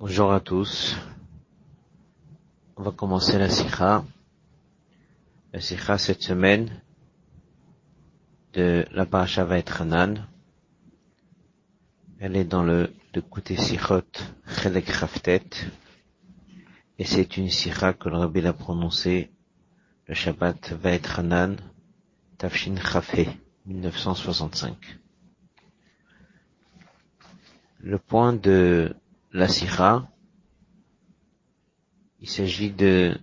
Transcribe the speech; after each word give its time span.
Bonjour 0.00 0.32
à 0.32 0.38
tous. 0.38 0.94
On 2.76 2.84
va 2.84 2.92
commencer 2.92 3.36
la 3.36 3.48
sikha. 3.48 4.04
La 5.52 5.60
sikha 5.60 5.98
cette 5.98 6.22
semaine 6.22 6.70
de 8.52 8.86
la 8.92 9.06
parasha 9.06 9.42
Hanan. 9.80 10.24
Elle 12.20 12.36
est 12.36 12.44
dans 12.44 12.62
le 12.62 12.92
de 13.12 13.20
côté 13.20 13.56
sikhot 13.56 14.06
Chelek 14.46 14.86
Khaftet. 14.86 15.50
Et 17.00 17.04
c'est 17.04 17.36
une 17.36 17.50
sikha 17.50 17.92
que 17.92 18.08
le 18.08 18.18
rabbi 18.18 18.46
a 18.46 18.52
prononcée 18.52 19.32
le 20.06 20.14
Shabbat 20.14 20.74
Hanan 21.16 21.56
Tafshin 22.38 22.76
Chafé 22.76 23.28
1965. 23.66 24.76
Le 27.80 27.98
point 27.98 28.32
de 28.32 28.94
la 29.32 29.48
sira, 29.48 30.08
il 32.20 32.28
s'agit 32.28 32.70
de 32.70 33.18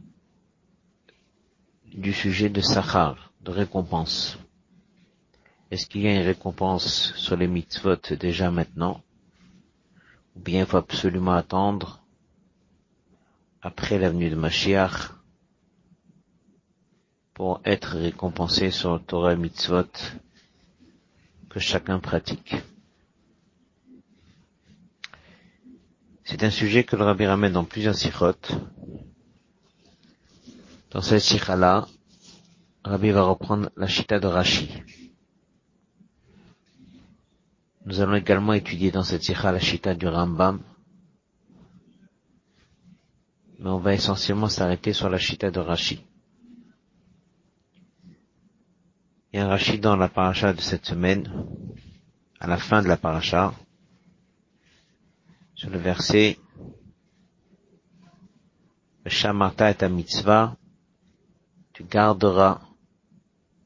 du 1.86 2.14
sujet 2.14 2.50
de 2.50 2.62
Sachar, 2.62 3.32
de 3.42 3.52
récompense. 3.52 4.38
Est-ce 5.72 5.88
qu'il 5.88 6.02
y 6.02 6.08
a 6.08 6.14
une 6.14 6.26
récompense 6.26 7.14
sur 7.16 7.38
les 7.38 7.48
mitzvot 7.48 7.96
déjà 8.20 8.52
maintenant? 8.52 9.02
Ou 10.36 10.42
bien 10.42 10.62
il 10.62 10.66
faut 10.66 10.78
absolument 10.78 11.34
attendre 11.34 12.04
après 13.62 13.98
l'avenue 13.98 14.30
de 14.30 14.36
Mashiach 14.36 15.14
pour 17.34 17.62
être 17.66 17.98
récompensé 17.98 18.72
sur 18.72 18.94
le 18.94 19.00
Torah 19.00 19.36
mitzvot 19.36 19.90
que 21.50 21.60
chacun 21.60 22.00
pratique? 22.00 22.56
C'est 26.28 26.44
un 26.44 26.50
sujet 26.50 26.84
que 26.84 26.96
le 26.96 27.04
Rabbi 27.04 27.28
ramène 27.28 27.54
dans 27.54 27.66
plusieurs 27.66 27.94
sirotes. 27.94 28.52
Dans 30.90 31.02
cette 31.02 31.22
sikha-là, 31.22 31.88
Rabbi 32.84 33.12
va 33.12 33.22
reprendre 33.22 33.70
la 33.78 33.86
chita 33.86 34.20
de 34.20 34.26
Rashi. 34.26 34.72
Nous 37.86 38.02
allons 38.02 38.16
également 38.16 38.54
étudier 38.54 38.90
dans 38.90 39.04
cette 39.04 39.24
sikha 39.24 39.52
la 39.52 39.60
chita 39.60 39.94
du 39.94 40.08
Rambam. 40.08 40.62
Mais 43.60 43.70
on 43.70 43.78
va 43.78 43.94
essentiellement 43.94 44.50
s'arrêter 44.50 44.94
sur 44.94 45.10
la 45.10 45.20
chita 45.20 45.52
de 45.52 45.60
Rashi. 45.60 46.04
Il 49.32 49.38
y 49.38 49.40
a 49.40 49.46
un 49.46 49.50
Rashi 49.50 49.78
dans 49.78 49.96
la 49.96 50.10
paracha 50.10 50.54
de 50.54 50.62
cette 50.62 50.88
semaine, 50.88 51.32
à 52.40 52.48
la 52.48 52.58
fin 52.58 52.82
de 52.82 52.88
la 52.88 52.98
paracha, 52.98 53.54
sur 55.56 55.70
le 55.70 55.78
verset 55.78 56.38
Shamarta 59.08 59.72
et 59.72 59.76
ta 59.76 59.88
mitzvah, 59.88 60.58
tu 61.74 61.84
garderas 61.84 62.62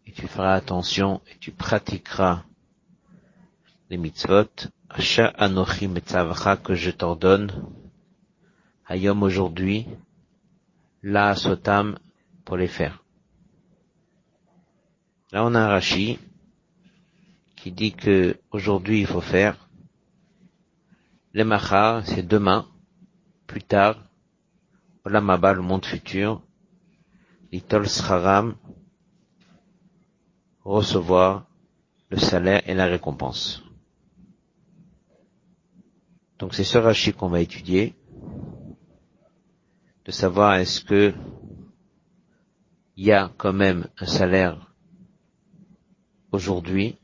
et 0.05 0.11
tu 0.11 0.27
feras 0.27 0.53
attention 0.53 1.21
et 1.31 1.37
tu 1.39 1.51
pratiqueras 1.51 2.43
les 3.89 3.97
mitzvot, 3.97 4.67
Asha 4.89 5.27
Anochi 5.27 5.87
Metzavcha 5.87 6.57
que 6.57 6.75
je 6.75 6.91
t'ordonne, 6.91 7.51
Hayom 8.87 9.23
aujourd'hui, 9.23 9.87
la 11.01 11.35
Sotam 11.35 11.97
pour 12.45 12.57
les 12.57 12.67
faire. 12.67 13.03
Là 15.31 15.43
on 15.45 15.55
a 15.55 15.59
un 15.59 15.67
Rashi 15.67 16.19
qui 17.55 17.71
dit 17.71 17.93
que 17.93 18.37
aujourd'hui 18.51 19.01
il 19.01 19.07
faut 19.07 19.21
faire 19.21 19.68
le 21.33 21.43
machar, 21.43 22.05
c'est 22.05 22.27
demain, 22.27 22.67
plus 23.45 23.61
tard, 23.61 24.03
Olamaba, 25.05 25.53
le 25.53 25.61
monde 25.61 25.85
futur, 25.85 26.41
Litol 27.51 27.87
Scharam, 27.87 28.55
recevoir 30.63 31.47
le 32.09 32.17
salaire 32.17 32.67
et 32.67 32.73
la 32.73 32.85
récompense. 32.85 33.63
Donc 36.39 36.53
c'est 36.53 36.63
ce 36.63 36.77
rachis 36.77 37.13
qu'on 37.13 37.29
va 37.29 37.41
étudier, 37.41 37.95
de 40.05 40.11
savoir 40.11 40.55
est-ce 40.55 40.83
que 40.83 41.13
il 42.95 43.05
y 43.05 43.11
a 43.11 43.31
quand 43.37 43.53
même 43.53 43.87
un 43.99 44.05
salaire 44.05 44.73
aujourd'hui, 46.31 46.97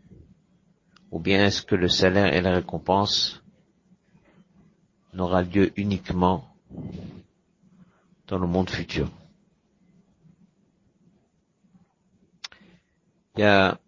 ou 1.12 1.20
bien 1.20 1.46
est-ce 1.46 1.62
que 1.62 1.76
le 1.76 1.88
salaire 1.88 2.34
et 2.34 2.42
la 2.42 2.56
récompense 2.56 3.45
n'aura 5.16 5.42
lieu 5.42 5.72
uniquement 5.78 6.46
dans 8.28 8.38
le 8.38 8.48
monde 8.48 8.70
futur. 8.70 9.10
Il 13.36 13.42
y 13.42 13.44
a 13.44 13.80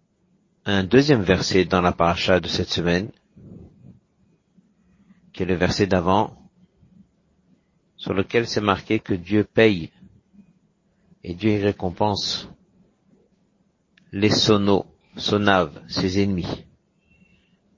un 0.66 0.84
deuxième 0.84 1.22
verset 1.22 1.66
dans 1.66 1.82
la 1.82 1.92
paracha 1.92 2.40
de 2.40 2.48
cette 2.48 2.70
semaine, 2.70 3.12
qui 5.34 5.44
est 5.44 5.46
le 5.46 5.56
verset 5.56 5.88
d'avant, 5.88 6.50
sur 7.98 8.14
lequel 8.14 8.48
c'est 8.48 8.62
marqué 8.62 9.00
que 9.00 9.14
Dieu 9.14 9.44
paye 9.44 9.92
et 11.24 11.34
Dieu 11.34 11.52
y 11.52 11.62
récompense 11.62 12.50
les 14.12 14.30
sonos, 14.30 14.86
sonaves, 15.18 15.82
ses 15.88 16.24
ennemis. 16.24 16.66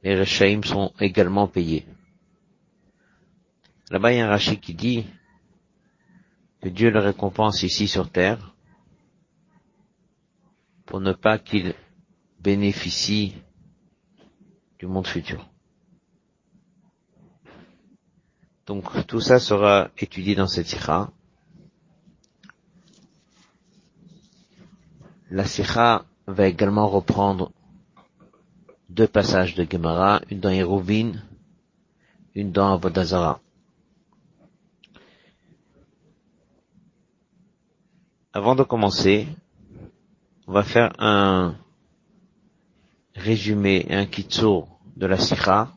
Les 0.03 0.19
rechaïms 0.19 0.63
sont 0.63 0.93
également 0.99 1.47
payés. 1.47 1.85
Là-bas, 3.89 4.13
il 4.13 4.17
y 4.17 4.21
a 4.21 4.27
un 4.27 4.29
Rashi 4.29 4.59
qui 4.59 4.75
dit 4.75 5.05
que 6.61 6.69
Dieu 6.69 6.91
le 6.91 6.99
récompense 6.99 7.63
ici 7.63 7.87
sur 7.87 8.11
terre 8.11 8.53
pour 10.85 10.99
ne 10.99 11.13
pas 11.13 11.39
qu'il 11.39 11.73
bénéficie 12.39 13.35
du 14.77 14.85
monde 14.85 15.07
futur. 15.07 15.49
Donc 18.67 19.07
tout 19.07 19.21
ça 19.21 19.39
sera 19.39 19.89
étudié 19.97 20.35
dans 20.35 20.47
cette 20.47 20.67
sikha. 20.67 21.09
La 25.31 25.45
sikha 25.45 26.05
va 26.27 26.47
également 26.47 26.87
reprendre 26.87 27.51
deux 28.89 29.07
passages 29.07 29.55
de 29.55 29.65
Gemara, 29.69 30.21
une 30.29 30.39
dans 30.39 30.49
Hérovin, 30.49 31.13
une 32.35 32.51
dans 32.51 32.73
Avodazara. 32.73 33.41
Avant 38.31 38.53
de 38.53 38.61
commencer, 38.61 39.27
on 40.45 40.51
va 40.51 40.61
faire 40.61 40.93
un 40.99 41.55
résumé 43.15 43.87
et 43.89 43.95
un 43.95 44.05
kitso 44.05 44.67
de 44.95 45.07
la 45.07 45.17
sikha. 45.17 45.73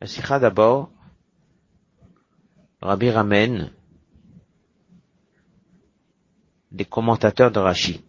La 0.00 0.08
sikha 0.08 0.40
d'abord, 0.40 0.90
Rabbi 2.80 3.08
ramène 3.08 3.72
des 6.72 6.84
commentateurs 6.84 7.52
de 7.52 7.60
Rashi. 7.60 8.02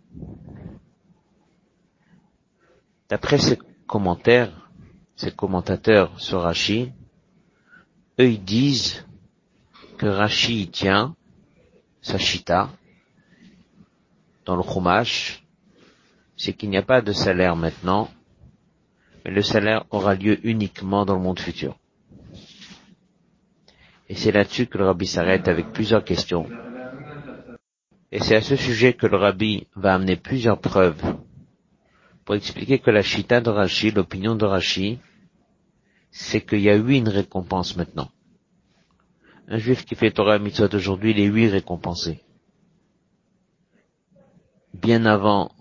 D'après 3.09 3.37
ces 3.37 3.59
commentaires, 3.85 4.71
ces 5.15 5.31
commentateurs 5.31 6.19
sur 6.19 6.41
Rashi, 6.41 6.91
eux 8.19 8.31
ils 8.31 8.43
disent 8.43 9.05
que 9.97 10.05
Rashi 10.05 10.69
tient 10.69 11.15
sa 12.01 12.17
chita 12.17 12.69
dans 14.45 14.55
le 14.55 14.63
chumash, 14.63 15.43
c'est 16.35 16.53
qu'il 16.53 16.69
n'y 16.69 16.77
a 16.77 16.83
pas 16.83 17.01
de 17.01 17.13
salaire 17.13 17.55
maintenant, 17.55 18.09
mais 19.23 19.31
le 19.31 19.41
salaire 19.41 19.85
aura 19.89 20.15
lieu 20.15 20.39
uniquement 20.45 21.05
dans 21.05 21.15
le 21.15 21.21
monde 21.21 21.39
futur. 21.39 21.77
Et 24.09 24.15
c'est 24.15 24.31
là-dessus 24.31 24.67
que 24.67 24.77
le 24.77 24.85
rabbi 24.85 25.07
s'arrête 25.07 25.47
avec 25.47 25.71
plusieurs 25.71 26.03
questions. 26.03 26.47
Et 28.11 28.19
c'est 28.19 28.35
à 28.35 28.41
ce 28.41 28.55
sujet 28.55 28.93
que 28.93 29.07
le 29.07 29.17
rabbi 29.17 29.65
va 29.75 29.95
amener 29.95 30.17
plusieurs 30.17 30.59
preuves 30.59 31.01
pour 32.25 32.35
expliquer 32.35 32.79
que 32.79 32.91
la 32.91 33.01
chita 33.01 33.41
de 33.41 33.49
Rashi, 33.49 33.91
l'opinion 33.91 34.35
de 34.35 34.45
Rashi, 34.45 34.99
c'est 36.11 36.41
qu'il 36.41 36.59
y 36.59 36.69
a 36.69 36.75
eu 36.75 36.91
une 36.91 37.09
récompense 37.09 37.75
maintenant. 37.75 38.09
Un 39.47 39.57
juif 39.57 39.85
qui 39.85 39.95
fait 39.95 40.11
Torah 40.11 40.39
Mitzvot 40.39 40.73
aujourd'hui, 40.73 41.11
il 41.11 41.19
est 41.19 41.25
huit 41.25 41.49
récompensé. 41.49 42.21
Bien 44.73 45.05
avant 45.05 45.51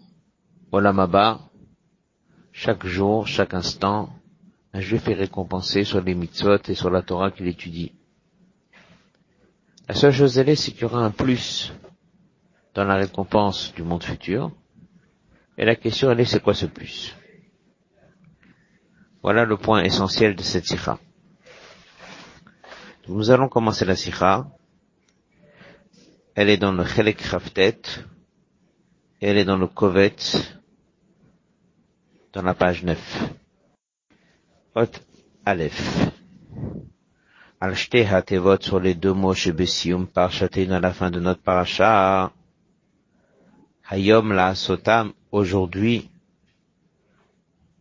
Olamaba, 0.71 1.41
chaque 2.53 2.87
jour, 2.87 3.27
chaque 3.27 3.55
instant, 3.55 4.11
un 4.73 4.81
juif 4.81 5.09
est 5.09 5.15
récompensé 5.15 5.85
sur 5.85 6.01
les 6.01 6.15
mitzvot 6.15 6.59
et 6.69 6.75
sur 6.75 6.91
la 6.91 7.03
Torah 7.03 7.31
qu'il 7.31 7.47
étudie. 7.47 7.93
La 9.89 9.95
seule 9.95 10.13
chose 10.13 10.39
elle 10.39 10.49
est, 10.49 10.57
c'est 10.57 10.71
qu'il 10.73 10.83
y 10.83 10.85
aura 10.85 11.05
un 11.05 11.11
plus 11.11 11.73
dans 12.75 12.85
la 12.85 12.95
récompense 12.95 13.75
du 13.75 13.83
monde 13.83 14.05
futur. 14.05 14.53
Et 15.59 15.65
la 15.65 15.77
question 15.77 16.11
elle 16.11 16.21
est, 16.21 16.25
c'est 16.25 16.41
quoi 16.41 16.55
ce 16.55 16.67
plus? 16.67 17.15
Voilà 19.23 19.45
le 19.45 19.57
point 19.57 19.83
essentiel 19.83 20.35
de 20.37 20.43
cette 20.43 20.67
sikha. 20.67 20.99
Nous 23.09 23.33
allons 23.33 23.49
commencer 23.49 23.85
la 23.85 23.97
sikha. 23.97 24.47
Elle 26.37 26.51
est 26.51 26.57
dans 26.57 26.71
le 26.71 26.85
Chelek 26.85 27.17
Khaftet. 27.17 27.83
Elle 29.21 29.39
est 29.39 29.45
dans 29.45 29.57
le 29.57 29.67
Kovet. 29.67 30.15
Dans 32.33 32.43
la 32.43 32.55
page 32.55 32.85
9. 32.85 33.33
Hot 34.77 34.87
Aleph. 35.45 36.13
Al 37.61 37.75
Hatevot 37.75 38.61
sur 38.61 38.79
les 38.79 38.95
deux 38.95 39.13
mots 39.13 39.35
chez 39.35 39.53
Bessium 39.53 40.07
par 40.07 40.31
à 40.41 40.81
la 40.81 40.93
fin 40.93 41.11
de 41.11 41.19
notre 41.19 41.43
paracha. 41.43 42.33
Hayom 43.91 44.33
la 44.33 44.55
Sotam 44.55 45.13
aujourd'hui 45.33 46.09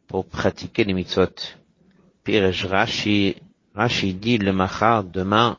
pour 0.08 0.26
pratiquer 0.26 0.84
les 0.84 0.94
mitzvot. 0.94 1.56
Pirej 2.24 2.66
Rashi, 2.66 3.36
Rashi 3.74 4.14
dit 4.14 4.38
le 4.38 4.52
machar 4.52 5.04
demain, 5.04 5.58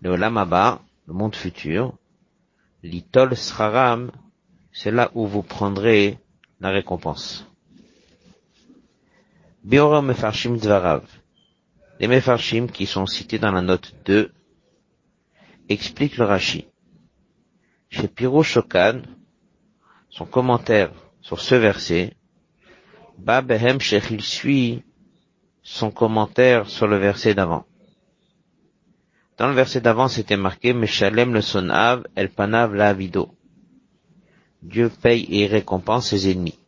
le 0.00 0.16
lamaba, 0.16 0.80
le 1.06 1.14
monde 1.14 1.34
futur, 1.34 1.94
l'itol 2.82 3.36
sraram, 3.36 4.12
c'est 4.72 4.90
là 4.90 5.10
où 5.14 5.26
vous 5.26 5.42
prendrez 5.42 6.18
la 6.60 6.70
récompense. 6.70 7.46
Biora 9.64 10.02
mefarshim 10.02 10.56
dvarav. 10.56 11.02
Les 11.98 12.06
mefarshim 12.06 12.68
qui 12.68 12.86
sont 12.86 13.06
cités 13.06 13.38
dans 13.38 13.50
la 13.50 13.62
note 13.62 13.94
2 14.04 14.32
expliquent 15.68 16.18
le 16.18 16.26
Rashi. 16.26 16.66
Chez 17.88 18.06
Piro 18.06 18.42
Shokan, 18.42 19.02
son 20.10 20.26
commentaire 20.26 20.92
sur 21.20 21.40
ce 21.40 21.54
verset, 21.56 22.14
Babehem 23.18 23.78
il 24.10 24.22
suit 24.22 24.84
son 25.68 25.90
commentaire 25.90 26.68
sur 26.68 26.86
le 26.86 26.96
verset 26.96 27.34
d'avant. 27.34 27.64
Dans 29.36 29.48
le 29.48 29.52
verset 29.52 29.80
d'avant, 29.80 30.06
c'était 30.06 30.36
marqué 30.36 30.72
Meshalem 30.72 31.34
le 31.34 31.40
sonav, 31.40 32.06
el 32.14 32.30
panav 32.30 32.72
la. 32.72 32.94
Dieu 34.62 34.88
paye 35.02 35.26
et 35.28 35.48
récompense 35.48 36.10
ses 36.10 36.30
ennemis 36.30 36.58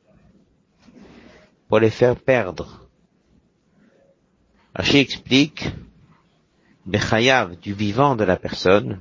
pour 1.68 1.78
les 1.78 1.90
faire 1.90 2.16
perdre. 2.16 2.88
Rashi 4.74 4.98
explique 4.98 5.70
Bechayav 6.84 7.56
du 7.60 7.74
vivant 7.74 8.16
de 8.16 8.24
la 8.24 8.36
personne, 8.36 9.00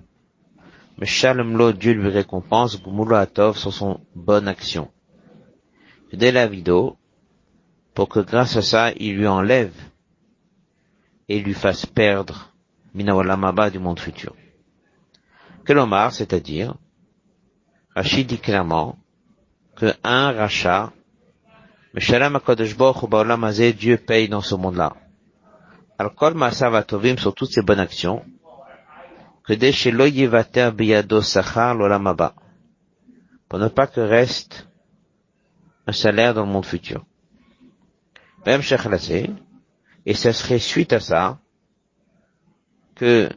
Meshalem 0.99 1.57
lo 1.57 1.71
Dieu 1.71 1.93
lui 1.93 2.09
récompense 2.09 2.79
Gumulo 2.83 3.15
Atov 3.15 3.57
sur 3.57 3.73
son 3.73 3.99
bonne 4.13 4.47
action. 4.47 4.91
Dès 6.13 6.31
la 6.31 6.47
vidéo, 6.47 6.97
pour 7.97 8.09
que 8.09 8.19
grâce 8.19 8.55
à 8.55 8.61
ça, 8.61 8.91
il 8.91 9.17
lui 9.17 9.25
enlève 9.25 9.73
et 11.27 11.39
lui 11.39 11.55
fasse 11.55 11.87
perdre 11.87 12.53
Minawalamaba 12.93 13.71
du 13.71 13.79
monde 13.79 13.99
futur. 13.99 14.35
Kelomar, 15.65 16.13
c'est-à-dire, 16.13 16.75
Rachid 17.95 18.27
dit 18.27 18.37
clairement 18.37 18.99
que 19.75 19.95
un 20.03 20.31
rachat, 20.31 20.93
Meshalam 21.95 22.39
Baruch 22.69 23.75
Dieu 23.75 23.97
paye 23.97 24.29
dans 24.29 24.41
ce 24.41 24.53
monde-là. 24.53 24.95
Al-Kol 25.97 26.35
sur 27.17 27.33
toutes 27.33 27.51
ses 27.51 27.63
bonnes 27.63 27.79
actions, 27.79 28.23
que 29.43 29.53
des 29.53 29.71
chez 29.71 29.89
Yevater 29.89 30.69
Biyado 30.71 31.23
Sachar 31.23 31.73
Lolamaba, 31.73 32.35
pour 33.49 33.57
ne 33.57 33.69
pas 33.69 33.87
que 33.87 34.01
reste 34.01 34.67
un 35.87 35.93
salaire 35.93 36.35
dans 36.35 36.45
le 36.45 36.51
monde 36.51 36.65
futur. 36.67 37.03
Même 38.47 38.61
et 40.05 40.13
ce 40.13 40.31
serait 40.31 40.59
suite 40.59 40.93
à 40.93 41.01
ça 41.01 41.37
que 42.95 43.27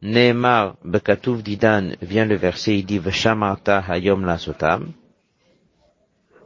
Neymar 0.00 0.76
Bekatouf 0.82 1.42
Didan 1.42 1.90
vient 2.00 2.24
le 2.24 2.36
verset, 2.36 2.78
il 2.78 2.86
dit 2.86 2.98
Veshamarta 2.98 3.84
Hayom 3.86 4.24
la 4.24 4.38
Sotam, 4.38 4.94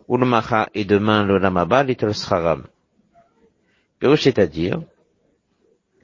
Ulmacha 0.09 0.69
et 0.75 0.85
demain 0.85 1.23
le 1.23 1.39
Lamaba 1.39 1.85
little. 1.85 2.13
C'est-à-dire 4.17 4.83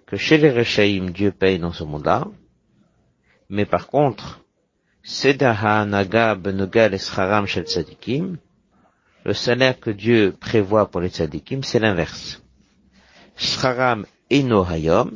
que 0.06 0.17
chez 0.17 0.38
les 0.38 0.52
Rechaim, 0.52 1.11
Dieu 1.11 1.32
paye 1.32 1.58
dans 1.58 1.73
ce 1.73 1.82
monde-là, 1.82 2.28
mais 3.49 3.67
par 3.67 3.88
contre, 3.88 4.40
Sedaha 5.02 5.85
Naga 5.85 6.37
Benuga 6.37 6.96
Scharam 6.96 7.46
Shel 7.46 7.67
Tzadikim, 7.67 8.37
le 9.24 9.34
salaire 9.34 9.78
que 9.78 9.90
Dieu 9.90 10.36
prévoit 10.38 10.90
pour 10.90 11.00
les 11.00 11.08
tzadikim, 11.08 11.62
c'est 11.62 11.78
l'inverse. 11.78 12.42
Shraram 13.36 14.06
eno 14.30 14.64
hayom, 14.64 15.10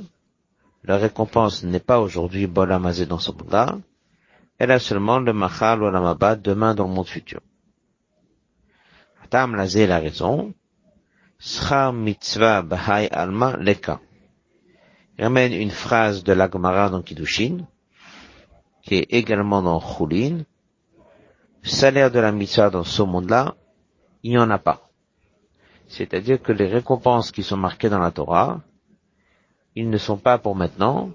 la 0.84 0.96
récompense 0.96 1.64
n'est 1.64 1.80
pas 1.80 2.00
aujourd'hui 2.00 2.46
bolamazé 2.46 3.06
dans 3.06 3.18
ce 3.18 3.32
monde 3.32 3.82
elle 4.58 4.70
a 4.70 4.78
seulement 4.78 5.18
le 5.18 5.32
machal 5.32 5.82
ou 5.82 5.90
lamaba 5.90 6.36
demain 6.36 6.74
dans 6.74 6.86
le 6.86 6.94
monde 6.94 7.06
futur. 7.06 7.40
Atam 9.22 9.54
lazé 9.54 9.86
la 9.86 9.98
raison, 9.98 10.54
Shra 11.38 11.92
mitzvah 11.92 12.62
bahai 12.62 13.08
alma 13.10 13.56
leka. 13.58 14.00
Il 15.18 15.24
ramène 15.24 15.52
une 15.52 15.70
phrase 15.70 16.22
de 16.24 16.32
l'Agmara 16.32 16.90
dans 16.90 17.02
Kiddushin, 17.02 17.66
qui 18.82 18.96
est 18.96 19.06
également 19.10 19.62
dans 19.62 19.80
Chulin, 19.80 20.44
salaire 21.62 22.10
de 22.10 22.18
la 22.18 22.32
mitzvah 22.32 22.70
dans 22.70 22.84
ce 22.84 23.02
monde-là 23.02 23.56
il 24.26 24.30
n'y 24.30 24.38
en 24.38 24.50
a 24.50 24.58
pas. 24.58 24.90
C'est-à-dire 25.86 26.42
que 26.42 26.50
les 26.50 26.66
récompenses 26.66 27.30
qui 27.30 27.44
sont 27.44 27.56
marquées 27.56 27.88
dans 27.88 28.00
la 28.00 28.10
Torah, 28.10 28.60
ils 29.76 29.88
ne 29.88 29.98
sont 29.98 30.18
pas 30.18 30.36
pour 30.36 30.56
maintenant, 30.56 31.12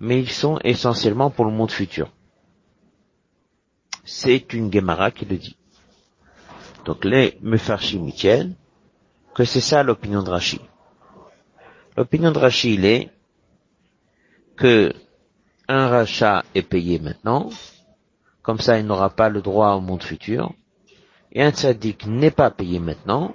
mais 0.00 0.18
ils 0.18 0.30
sont 0.30 0.58
essentiellement 0.64 1.28
pour 1.28 1.44
le 1.44 1.50
monde 1.50 1.70
futur. 1.70 2.10
C'est 4.04 4.54
une 4.54 4.72
Gemara 4.72 5.10
qui 5.10 5.26
le 5.26 5.36
dit. 5.36 5.58
Donc 6.86 7.04
les 7.04 7.36
Mefarshim 7.42 8.10
tiennent 8.10 8.54
que 9.34 9.44
c'est 9.44 9.60
ça 9.60 9.82
l'opinion 9.82 10.22
de 10.22 10.30
Rashi. 10.30 10.62
L'opinion 11.94 12.32
de 12.32 12.38
Rashi, 12.38 12.72
il 12.72 12.86
est 12.86 13.10
que 14.56 14.94
un 15.68 15.88
rachat 15.88 16.42
est 16.54 16.62
payé 16.62 16.98
maintenant, 16.98 17.50
comme 18.42 18.60
ça 18.60 18.78
il 18.78 18.86
n'aura 18.86 19.10
pas 19.10 19.28
le 19.28 19.42
droit 19.42 19.74
au 19.74 19.80
monde 19.80 20.02
futur, 20.02 20.54
et 21.32 21.42
un 21.42 21.50
tzaddik 21.50 22.06
n'est 22.06 22.30
pas 22.30 22.50
payé 22.50 22.78
maintenant, 22.78 23.34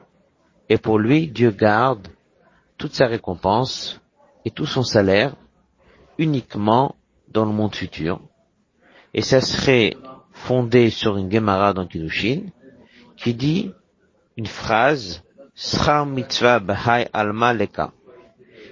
et 0.69 0.77
pour 0.77 0.99
lui, 0.99 1.27
Dieu 1.27 1.51
garde 1.51 2.07
toute 2.77 2.93
sa 2.93 3.07
récompense 3.07 4.01
et 4.43 4.51
tout 4.51 4.65
son 4.65 4.83
salaire 4.83 5.35
uniquement 6.17 6.95
dans 7.29 7.45
le 7.45 7.51
monde 7.51 7.75
futur. 7.75 8.19
Et 9.13 9.21
ça 9.21 9.41
serait 9.41 9.95
fondé 10.31 10.89
sur 10.89 11.17
une 11.17 11.31
Gemara 11.31 11.73
dans 11.73 11.87
Kiddushin 11.87 12.47
qui 13.15 13.33
dit 13.33 13.71
une 14.35 14.47
phrase 14.47 15.23
Sra 15.53 16.05
mitzvah 16.05 16.61
alma 17.13 17.53
leka. 17.53 17.93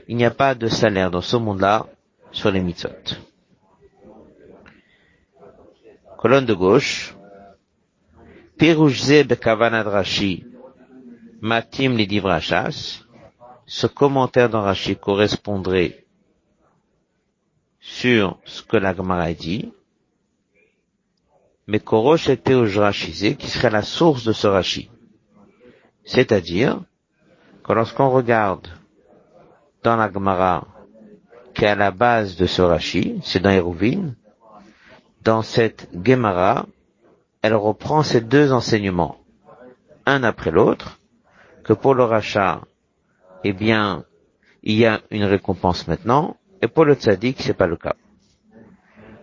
Il 0.10 0.18
n'y 0.18 0.26
a 0.26 0.32
pas 0.32 0.54
de 0.54 0.68
salaire 0.68 1.12
dans 1.12 1.22
ce 1.22 1.38
monde-là 1.38 1.88
sur 2.32 2.52
les 2.52 2.60
mitzvot. 2.60 2.90
Colonne 6.18 6.46
de 6.46 6.54
gauche, 6.54 7.16
Matim 11.42 11.98
Lidivrachas, 11.98 13.04
ce 13.66 13.88
commentaire 13.88 14.50
dans 14.50 14.62
Rashi 14.62 14.96
correspondrait 14.96 16.06
sur 17.80 18.40
ce 18.46 18.62
que 18.62 18.78
la 18.78 18.96
Gemara 18.96 19.34
dit, 19.34 19.74
mais 21.68 21.80
Korosh 21.80 22.30
était 22.30 22.54
au 22.54 22.66
qui 22.66 23.48
serait 23.48 23.70
la 23.70 23.82
source 23.82 24.24
de 24.24 24.34
ce 24.34 24.48
Rashi. 24.48 24.90
C'est-à-dire 26.06 26.82
que 27.64 27.74
lorsqu'on 27.74 28.10
regarde 28.10 28.68
dans 29.84 29.96
la 29.96 30.12
Gemara, 30.12 30.68
qui 31.54 31.66
est 31.66 31.70
à 31.70 31.76
la 31.76 31.92
base 31.92 32.36
de 32.36 32.46
ce 32.46 32.62
Rashi, 32.62 33.20
c'est 33.24 33.40
dans 33.40 33.50
Hérouvine, 33.50 34.16
dans 35.22 35.42
cette 35.42 35.90
Gemara, 35.94 36.66
elle 37.44 37.56
reprend 37.56 38.04
ces 38.04 38.22
deux 38.22 38.54
enseignements, 38.54 39.18
un 40.06 40.24
après 40.24 40.50
l'autre, 40.50 41.00
que 41.66 41.74
pour 41.74 41.94
le 41.94 42.06
rachat, 42.06 42.62
eh 43.44 43.52
bien, 43.52 44.06
il 44.64 44.78
y 44.78 44.86
a 44.86 45.02
une 45.12 45.26
récompense 45.26 45.88
maintenant, 45.90 46.38
et 46.62 46.70
pour 46.70 46.86
le 46.86 46.96
tzaddik, 46.96 47.42
c'est 47.42 47.54
pas 47.54 47.68
le 47.68 47.76
cas. 47.76 47.96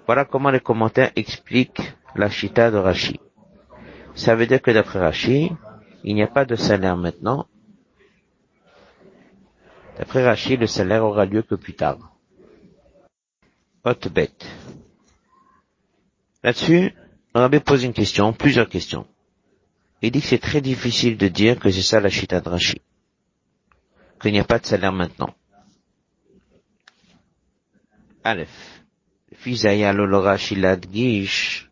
Voilà 0.04 0.26
comment 0.26 0.50
les 0.50 0.60
commentaires 0.60 1.12
expliquent 1.16 1.94
la 2.14 2.28
chita 2.28 2.70
de 2.70 2.76
Rashi. 2.76 3.18
Ça 4.14 4.34
veut 4.34 4.46
dire 4.46 4.60
que 4.60 4.70
d'après 4.70 4.98
Rashi, 4.98 5.52
il 6.04 6.14
n'y 6.14 6.22
a 6.22 6.26
pas 6.26 6.44
de 6.44 6.56
salaire 6.56 6.98
maintenant. 6.98 7.46
D'après 9.96 10.22
Rashi, 10.24 10.58
le 10.58 10.66
salaire 10.66 11.04
aura 11.04 11.24
lieu 11.24 11.42
que 11.42 11.54
plus 11.54 11.74
tard. 11.74 11.98
Haute 13.84 14.08
bête. 14.08 14.46
Là-dessus, 16.42 16.92
Rabbi 17.34 17.60
pose 17.60 17.84
une 17.84 17.92
question, 17.92 18.32
plusieurs 18.32 18.68
questions. 18.68 19.06
Il 20.02 20.10
dit 20.10 20.20
que 20.20 20.26
c'est 20.26 20.38
très 20.38 20.60
difficile 20.60 21.16
de 21.16 21.28
dire 21.28 21.58
que 21.58 21.70
c'est 21.70 21.82
ça 21.82 22.00
la 22.00 22.08
chita 22.08 22.40
de 22.40 22.50
qu'il 24.20 24.32
n'y 24.32 24.40
a 24.40 24.44
pas 24.44 24.58
de 24.58 24.66
salaire 24.66 24.92
maintenant. 24.92 25.34
Aleph. 28.24 28.82
Fizaya 29.34 29.94
gish. 30.92 31.70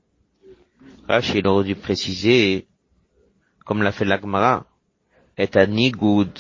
Rashi 1.09 1.43
aurait 1.45 1.65
dû 1.65 1.75
préciser, 1.75 2.67
comme 3.65 3.83
l'a 3.83 3.93
fait 3.93 4.05
l'Agmara, 4.05 4.67
est 5.37 5.57
à 5.57 5.67
Nigoud, 5.67 6.39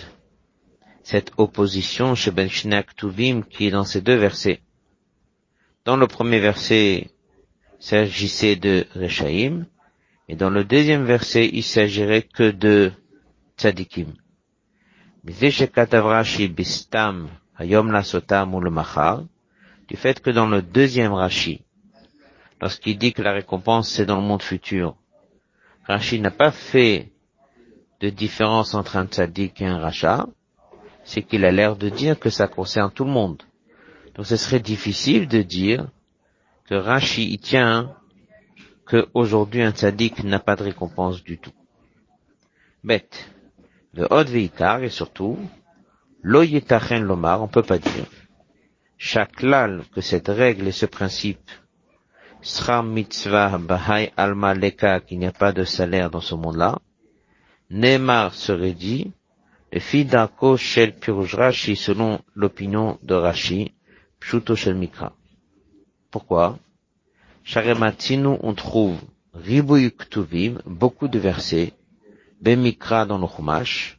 cette 1.02 1.32
opposition 1.38 2.14
chez 2.14 2.30
Ben 2.30 2.48
Tuvim 2.96 3.42
qui 3.42 3.66
est 3.66 3.70
dans 3.70 3.84
ces 3.84 4.02
deux 4.02 4.16
versets. 4.16 4.60
Dans 5.84 5.96
le 5.96 6.06
premier 6.06 6.38
verset, 6.38 7.10
il 7.10 7.17
s'agissait 7.78 8.56
de 8.56 8.86
Rechaim, 8.94 9.66
et 10.28 10.36
dans 10.36 10.50
le 10.50 10.64
deuxième 10.64 11.04
verset, 11.04 11.48
il 11.52 11.62
s'agirait 11.62 12.22
que 12.22 12.50
de 12.50 12.92
Tzadikim. 13.56 14.12
Du 15.24 15.32
fait 15.32 15.50
que 20.20 20.30
dans 20.30 20.46
le 20.46 20.62
deuxième 20.62 21.12
Rashi, 21.12 21.62
lorsqu'il 22.60 22.98
dit 22.98 23.12
que 23.12 23.22
la 23.22 23.32
récompense 23.32 23.88
c'est 23.90 24.06
dans 24.06 24.20
le 24.20 24.26
monde 24.26 24.42
futur, 24.42 24.96
Rashi 25.84 26.20
n'a 26.20 26.30
pas 26.30 26.50
fait 26.50 27.10
de 28.00 28.10
différence 28.10 28.74
entre 28.74 28.96
un 28.96 29.06
tzaddik 29.06 29.60
et 29.60 29.66
un 29.66 29.78
rachat, 29.78 30.26
c'est 31.04 31.22
qu'il 31.22 31.44
a 31.44 31.50
l'air 31.50 31.76
de 31.76 31.88
dire 31.88 32.18
que 32.18 32.30
ça 32.30 32.46
concerne 32.46 32.92
tout 32.92 33.04
le 33.04 33.10
monde. 33.10 33.42
Donc 34.14 34.26
ce 34.26 34.36
serait 34.36 34.60
difficile 34.60 35.26
de 35.26 35.42
dire 35.42 35.88
que 36.68 36.74
Rashi 36.74 37.32
y 37.32 37.38
tient 37.38 37.96
qu'aujourd'hui 38.84 39.62
un 39.62 39.72
tzaddik 39.72 40.22
n'a 40.24 40.38
pas 40.38 40.54
de 40.54 40.64
récompense 40.64 41.24
du 41.24 41.38
tout. 41.38 41.54
Bête. 42.84 43.30
Le 43.94 44.06
Hod 44.10 44.28
et 44.34 44.88
surtout, 44.90 45.38
Lo 46.22 46.42
Lomar, 46.42 47.42
on 47.42 47.48
peut 47.48 47.62
pas 47.62 47.78
dire. 47.78 48.06
Chaque 48.98 49.40
lal 49.40 49.82
que 49.94 50.02
cette 50.02 50.28
règle 50.28 50.68
et 50.68 50.72
ce 50.72 50.84
principe 50.84 51.50
sera 52.42 52.82
mitzvah 52.82 53.56
bahai 53.56 54.12
alma 54.16 54.52
leka 54.54 55.00
qu'il 55.00 55.20
n'y 55.20 55.26
a 55.26 55.32
pas 55.32 55.52
de 55.52 55.64
salaire 55.64 56.10
dans 56.10 56.20
ce 56.20 56.34
monde-là, 56.34 56.78
Neymar 57.70 58.34
serait 58.34 58.72
dit, 58.72 59.12
le 59.72 59.80
fidako 59.80 60.56
shel 60.56 60.94
piruj 60.94 61.34
selon 61.76 62.20
l'opinion 62.34 62.98
de 63.02 63.14
Rashi, 63.14 63.74
pshuto 64.20 64.54
shel 64.54 64.74
mikra. 64.74 65.17
Pourquoi? 66.10 66.58
Sharematinu, 67.44 68.38
on 68.42 68.54
trouve 68.54 68.98
ribuyuk 69.34 70.08
tuvim, 70.08 70.58
beaucoup 70.64 71.08
de 71.08 71.18
versets, 71.18 71.72
bemikra 72.40 73.04
dans 73.04 73.18
le 73.18 73.26
chumash, 73.26 73.98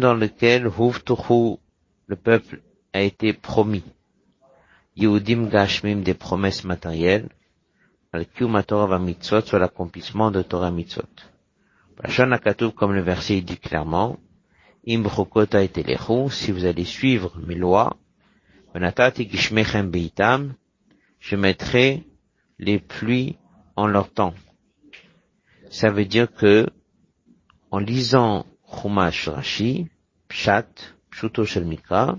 dans 0.00 0.14
lequel 0.14 0.66
huvtuchu, 0.66 1.58
le 2.06 2.16
peuple 2.16 2.60
a 2.92 3.02
été 3.02 3.32
promis. 3.32 3.84
Yehudim 4.96 5.48
gashmim 5.48 6.02
des 6.02 6.14
promesses 6.14 6.64
matérielles, 6.64 7.28
al 8.12 8.26
Torah 8.66 8.98
mitzvot 8.98 9.42
sur 9.42 9.58
l'accomplissement 9.60 10.32
de 10.32 10.42
Torah 10.42 10.72
mitzvot. 10.72 11.04
comme 12.76 12.94
le 12.94 13.02
verset 13.02 13.40
dit 13.42 13.58
clairement, 13.58 14.18
im 14.88 15.04
si 16.30 16.52
vous 16.52 16.64
allez 16.64 16.84
suivre 16.84 17.32
mes 17.46 17.54
lois, 17.54 17.96
beitam, 18.74 20.54
je 21.20 21.36
mettrai 21.36 22.04
les 22.58 22.78
pluies 22.78 23.36
en 23.76 23.86
leur 23.86 24.10
temps. 24.10 24.34
Ça 25.70 25.90
veut 25.90 26.06
dire 26.06 26.32
que, 26.32 26.66
en 27.70 27.78
lisant 27.78 28.44
Chumash 28.66 29.28
Rashi, 29.28 29.86
Pshat, 30.28 30.66
Pshuto 31.10 31.44
Shel 31.44 31.64
Mikra, 31.64 32.18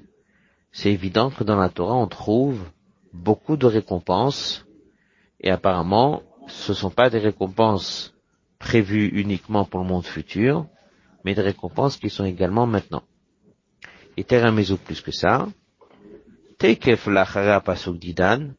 c'est 0.71 0.91
évident 0.91 1.29
que 1.29 1.43
dans 1.43 1.57
la 1.57 1.69
Torah 1.69 1.95
on 1.95 2.07
trouve 2.07 2.63
beaucoup 3.13 3.57
de 3.57 3.65
récompenses 3.65 4.65
et 5.41 5.51
apparemment 5.51 6.23
ce 6.47 6.71
ne 6.71 6.77
sont 6.77 6.89
pas 6.89 7.09
des 7.09 7.19
récompenses 7.19 8.13
prévues 8.59 9.07
uniquement 9.07 9.65
pour 9.65 9.81
le 9.81 9.87
monde 9.87 10.05
futur, 10.05 10.67
mais 11.23 11.35
des 11.35 11.41
récompenses 11.41 11.97
qui 11.97 12.09
sont 12.09 12.25
également 12.25 12.67
maintenant. 12.67 13.03
Et 14.17 14.23
Teramizo 14.23 14.77
plus 14.77 15.01
que 15.01 15.11
ça, 15.11 15.47
Tekef 16.57 17.07
Lachara 17.07 17.59
Pasuk 17.61 17.97
Didan, 17.97 18.49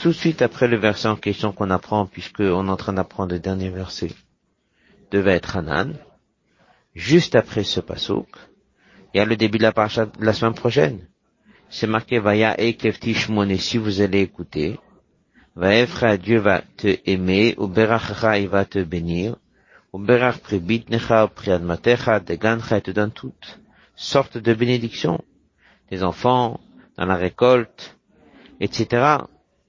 tout 0.00 0.08
de 0.08 0.14
suite 0.14 0.40
après 0.40 0.66
le 0.66 0.78
verset 0.78 1.08
en 1.08 1.16
question 1.16 1.52
qu'on 1.52 1.70
apprend, 1.70 2.06
puisqu'on 2.06 2.66
est 2.66 2.70
en 2.70 2.76
train 2.76 2.94
d'apprendre 2.94 3.32
le 3.32 3.38
dernier 3.38 3.68
verset, 3.68 4.10
devait 5.10 5.34
être 5.34 5.56
Hanan, 5.56 5.94
juste 6.94 7.34
après 7.34 7.64
ce 7.64 7.80
pasuk, 7.80 8.26
il 9.12 9.18
y 9.18 9.20
a 9.20 9.26
le 9.26 9.36
début 9.36 9.58
de 9.58 9.64
la 9.64 9.72
paracha 9.72 10.06
de 10.06 10.24
la 10.24 10.32
semaine 10.32 10.54
prochaine. 10.54 11.06
C'est 11.68 11.86
marqué 11.86 12.18
Vaya 12.18 12.58
Ekefti 12.58 13.12
Shmone, 13.14 13.56
si 13.58 13.76
vous 13.76 14.00
allez 14.00 14.20
écouter. 14.20 14.78
Vaefra, 15.54 16.16
Dieu 16.16 16.38
va 16.38 16.62
te 16.76 16.96
aimer, 17.04 17.54
ou 17.58 17.66
Berachacha, 17.66 18.38
il 18.38 18.48
va 18.48 18.64
te 18.64 18.78
bénir, 18.78 19.36
ou 19.92 19.98
Berach 19.98 20.38
Pribitnecha, 20.38 21.26
Priadmatecha, 21.28 22.20
Degancha, 22.20 22.78
il 22.78 22.82
te 22.82 22.90
donne 22.90 23.10
toutes 23.10 23.60
sortes 23.96 24.38
de 24.38 24.54
bénédictions. 24.54 25.22
Des 25.90 26.02
enfants, 26.02 26.60
dans 26.96 27.04
la 27.04 27.16
récolte, 27.16 27.96
etc. 28.60 29.18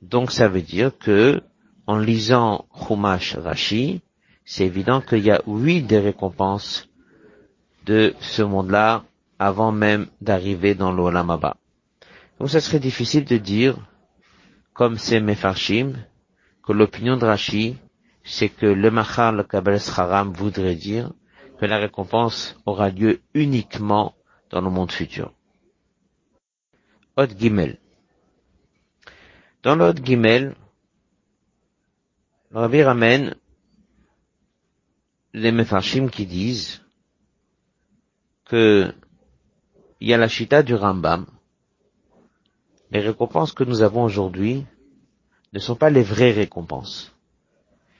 Donc 0.02 0.32
ça 0.32 0.48
veut 0.48 0.62
dire 0.62 0.98
que, 0.98 1.42
en 1.88 1.98
lisant 1.98 2.66
Chumash 2.74 3.36
Rashi, 3.36 4.02
c'est 4.46 4.66
évident 4.66 5.02
qu'il 5.02 5.24
y 5.24 5.32
a 5.32 5.42
oui 5.46 5.82
des 5.82 6.00
récompenses 6.00 6.90
de 7.86 8.14
ce 8.20 8.42
monde-là 8.42 9.04
avant 9.40 9.72
même 9.72 10.08
d'arriver 10.20 10.76
dans 10.76 10.92
l'Olamaba. 10.92 11.58
Donc 12.40 12.50
ça 12.50 12.60
serait 12.60 12.80
difficile 12.80 13.26
de 13.26 13.38
dire, 13.38 13.78
comme 14.74 14.98
c'est 14.98 15.20
Mefarshim, 15.20 15.94
que 16.64 16.74
l'opinion 16.74 17.18
de 17.18 17.26
Rashi, 17.26 17.78
c'est 18.24 18.50
que 18.50 18.66
le 18.66 18.92
Machar, 18.92 19.32
le 19.32 19.44
Kabbalah 19.44 19.80
Haram 19.98 20.32
voudrait 20.32 20.76
dire 20.76 21.12
que 21.60 21.66
la 21.66 21.78
récompense 21.78 22.58
aura 22.66 22.90
lieu 22.90 23.22
uniquement 23.34 24.16
dans 24.50 24.62
le 24.62 24.70
monde 24.70 24.92
futur. 24.92 25.34
Hot 27.18 27.28
Gimel. 27.38 27.81
Dans 29.64 29.76
l'autre 29.76 30.04
Gimel, 30.04 30.56
le 32.50 32.60
Rabbi 32.60 32.82
ramène 32.82 33.36
les 35.34 35.52
Mefarshim 35.52 36.10
qui 36.10 36.26
disent 36.26 36.82
que 38.46 38.92
il 40.00 40.08
y 40.08 40.14
a 40.16 40.18
la 40.18 40.28
chita 40.28 40.64
du 40.64 40.74
Rambam. 40.74 41.28
Les 42.90 43.02
récompenses 43.02 43.54
que 43.54 43.64
nous 43.64 43.84
avons 43.84 44.04
aujourd'hui 44.04 44.66
ne 45.54 45.60
sont 45.60 45.76
pas 45.76 45.92
les 45.92 46.02
vraies 46.02 46.32
récompenses. 46.32 47.14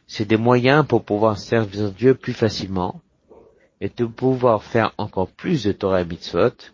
C'est 0.08 0.26
des 0.26 0.38
moyens 0.38 0.86
pour 0.88 1.06
pouvoir 1.06 1.38
servir 1.38 1.92
Dieu 1.92 2.16
plus 2.16 2.34
facilement 2.34 3.02
et 3.80 3.90
de 3.90 4.06
pouvoir 4.06 4.64
faire 4.64 4.94
encore 4.98 5.30
plus 5.30 5.64
de 5.64 5.74
Torah 5.74 6.02
et 6.02 6.06
Mitzvot 6.06 6.72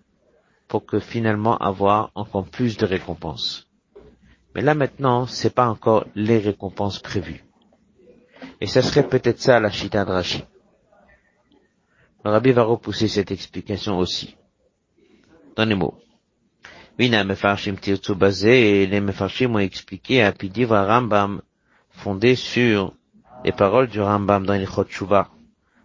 pour 0.70 0.86
que 0.86 1.00
finalement 1.00 1.58
avoir 1.58 2.12
encore 2.16 2.48
plus 2.48 2.78
de 2.78 2.86
récompenses. 2.86 3.67
Mais 4.58 4.64
là 4.64 4.74
maintenant, 4.74 5.28
c'est 5.28 5.54
pas 5.54 5.70
encore 5.70 6.08
les 6.16 6.40
récompenses 6.40 6.98
prévues. 6.98 7.46
Et 8.60 8.66
ça 8.66 8.82
serait 8.82 9.08
peut-être 9.08 9.40
ça 9.40 9.60
la 9.60 9.70
chita 9.70 10.04
de. 10.04 10.12
Le 12.26 12.32
rabbi 12.32 12.52
va 12.54 12.64
repousser 12.64 13.08
cette 13.08 13.30
explication 13.30 14.00
aussi. 14.00 14.36
Dans 15.56 15.66
les 15.66 15.76
mots. 15.76 16.00
Vina 16.98 17.24
mefarshim 17.24 17.76
basé 18.16 18.88
les 18.88 19.00
mefarshim 19.00 19.54
ont 19.54 19.60
expliqué 19.60 20.24
à 20.24 20.32
Pidivra 20.32 20.88
Rambam 20.88 21.44
fondé 21.92 22.34
sur 22.34 22.96
les 23.46 23.52
paroles 23.52 23.90
du 23.90 24.02
Rambam 24.02 24.44
dans 24.44 24.56
les 24.56 24.66
Chotchouva. 24.66 25.30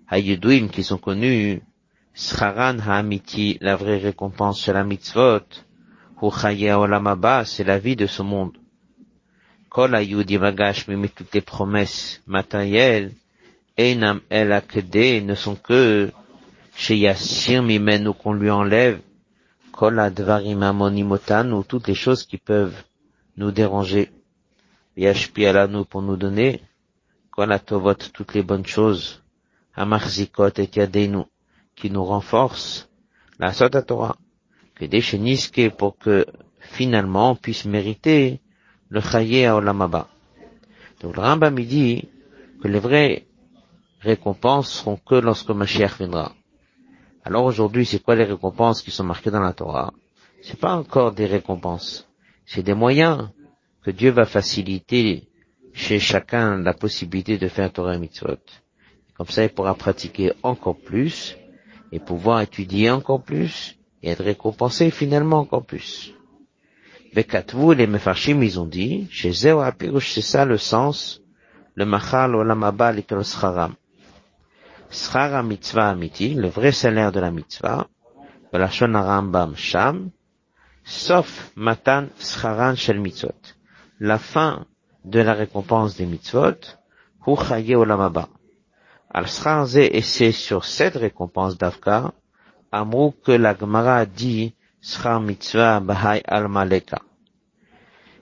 Hayuduim 0.09 0.69
qui 0.69 0.83
sont 0.83 0.97
connus, 0.97 1.61
Scharan 2.15 2.79
Ha'amiti, 2.79 3.59
la 3.61 3.77
vraie 3.77 3.99
récompense 3.99 4.63
sur 4.63 4.73
la 4.73 4.83
mitzvot, 4.83 5.45
ou 6.23 6.31
Olamaba, 6.31 7.45
c'est 7.45 7.65
la 7.65 7.79
vie 7.79 7.97
de 7.97 8.07
ce 8.07 8.23
monde. 8.23 8.62
Kol 9.73 9.95
Ayudi 9.95 10.37
mais 10.37 11.09
toutes 11.09 11.33
les 11.33 11.41
promesses 11.41 12.21
matérielles, 12.27 13.15
Einam 13.79 14.21
El 14.29 14.53
Akede, 14.53 15.25
ne 15.25 15.35
sont 15.35 15.57
que 15.57 16.13
chez 16.77 16.99
Yassir 16.99 17.63
Mimenu 17.63 18.13
qu'on 18.13 18.35
lui 18.35 18.51
enlève, 18.51 19.01
Kol 19.73 19.99
Advarim 19.99 20.63
Amonimotan, 20.63 21.53
ou 21.53 21.63
toutes 21.63 21.89
les 21.89 21.95
choses 21.95 22.25
qui 22.25 22.37
peuvent 22.37 22.85
nous 23.39 23.51
déranger. 23.51 24.11
Yashpi 24.99 25.47
nous 25.71 25.87
pour 25.87 26.03
nous 26.03 26.19
donner, 26.19 26.61
Kol 27.31 27.51
Atovot, 27.51 27.95
toutes 28.13 28.35
les 28.35 28.43
bonnes 28.43 28.67
choses, 28.67 29.23
Amarzikot 29.75 30.51
et 30.59 30.69
Yadenu, 30.77 31.23
qui 31.77 31.91
nous 31.91 32.05
renforcent, 32.05 32.91
la 33.39 33.55
Sota 33.55 33.81
Torah, 33.81 34.19
que 34.75 34.85
des 34.85 35.71
pour 35.71 35.97
que 35.97 36.27
finalement 36.61 37.31
on 37.31 37.37
puisse 37.37 37.65
mériter 37.65 38.42
le 38.93 39.01
Chaye 39.01 39.47
à 39.47 39.57
Olamaba. 39.57 40.07
Donc 41.01 41.17
le 41.17 41.23
Rambam 41.23 41.59
dit 41.65 42.11
que 42.61 42.69
les 42.69 42.79
vraies 42.79 43.25
récompenses 44.01 44.71
seront 44.71 44.99
que 44.99 45.15
lorsque 45.15 45.49
Mashiach 45.49 45.97
viendra. 45.97 46.35
Alors 47.25 47.47
aujourd'hui, 47.47 47.87
c'est 47.87 48.03
quoi 48.03 48.17
les 48.17 48.25
récompenses 48.25 48.83
qui 48.83 48.91
sont 48.91 49.05
marquées 49.05 49.31
dans 49.31 49.41
la 49.41 49.55
Torah? 49.55 49.95
C'est 50.43 50.61
pas 50.61 50.75
encore 50.77 51.13
des 51.13 51.25
récompenses, 51.25 52.07
c'est 52.45 52.63
des 52.63 52.75
moyens 52.75 53.31
que 53.83 53.91
Dieu 53.91 54.11
va 54.11 54.27
faciliter 54.27 55.27
chez 55.73 55.99
chacun 55.99 56.59
la 56.59 56.75
possibilité 56.75 57.39
de 57.39 57.49
faire 57.49 57.73
Torah 57.73 57.97
mitzvot. 57.97 58.45
Comme 59.17 59.29
ça, 59.29 59.43
il 59.45 59.55
pourra 59.55 59.75
pratiquer 59.75 60.35
encore 60.43 60.77
plus 60.77 61.39
et 61.93 61.99
pouvoir 61.99 62.43
étudier 62.43 62.91
encore 62.91 63.23
plus 63.23 63.79
et 64.03 64.11
être 64.11 64.25
récompensé 64.25 64.91
finalement 64.91 65.39
encore 65.39 65.65
plus. 65.65 66.13
Vous, 67.53 67.73
les 67.73 67.87
mefarshim, 67.87 68.43
ils 68.43 68.59
ont 68.59 68.67
dit, 68.67 69.07
chez 69.11 69.33
Zéo 69.33 69.63
c'est 70.01 70.23
ça 70.23 70.45
le 70.45 70.57
sens, 70.57 71.21
le 71.75 71.85
machal 71.85 72.35
olam 72.35 72.63
haba 72.65 72.93
likol 72.93 73.25
scharam. 73.25 73.75
Schara 74.91 75.43
mitzvah 75.43 75.91
amiti, 75.91 76.35
le 76.35 76.49
vrai 76.49 76.73
salaire 76.73 77.13
de 77.13 77.21
la 77.21 77.31
mitzvah, 77.31 77.87
la 78.53 78.67
Rambam 78.67 79.57
sham, 79.57 80.11
sauf 80.85 81.53
matan 81.57 82.09
scharan 82.19 82.77
shel 82.77 83.01
mitzvot. 83.01 83.55
La 84.01 84.19
fin 84.19 84.67
de 85.05 85.21
la 85.21 85.35
récompense 85.35 85.97
des 85.97 86.07
mitzvot, 86.07 86.61
hu 87.27 87.37
chaye 87.37 87.75
olam. 87.75 88.27
Al 89.15 89.27
et 89.77 90.01
c'est 90.01 90.33
sur 90.33 90.65
cette 90.65 90.97
récompense 90.97 91.59
d'Afka, 91.59 92.13
Amrou 92.71 93.13
que 93.23 93.33
la 93.33 93.55
Gemara 93.55 94.07
dit 94.07 94.55
Schar 94.83 95.21
mitzvah 95.21 95.81
bahai 95.81 96.23
al 96.27 96.49
maleka. 96.49 96.99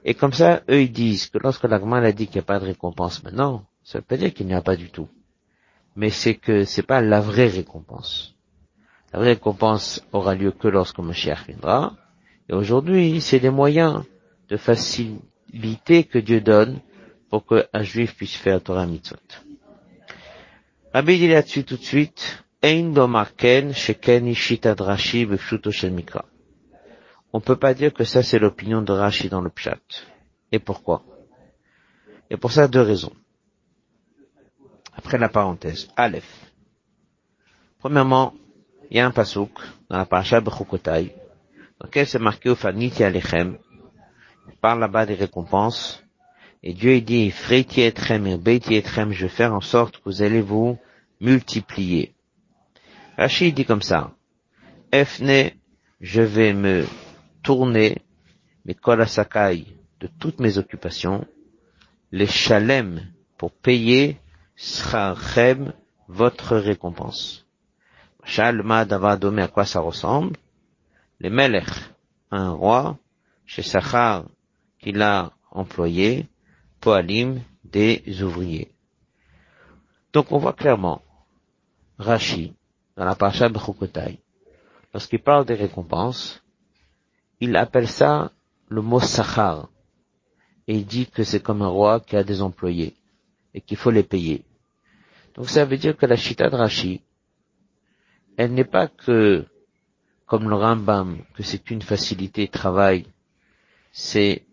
Et 0.05 0.15
comme 0.15 0.33
ça, 0.33 0.63
eux 0.69 0.83
ils 0.83 0.93
disent 0.93 1.29
que 1.29 1.39
lorsque 1.39 1.65
la 1.65 1.81
Gemara 1.81 2.07
a 2.07 2.13
dit 2.13 2.27
qu'il 2.27 2.37
n'y 2.37 2.41
a 2.41 2.45
pas 2.45 2.61
de 2.61 2.67
récompense 2.67 3.23
maintenant, 3.23 3.65
ça 3.83 3.99
veut 3.99 4.05
pas 4.05 4.17
dire 4.19 4.33
qu'il 4.33 4.47
n'y 4.47 4.55
a 4.55 4.61
pas 4.61 4.77
du 4.77 4.91
tout. 4.91 5.09
Mais 5.97 6.11
c'est 6.11 6.35
que 6.35 6.65
c'est 6.65 6.83
pas 6.83 7.01
la 7.01 7.21
vraie 7.21 7.49
récompense. 7.49 8.35
La 9.13 9.19
vraie 9.19 9.31
récompense 9.31 10.07
aura 10.13 10.35
lieu 10.35 10.53
que 10.53 10.69
lorsque 10.69 10.99
Moshiach 10.99 11.47
viendra. 11.47 11.97
Et 12.49 12.53
aujourd'hui, 12.53 13.21
c'est 13.21 13.41
des 13.41 13.51
moyens 13.51 14.05
de 14.49 14.57
facilité 14.57 16.05
que 16.05 16.19
Dieu 16.19 16.41
donne 16.41 16.81
pour 17.31 17.47
qu'un 17.47 17.83
juif 17.83 18.17
puisse 18.17 18.37
faire 18.37 18.63
Torah 18.63 18.87
mitzvot. 18.87 19.17
Rabbi 20.93 21.19
dit 21.19 21.29
là-dessus 21.29 21.65
tout 21.65 21.77
de 21.77 21.85
suite, 21.85 22.45
on 27.33 27.41
peut 27.41 27.57
pas 27.57 27.75
dire 27.75 27.93
que 27.93 28.05
ça 28.05 28.23
c'est 28.23 28.39
l'opinion 28.39 28.83
de 28.83 28.93
Rashi 28.93 29.29
dans 29.29 29.41
le 29.41 29.51
Pshat. 29.51 29.81
Et 30.53 30.59
pourquoi? 30.59 31.05
Et 32.31 32.37
pour 32.37 32.53
ça, 32.53 32.69
deux 32.69 32.81
raisons. 32.81 33.13
Après 34.95 35.19
la 35.19 35.29
parenthèse. 35.29 35.89
Aleph. 35.97 36.51
Premièrement, 37.79 38.35
il 38.91 38.99
y 38.99 39.01
a 39.01 39.07
un 39.07 39.11
pasouk 39.11 39.51
dans 39.89 39.97
la 39.97 40.05
paracha 40.05 40.41
Bechukotai, 40.41 41.15
dans 41.79 41.87
lequel 41.87 42.07
c'est 42.07 42.19
marqué 42.19 42.51
au 42.51 42.55
Faniti 42.55 43.03
Alechem. 43.03 43.59
Il 44.49 44.57
parle 44.57 44.81
là-bas 44.81 45.07
des 45.07 45.15
récompenses. 45.15 46.05
Et 46.63 46.75
Dieu 46.75 47.01
dit, 47.01 47.31
Freiti 47.31 47.81
etrem 47.81 48.27
et 48.27 48.37
Beiti 48.37 48.75
etrem, 48.75 49.13
je 49.13 49.23
vais 49.23 49.33
faire 49.33 49.55
en 49.55 49.63
sorte 49.63 49.97
que 49.97 50.03
vous 50.05 50.23
allez 50.23 50.43
vous 50.43 50.79
multiplier. 51.21 52.15
Rachid 53.17 53.55
dit 53.55 53.65
comme 53.65 53.83
ça. 53.83 54.13
Efne, 54.93 55.53
je 56.01 56.21
vais 56.21 56.53
me 56.53 56.85
tourner, 57.51 58.01
mes 58.65 58.75
kolasakai, 58.75 59.67
de 59.99 60.07
toutes 60.07 60.39
mes 60.39 60.57
occupations, 60.57 61.27
les 62.13 62.29
chalem, 62.29 63.13
pour 63.37 63.51
payer 63.51 64.21
srachem, 64.55 65.73
votre 66.07 66.57
récompense. 66.57 67.45
Shalma 68.23 68.85
donné 68.85 69.43
à 69.43 69.49
quoi 69.49 69.65
ça 69.65 69.81
ressemble? 69.81 70.37
Les 71.19 71.29
melech, 71.29 71.67
un 72.31 72.51
roi, 72.53 72.97
chez 73.47 73.63
Sachar, 73.63 74.27
qu'il 74.79 75.03
a 75.03 75.33
employé, 75.51 76.29
poalim, 76.81 77.41
des 77.65 78.23
ouvriers. 78.23 78.71
Donc 80.13 80.31
on 80.31 80.39
voit 80.39 80.53
clairement, 80.53 81.03
Rashi, 81.99 82.55
dans 82.97 83.05
la 83.05 83.17
parasha 83.17 83.49
Bechukotai, 83.49 84.21
lorsqu'il 84.95 85.21
parle 85.21 85.45
des 85.45 85.57
récompenses, 85.57 86.41
il 87.41 87.57
appelle 87.57 87.89
ça 87.89 88.33
le 88.69 88.83
mot 88.83 89.01
sachar. 89.01 89.69
Et 90.69 90.77
il 90.77 90.87
dit 90.87 91.07
que 91.07 91.25
c'est 91.25 91.43
comme 91.43 91.63
un 91.63 91.69
roi 91.69 92.01
qui 92.01 92.17
a 92.17 92.23
des 92.23 92.43
employés 92.43 92.95
et 93.55 93.61
qu'il 93.61 93.77
faut 93.77 93.91
les 93.91 94.03
payer. 94.03 94.45
Donc 95.35 95.49
ça 95.49 95.65
veut 95.65 95.79
dire 95.79 95.97
que 95.97 96.07
la 96.07 96.17
chita 96.17 96.49
de 96.49 96.57
Rashi, 96.57 97.01
elle 98.37 98.53
n'est 98.53 98.65
pas 98.65 98.87
que, 98.89 99.47
comme 100.27 100.49
le 100.49 100.55
Rambam, 100.55 101.19
que 101.35 101.43
c'est 101.43 101.71
une 101.71 101.83
facilité 101.83 102.47
de 102.47 102.53
travail, 102.53 103.07
c'est 103.91 104.45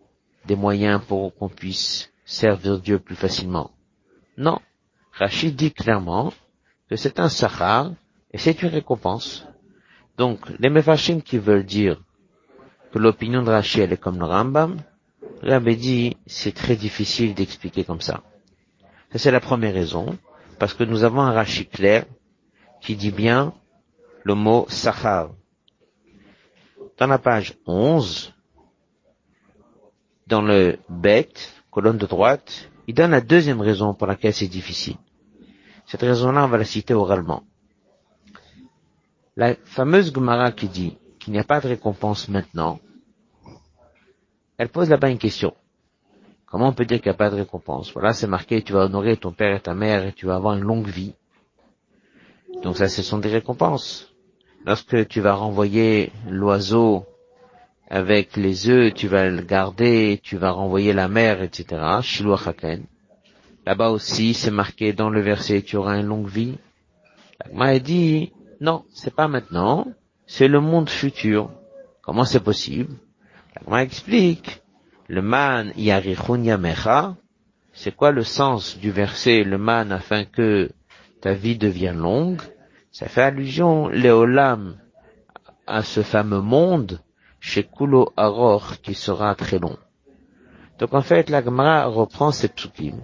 des 0.45 0.55
moyens 0.55 1.01
pour 1.05 1.35
qu'on 1.35 1.49
puisse 1.49 2.11
servir 2.25 2.79
Dieu 2.79 2.99
plus 2.99 3.15
facilement. 3.15 3.71
Non. 4.37 4.59
Rashi 5.11 5.51
dit 5.51 5.71
clairement 5.71 6.33
que 6.89 6.95
c'est 6.95 7.19
un 7.19 7.29
sachar 7.29 7.91
et 8.31 8.37
c'est 8.37 8.61
une 8.61 8.69
récompense. 8.69 9.45
Donc, 10.17 10.39
les 10.59 10.69
Mefashim 10.69 11.21
qui 11.21 11.37
veulent 11.37 11.65
dire 11.65 12.01
que 12.97 13.03
l'opinion 13.03 13.43
de 13.43 13.51
Rachel 13.51 13.93
est 13.93 13.97
comme 13.97 14.17
le 14.17 14.25
Rambam, 14.25 14.77
Rabbi 15.43 15.77
dit, 15.77 16.17
c'est 16.25 16.51
très 16.51 16.75
difficile 16.75 17.35
d'expliquer 17.35 17.83
comme 17.83 18.01
ça. 18.01 18.23
Ça, 19.11 19.19
c'est 19.19 19.29
la 19.29 19.39
première 19.39 19.75
raison, 19.75 20.17
parce 20.57 20.73
que 20.73 20.83
nous 20.83 21.03
avons 21.03 21.21
un 21.21 21.31
Rashi 21.31 21.67
clair 21.67 22.05
qui 22.81 22.95
dit 22.95 23.11
bien 23.11 23.53
le 24.23 24.33
mot 24.33 24.65
Sahar. 24.69 25.29
Dans 26.97 27.05
la 27.05 27.19
page 27.19 27.53
11, 27.67 28.33
dans 30.25 30.41
le 30.41 30.79
Bet, 30.89 31.29
colonne 31.69 31.99
de 31.99 32.07
droite, 32.07 32.71
il 32.87 32.95
donne 32.95 33.11
la 33.11 33.21
deuxième 33.21 33.61
raison 33.61 33.93
pour 33.93 34.07
laquelle 34.07 34.33
c'est 34.33 34.47
difficile. 34.47 34.97
Cette 35.85 36.01
raison-là, 36.01 36.45
on 36.45 36.47
va 36.47 36.57
la 36.57 36.65
citer 36.65 36.95
oralement. 36.95 37.43
La 39.35 39.53
fameuse 39.65 40.11
Gemara 40.11 40.51
qui 40.51 40.67
dit 40.67 40.97
qu'il 41.19 41.33
n'y 41.33 41.39
a 41.39 41.43
pas 41.43 41.61
de 41.61 41.67
récompense 41.67 42.27
maintenant, 42.27 42.79
elle 44.57 44.69
pose 44.69 44.89
là-bas 44.89 45.09
une 45.09 45.17
question. 45.17 45.53
Comment 46.45 46.69
on 46.69 46.73
peut 46.73 46.85
dire 46.85 46.99
qu'il 46.99 47.09
n'y 47.09 47.15
a 47.15 47.17
pas 47.17 47.29
de 47.29 47.35
récompense? 47.35 47.91
Voilà, 47.93 48.13
c'est 48.13 48.27
marqué, 48.27 48.61
tu 48.61 48.73
vas 48.73 48.85
honorer 48.85 49.17
ton 49.17 49.31
père 49.31 49.55
et 49.55 49.59
ta 49.59 49.73
mère 49.73 50.05
et 50.05 50.13
tu 50.13 50.25
vas 50.25 50.35
avoir 50.35 50.55
une 50.55 50.63
longue 50.63 50.87
vie. 50.87 51.13
Donc 52.63 52.77
ça, 52.77 52.87
ce 52.87 53.03
sont 53.03 53.17
des 53.17 53.29
récompenses. 53.29 54.13
Lorsque 54.65 55.07
tu 55.07 55.21
vas 55.21 55.33
renvoyer 55.33 56.11
l'oiseau 56.29 57.05
avec 57.89 58.35
les 58.35 58.69
œufs, 58.69 58.93
tu 58.93 59.07
vas 59.07 59.29
le 59.29 59.41
garder, 59.41 60.19
tu 60.23 60.37
vas 60.37 60.51
renvoyer 60.51 60.93
la 60.93 61.07
mère, 61.07 61.41
etc. 61.41 61.99
Là-bas 63.65 63.89
aussi, 63.89 64.33
c'est 64.33 64.51
marqué 64.51 64.93
dans 64.93 65.09
le 65.09 65.21
verset, 65.21 65.61
tu 65.61 65.75
auras 65.75 65.99
une 65.99 66.07
longue 66.07 66.27
vie. 66.27 66.57
La 67.53 67.79
dit, 67.79 68.31
non, 68.59 68.85
c'est 68.93 69.13
pas 69.13 69.27
maintenant, 69.27 69.87
c'est 70.25 70.47
le 70.47 70.61
monde 70.61 70.89
futur. 70.89 71.51
Comment 72.01 72.25
c'est 72.25 72.39
possible? 72.39 72.95
La 73.65 73.83
explique, 73.83 74.61
le 75.07 75.21
man 75.21 75.71
yarichun 75.75 76.43
yamecha, 76.43 77.15
c'est 77.73 77.95
quoi 77.95 78.11
le 78.11 78.23
sens 78.23 78.77
du 78.77 78.91
verset 78.91 79.43
le 79.43 79.57
man 79.57 79.91
afin 79.91 80.25
que 80.25 80.71
ta 81.21 81.33
vie 81.33 81.57
devienne 81.57 81.97
longue? 81.97 82.41
Ça 82.91 83.07
fait 83.07 83.21
allusion, 83.21 83.87
léolam, 83.87 84.77
à 85.65 85.83
ce 85.83 86.01
fameux 86.01 86.41
monde, 86.41 87.01
chez 87.39 87.63
Kulo 87.63 88.11
Aror, 88.17 88.81
qui 88.81 88.93
sera 88.93 89.35
très 89.35 89.59
long. 89.59 89.77
Donc 90.79 90.93
en 90.93 91.01
fait, 91.01 91.29
la 91.29 91.41
reprend 91.85 92.31
ces 92.31 92.49
psukim, 92.49 93.03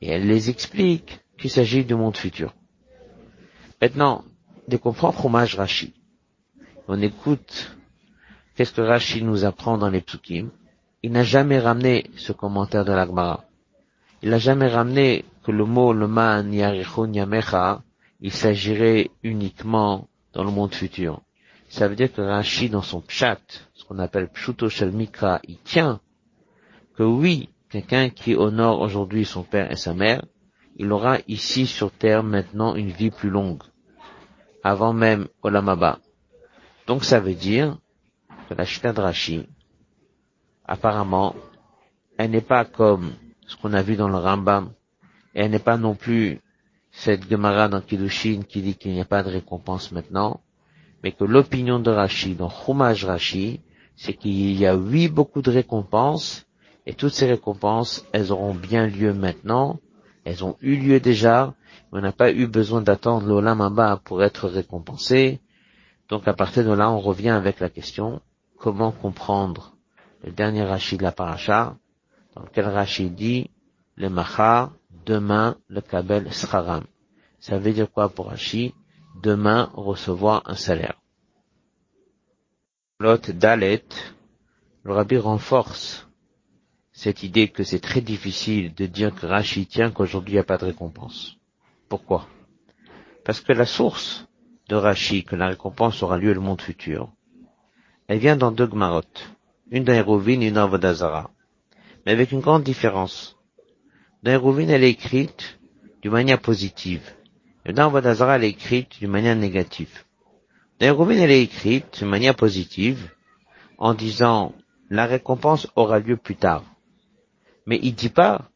et 0.00 0.08
elle 0.08 0.26
les 0.26 0.50
explique 0.50 1.20
qu'il 1.38 1.50
s'agit 1.50 1.84
du 1.84 1.94
monde 1.94 2.16
futur. 2.16 2.54
Maintenant, 3.80 4.24
de 4.68 4.76
comprendre 4.76 5.14
fromage 5.14 5.56
Rashi. 5.56 5.94
On 6.88 7.00
écoute 7.00 7.76
qu'est-ce 8.60 8.74
que 8.74 8.82
Rashi 8.82 9.22
nous 9.22 9.46
apprend 9.46 9.78
dans 9.78 9.88
les 9.88 10.02
psukim. 10.02 10.50
Il 11.02 11.12
n'a 11.12 11.22
jamais 11.22 11.58
ramené 11.58 12.10
ce 12.18 12.32
commentaire 12.32 12.84
de 12.84 12.92
l'Agmara. 12.92 13.44
Il 14.22 14.28
n'a 14.28 14.38
jamais 14.38 14.68
ramené 14.68 15.24
que 15.42 15.50
le 15.50 15.64
mot 15.64 15.94
le 15.94 16.06
man 16.06 16.52
yamecha, 16.52 17.80
il 18.20 18.30
s'agirait 18.30 19.08
uniquement 19.22 20.08
dans 20.34 20.44
le 20.44 20.50
monde 20.50 20.74
futur. 20.74 21.22
Ça 21.70 21.88
veut 21.88 21.96
dire 21.96 22.12
que 22.12 22.20
Rashi, 22.20 22.68
dans 22.68 22.82
son 22.82 23.00
pshat, 23.00 23.40
ce 23.72 23.86
qu'on 23.86 23.98
appelle 23.98 24.28
pshuto 24.28 24.68
shel 24.68 24.92
mikra, 24.92 25.40
il 25.48 25.56
tient 25.60 25.98
que 26.98 27.02
oui, 27.02 27.48
quelqu'un 27.70 28.10
qui 28.10 28.36
honore 28.36 28.82
aujourd'hui 28.82 29.24
son 29.24 29.42
père 29.42 29.72
et 29.72 29.76
sa 29.76 29.94
mère, 29.94 30.22
il 30.76 30.92
aura 30.92 31.16
ici 31.28 31.66
sur 31.66 31.92
terre 31.92 32.22
maintenant 32.22 32.74
une 32.74 32.90
vie 32.90 33.10
plus 33.10 33.30
longue 33.30 33.62
avant 34.62 34.92
même 34.92 35.28
Olamaba. 35.42 35.98
Donc 36.86 37.06
ça 37.06 37.20
veut 37.20 37.32
dire 37.32 37.78
la 38.54 38.64
Shita 38.64 38.92
Rashi, 38.92 39.46
apparemment, 40.64 41.34
elle 42.18 42.30
n'est 42.30 42.40
pas 42.40 42.64
comme 42.64 43.12
ce 43.46 43.56
qu'on 43.56 43.72
a 43.72 43.82
vu 43.82 43.96
dans 43.96 44.08
le 44.08 44.16
Rambam, 44.16 44.72
et 45.34 45.40
elle 45.40 45.50
n'est 45.50 45.58
pas 45.58 45.76
non 45.76 45.94
plus 45.94 46.40
cette 46.90 47.28
Gemara 47.30 47.68
dans 47.68 47.80
Kiddushin 47.80 48.42
qui 48.48 48.62
dit 48.62 48.74
qu'il 48.74 48.92
n'y 48.92 49.00
a 49.00 49.04
pas 49.04 49.22
de 49.22 49.30
récompense 49.30 49.92
maintenant, 49.92 50.40
mais 51.02 51.12
que 51.12 51.24
l'opinion 51.24 51.78
de 51.78 51.90
Rashi, 51.90 52.34
dans 52.34 52.50
Chumash 52.50 53.04
Rashi, 53.04 53.60
c'est 53.96 54.14
qu'il 54.14 54.58
y 54.58 54.66
a 54.66 54.74
huit 54.74 55.08
beaucoup 55.08 55.42
de 55.42 55.50
récompenses, 55.50 56.46
et 56.86 56.94
toutes 56.94 57.12
ces 57.12 57.26
récompenses, 57.26 58.06
elles 58.12 58.32
auront 58.32 58.54
bien 58.54 58.86
lieu 58.86 59.12
maintenant, 59.12 59.78
elles 60.24 60.44
ont 60.44 60.56
eu 60.60 60.76
lieu 60.76 61.00
déjà, 61.00 61.54
on 61.92 62.00
n'a 62.00 62.12
pas 62.12 62.30
eu 62.32 62.46
besoin 62.46 62.82
d'attendre 62.82 63.26
l'Olam 63.26 63.98
pour 64.04 64.22
être 64.22 64.48
récompensé. 64.48 65.40
Donc 66.08 66.26
à 66.28 66.34
partir 66.34 66.64
de 66.64 66.72
là, 66.72 66.90
on 66.90 67.00
revient 67.00 67.30
avec 67.30 67.60
la 67.60 67.68
question, 67.68 68.20
comment 68.60 68.92
comprendre 68.92 69.74
le 70.22 70.30
dernier 70.32 70.62
Rashi 70.62 70.98
de 70.98 71.02
la 71.02 71.12
paracha, 71.12 71.76
dans 72.36 72.42
lequel 72.42 72.66
Rashi 72.66 73.08
dit, 73.10 73.50
le 73.96 74.10
Macha, 74.10 74.72
demain, 75.06 75.56
le 75.68 75.80
Kabel 75.80 76.32
Sraram. 76.32 76.84
Ça 77.38 77.58
veut 77.58 77.72
dire 77.72 77.90
quoi 77.90 78.10
pour 78.10 78.28
Rashi? 78.28 78.74
Demain, 79.22 79.70
recevoir 79.72 80.42
un 80.44 80.54
salaire. 80.54 81.00
L'autre 82.98 83.32
Dalet, 83.32 83.84
le 84.82 84.92
Rabbi 84.92 85.16
renforce 85.16 86.06
cette 86.92 87.22
idée 87.22 87.48
que 87.48 87.64
c'est 87.64 87.80
très 87.80 88.02
difficile 88.02 88.74
de 88.74 88.84
dire 88.84 89.14
que 89.14 89.24
Rashi 89.24 89.66
tient 89.66 89.90
qu'aujourd'hui 89.90 90.34
il 90.34 90.36
n'y 90.36 90.40
a 90.40 90.44
pas 90.44 90.58
de 90.58 90.66
récompense. 90.66 91.36
Pourquoi? 91.88 92.28
Parce 93.24 93.40
que 93.40 93.54
la 93.54 93.64
source 93.64 94.26
de 94.68 94.76
Rashi, 94.76 95.24
que 95.24 95.34
la 95.34 95.48
récompense 95.48 96.02
aura 96.02 96.18
lieu 96.18 96.34
le 96.34 96.40
monde 96.40 96.60
futur, 96.60 97.10
elle 98.10 98.18
vient 98.18 98.36
dans 98.36 98.50
deux 98.50 98.66
Gmarot, 98.66 99.02
une 99.70 99.84
dans 99.84 99.92
et 99.92 100.34
une 100.34 100.52
dans 100.52 100.68
mais 102.04 102.12
avec 102.12 102.32
une 102.32 102.40
grande 102.40 102.64
différence. 102.64 103.36
Dans 104.24 104.58
elle 104.58 104.82
est 104.82 104.90
écrite 104.90 105.60
d'une 106.02 106.10
manière 106.10 106.40
positive, 106.40 107.08
et 107.64 107.72
dans 107.72 107.88
Vodazara, 107.88 108.34
elle 108.34 108.42
est 108.42 108.48
écrite 108.48 108.98
d'une 108.98 109.12
manière 109.12 109.36
négative. 109.36 110.02
Dans 110.80 111.08
elle 111.08 111.30
est 111.30 111.42
écrite 111.44 111.98
d'une 112.00 112.08
manière 112.08 112.34
positive, 112.34 113.12
en 113.78 113.94
disant 113.94 114.54
la 114.90 115.06
récompense 115.06 115.68
aura 115.76 116.00
lieu 116.00 116.16
plus 116.16 116.34
tard. 116.34 116.64
Mais 117.64 117.78
il 117.80 117.94
dit 117.94 118.08
pas, 118.08 118.50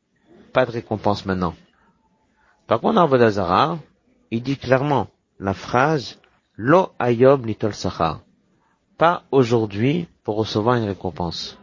pas 0.53 0.67
de 0.67 0.73
récompense 0.73 1.27
maintenant. 1.27 1.55
Par 2.67 2.81
contre, 2.81 2.97
dans 2.97 3.07
Vodazara, 3.07 3.79
il 4.33 4.43
dit 4.43 4.57
clairement 4.57 5.07
la 5.38 5.55
phrase 5.55 6.19
Lo 6.57 6.90
ayob 6.99 7.47
litol 7.47 7.73
sachar. 7.73 8.25
Pas 8.98 9.24
aujourd'hui 9.30 10.07
pour 10.22 10.37
recevoir 10.37 10.76
une 10.76 10.85
récompense. 10.85 11.59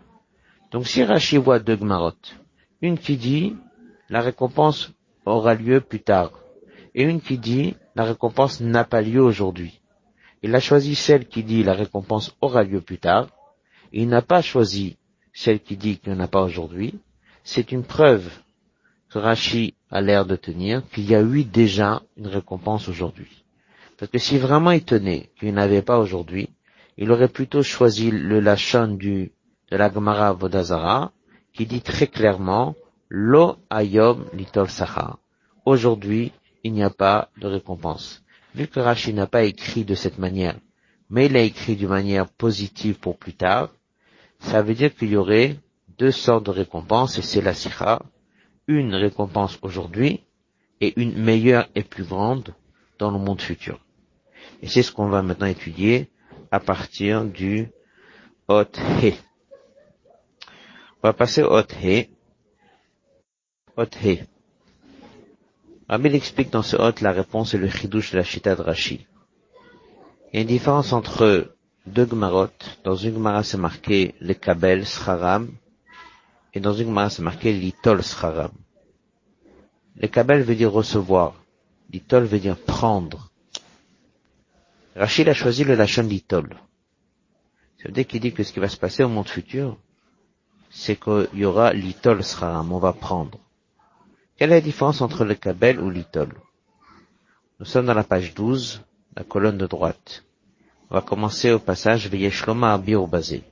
Donc 0.71 0.87
si 0.87 1.03
Rashi 1.03 1.37
voit 1.37 1.59
deux 1.59 1.75
gmarot, 1.75 2.13
une 2.81 2.97
qui 2.97 3.17
dit 3.17 3.55
la 4.09 4.21
récompense 4.21 4.91
aura 5.25 5.53
lieu 5.55 5.81
plus 5.81 6.01
tard, 6.01 6.31
et 6.93 7.03
une 7.03 7.21
qui 7.21 7.37
dit 7.37 7.75
la 7.95 8.03
récompense 8.03 8.59
n'a 8.61 8.83
pas 8.83 9.01
lieu 9.01 9.21
aujourd'hui. 9.21 9.79
Il 10.43 10.55
a 10.55 10.59
choisi 10.59 10.95
celle 10.95 11.27
qui 11.27 11.43
dit 11.43 11.63
la 11.63 11.73
récompense 11.73 12.35
aura 12.41 12.63
lieu 12.63 12.81
plus 12.81 12.97
tard, 12.97 13.27
et 13.93 14.01
il 14.01 14.07
n'a 14.07 14.21
pas 14.21 14.41
choisi 14.41 14.97
celle 15.33 15.61
qui 15.61 15.77
dit 15.77 15.97
qu'il 15.97 16.13
n'y 16.13 16.19
en 16.19 16.23
a 16.23 16.27
pas 16.27 16.41
aujourd'hui, 16.41 16.99
c'est 17.43 17.71
une 17.71 17.83
preuve 17.83 18.29
que 19.09 19.19
Rashi 19.19 19.73
a 19.89 20.01
l'air 20.01 20.25
de 20.25 20.35
tenir 20.35 20.83
qu'il 20.89 21.09
y 21.09 21.15
a 21.15 21.21
eu 21.21 21.43
déjà 21.43 22.01
une 22.17 22.27
récompense 22.27 22.87
aujourd'hui. 22.87 23.43
Parce 23.97 24.11
que 24.11 24.17
si 24.17 24.37
vraiment 24.37 24.71
il 24.71 24.83
tenait 24.83 25.29
qu'il 25.39 25.53
n'y 25.53 25.81
pas 25.81 25.99
aujourd'hui, 25.99 26.49
il 26.97 27.11
aurait 27.11 27.27
plutôt 27.27 27.63
choisi 27.63 28.11
le 28.11 28.39
lachon 28.39 28.95
du, 28.95 29.31
de 29.71 29.77
la 29.77 29.91
Gemara 29.91 30.33
Vodazara, 30.33 31.11
qui 31.53 31.65
dit 31.65 31.81
très 31.81 32.07
clairement, 32.07 32.75
Lo 33.09 33.57
ayom 33.69 34.25
litol 34.33 34.69
sachar. 34.69 35.19
Aujourd'hui, 35.65 36.31
il 36.63 36.73
n'y 36.73 36.83
a 36.83 36.89
pas 36.89 37.29
de 37.37 37.47
récompense. 37.47 38.23
Vu 38.55 38.67
que 38.67 38.79
Rashi 38.79 39.13
n'a 39.13 39.27
pas 39.27 39.43
écrit 39.43 39.83
de 39.83 39.95
cette 39.95 40.17
manière, 40.17 40.55
mais 41.09 41.25
il 41.25 41.35
a 41.35 41.41
écrit 41.41 41.75
d'une 41.75 41.89
manière 41.89 42.29
positive 42.29 42.99
pour 42.99 43.17
plus 43.17 43.33
tard, 43.33 43.69
ça 44.39 44.61
veut 44.61 44.73
dire 44.73 44.95
qu'il 44.95 45.09
y 45.09 45.17
aurait 45.17 45.57
deux 45.97 46.11
sortes 46.11 46.45
de 46.45 46.51
récompenses, 46.51 47.17
et 47.17 47.21
c'est 47.21 47.41
la 47.41 47.53
sikha, 47.53 48.01
une 48.67 48.95
récompense 48.95 49.59
aujourd'hui 49.61 50.21
et 50.79 50.99
une 50.99 51.17
meilleure 51.17 51.67
et 51.75 51.83
plus 51.83 52.03
grande 52.03 52.53
dans 52.97 53.11
le 53.11 53.19
monde 53.19 53.41
futur. 53.41 53.79
Et 54.61 54.67
c'est 54.67 54.83
ce 54.83 54.91
qu'on 54.91 55.09
va 55.09 55.21
maintenant 55.21 55.47
étudier 55.47 56.09
à 56.51 56.59
partir 56.59 57.25
du 57.25 57.69
Hot 58.47 58.77
He. 59.01 59.13
On 61.01 61.07
va 61.07 61.13
passer 61.13 61.41
au 61.41 61.57
Hot 61.57 61.71
He. 61.81 62.09
Hot 63.77 63.95
He. 64.03 64.25
Explique 65.89 66.51
dans 66.51 66.61
ce 66.61 66.75
Hot 66.77 67.01
la 67.01 67.11
réponse 67.11 67.53
et 67.53 67.57
le 67.57 67.69
chidouche 67.69 68.11
de 68.11 68.17
la 68.17 68.23
Chita 68.23 68.55
de 68.55 68.61
Rashi. 68.61 69.07
Il 70.31 70.35
y 70.35 70.39
a 70.39 70.41
une 70.41 70.47
différence 70.47 70.93
entre 70.93 71.55
deux 71.87 72.07
Gemarot. 72.07 72.47
Dans 72.83 72.95
une 72.95 73.15
Gemara 73.15 73.43
c'est 73.43 73.57
marqué 73.57 74.15
le 74.19 74.33
Kabel, 74.33 74.85
Scharam, 74.85 75.51
et 76.53 76.59
dans 76.59 76.73
une 76.73 76.87
Gemara, 76.87 77.09
c'est 77.09 77.21
marqué 77.21 77.53
l'itol 77.53 78.03
scharam. 78.03 78.51
Le 79.95 80.07
kabel 80.07 80.43
veut 80.43 80.55
dire 80.55 80.71
recevoir. 80.71 81.35
L'itol 81.91 82.25
veut 82.25 82.39
dire 82.39 82.57
prendre. 82.57 83.30
Rachid 84.95 85.29
a 85.29 85.33
choisi 85.33 85.63
le 85.63 85.75
lachon 85.75 86.03
l'itol. 86.03 86.49
Ça 87.77 87.87
veut 87.87 87.93
dire 87.93 88.07
qu'il 88.07 88.21
dit 88.21 88.33
que 88.33 88.43
ce 88.43 88.51
qui 88.53 88.59
va 88.59 88.67
se 88.67 88.77
passer 88.77 89.03
au 89.03 89.09
monde 89.09 89.27
futur, 89.27 89.77
c'est 90.69 90.95
qu'il 90.95 91.29
y 91.33 91.45
aura 91.45 91.73
l'itol 91.73 92.23
scharam, 92.23 92.71
on 92.71 92.79
va 92.79 92.93
prendre. 92.93 93.39
Quelle 94.37 94.51
est 94.51 94.55
la 94.55 94.61
différence 94.61 95.01
entre 95.01 95.25
le 95.25 95.35
kabel 95.35 95.79
ou 95.79 95.89
l'itol? 95.89 96.33
Nous 97.59 97.65
sommes 97.65 97.85
dans 97.85 97.93
la 97.93 98.03
page 98.03 98.33
12, 98.33 98.81
la 99.15 99.23
colonne 99.23 99.57
de 99.57 99.67
droite. 99.67 100.23
On 100.89 100.95
va 100.95 101.01
commencer 101.01 101.51
au 101.51 101.59
passage 101.59 102.07
Veyeshloma 102.09 102.73
Abir 102.73 103.07
Bazé 103.07 103.43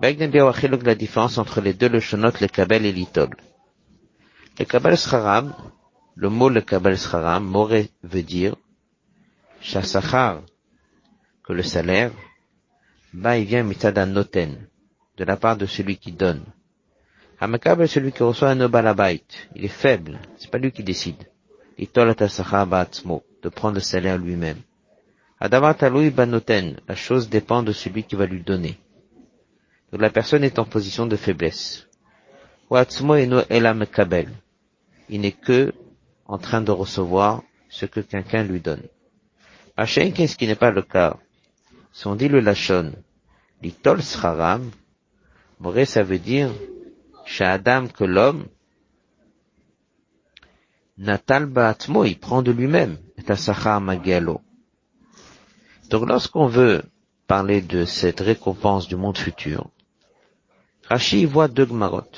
la 0.00 0.94
différence 0.94 1.38
entre 1.38 1.60
les 1.60 1.72
deux, 1.72 1.88
le 1.88 2.00
shonot, 2.00 2.32
le 2.40 2.48
kabel 2.48 2.84
et 2.84 2.92
l'itol? 2.92 3.30
Le 4.58 4.64
kabel 4.64 4.96
scharam, 4.96 5.54
le 6.14 6.28
mot 6.28 6.48
le 6.48 6.60
kabel 6.60 6.98
scharam, 6.98 7.44
moré 7.44 7.90
veut 8.02 8.22
dire, 8.22 8.56
shasachar, 9.66 10.42
que 11.42 11.52
le 11.52 11.62
salaire, 11.62 12.12
bah, 13.12 13.36
il 13.36 13.46
vient 13.46 13.64
mitada 13.64 14.06
noten, 14.06 14.68
de 15.16 15.24
la 15.24 15.36
part 15.36 15.56
de 15.56 15.66
celui 15.66 15.96
qui 15.96 16.12
donne. 16.12 16.44
Hamakabel, 17.40 17.88
celui 17.88 18.12
qui 18.12 18.22
reçoit 18.22 18.50
un 18.50 18.60
obalabait, 18.60 19.24
il 19.54 19.64
est 19.64 19.68
faible, 19.68 20.20
c'est 20.36 20.50
pas 20.50 20.58
lui 20.58 20.70
qui 20.70 20.84
décide. 20.84 21.28
L'itol 21.78 22.14
de 22.14 23.48
prendre 23.50 23.74
le 23.74 23.80
salaire 23.80 24.18
lui-même. 24.18 24.60
Adavat 25.38 25.74
taloui 25.74 26.10
banoten, 26.10 26.80
la 26.88 26.94
chose 26.94 27.28
dépend 27.28 27.62
de 27.62 27.72
celui 27.72 28.04
qui 28.04 28.16
va 28.16 28.24
lui 28.24 28.40
donner. 28.42 28.78
Donc 29.92 30.00
la 30.00 30.10
personne 30.10 30.44
est 30.44 30.58
en 30.58 30.64
position 30.64 31.06
de 31.06 31.16
faiblesse. 31.16 31.86
Il 35.08 35.20
n'est 35.20 35.32
que 35.32 35.74
en 36.26 36.38
train 36.38 36.60
de 36.62 36.70
recevoir 36.72 37.42
ce 37.68 37.86
que 37.86 38.00
quelqu'un 38.00 38.42
lui 38.42 38.60
donne. 38.60 38.82
Qu'est-ce 39.76 40.36
qui 40.36 40.46
n'est 40.46 40.54
pas 40.54 40.70
le 40.70 40.82
cas? 40.82 41.18
Si 41.92 42.06
on 42.06 42.14
dit 42.14 42.28
le 42.28 42.40
lachon, 42.40 42.92
l'itol 43.62 44.02
sraram, 44.02 44.70
moré 45.60 45.84
ça 45.84 46.02
veut 46.02 46.18
dire, 46.18 46.50
Adam 47.40 47.88
que 47.88 48.04
l'homme, 48.04 48.46
natal 50.96 51.46
ba'atmo, 51.46 52.04
il 52.04 52.18
prend 52.18 52.42
de 52.42 52.52
lui-même, 52.52 52.98
et 53.18 53.80
magialo. 53.80 54.40
Donc 55.90 56.08
lorsqu'on 56.08 56.46
veut 56.46 56.82
parler 57.26 57.60
de 57.60 57.84
cette 57.84 58.20
récompense 58.20 58.88
du 58.88 58.96
monde 58.96 59.18
futur, 59.18 59.70
Rashi 60.88 61.24
voit 61.24 61.48
deux 61.48 61.66
gmarot, 61.66 62.10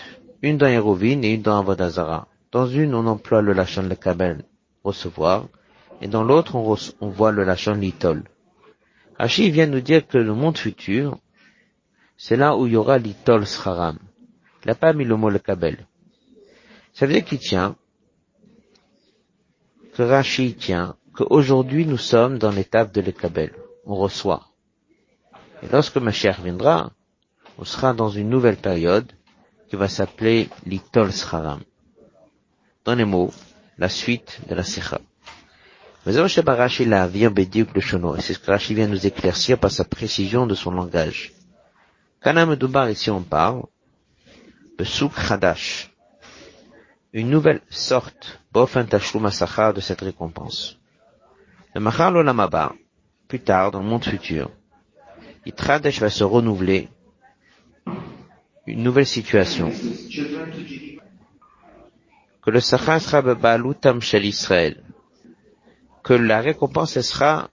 une 0.43 0.59
dans 0.59 0.67
Hérovine 0.67 1.25
et 1.25 1.35
une 1.35 1.43
dans 1.43 1.59
Avodazara. 1.59 2.29
Dans 2.53 2.67
une, 2.67 2.95
on 2.95 3.07
emploie 3.07 3.43
le 3.43 3.53
lachon 3.53 3.83
le 3.83 3.95
kabel, 3.95 4.45
recevoir, 4.85 5.49
et 6.01 6.09
dans 6.09 6.23
l'autre, 6.23 6.55
on, 6.55 7.09
voit 7.09 7.33
le 7.33 7.45
lachon 7.45 7.75
l'itol. 7.75 8.25
Rashi 9.19 9.51
vient 9.51 9.67
nous 9.67 9.81
dire 9.81 10.07
que 10.07 10.19
le 10.19 10.33
monde 10.33 10.57
futur, 10.57 11.19
c'est 12.17 12.37
là 12.37 12.57
où 12.57 12.67
il 12.67 12.75
y 12.75 12.77
aura 12.77 12.99
l'itol 12.99 13.47
sraram. 13.47 13.99
Il 14.65 14.69
n'a 14.69 14.75
pas 14.75 14.93
mis 14.93 15.05
le 15.05 15.17
mot 15.17 15.31
le 15.31 15.39
kabel. 15.39 15.87
Ça 16.93 17.07
veut 17.07 17.13
dire 17.13 17.25
qu'il 17.25 17.39
tient, 17.39 17.77
que 19.95 20.03
Rashi 20.03 20.55
tient, 20.55 20.97
qu'aujourd'hui 21.15 21.85
nous 21.87 21.97
sommes 21.97 22.39
dans 22.39 22.51
l'étape 22.51 22.93
de 22.93 23.01
l'ekabel. 23.01 23.53
On 23.85 23.97
reçoit. 23.97 24.49
Et 25.63 25.67
lorsque 25.73 25.97
ma 25.97 26.13
chère 26.13 26.41
viendra, 26.41 26.93
on 27.59 27.65
sera 27.65 27.93
dans 27.93 28.09
une 28.09 28.29
nouvelle 28.29 28.57
période 28.57 29.11
qui 29.69 29.77
va 29.77 29.89
s'appeler 29.89 30.49
l'Itol 30.65 31.11
Scharam. 31.13 31.61
Dans 32.85 32.95
les 32.95 33.05
mots, 33.05 33.33
la 33.77 33.89
suite 33.89 34.41
de 34.49 34.55
la 34.55 34.63
Sikha. 34.63 35.01
Mais 36.09 36.17
Rashi 36.17 36.87
la 36.87 37.07
le 37.07 38.17
et 38.17 38.21
c'est 38.23 38.33
ce 38.33 38.39
que 38.39 38.51
Rashi 38.51 38.73
vient 38.73 38.87
nous 38.87 39.07
éclaircir 39.07 39.59
par 39.59 39.71
sa 39.71 39.85
précision 39.85 40.47
de 40.47 40.55
son 40.55 40.71
langage. 40.71 41.35
Kanam 42.23 42.57
Dubar, 42.57 42.89
ici 42.89 43.11
on 43.11 43.21
parle, 43.21 43.65
de 44.79 44.85
Souk 44.85 45.13
Hadash, 45.29 45.91
une 47.13 47.29
nouvelle 47.29 47.61
sorte, 47.69 48.41
Bofen 48.53 48.87
Tashlum 48.87 49.29
de 49.29 49.81
cette 49.81 50.01
récompense. 50.01 50.79
Le 51.75 51.83
Machar 51.83 52.11
Lolamaba, 52.11 52.73
plus 53.29 53.41
tard, 53.41 53.71
dans 53.71 53.81
le 53.81 53.89
monde 53.89 54.05
futur, 54.05 54.51
Yitradesh 55.45 56.01
va 56.01 56.09
se 56.09 56.25
renouveler, 56.25 56.89
une 58.67 58.83
nouvelle 58.83 59.05
situation. 59.05 59.71
Que 62.41 62.51
le 62.51 62.61
Sachar 62.61 62.99
sera 62.99 63.21
Balutam 63.21 64.01
Shel 64.01 64.25
Israël. 64.25 64.83
Que 66.03 66.15
la 66.15 66.41
récompense 66.41 67.01
sera 67.01 67.49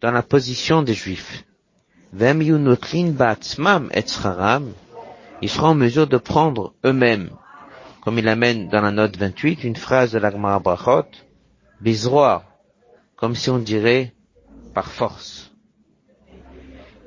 dans 0.00 0.10
la 0.10 0.22
position 0.22 0.82
des 0.82 0.94
Juifs. 0.94 1.44
Ils 5.42 5.48
seront 5.48 5.66
en 5.68 5.74
mesure 5.74 6.06
de 6.06 6.16
prendre 6.16 6.74
eux-mêmes, 6.84 7.30
comme 8.02 8.18
il 8.18 8.28
amène 8.28 8.68
dans 8.68 8.80
la 8.80 8.90
note 8.90 9.16
28, 9.16 9.64
une 9.64 9.76
phrase 9.76 10.12
de 10.12 10.18
l'Agmara 10.18 10.58
Brachot, 10.58 11.06
comme 13.16 13.34
si 13.34 13.50
on 13.50 13.58
dirait 13.58 14.14
par 14.74 14.90
force. 14.90 15.52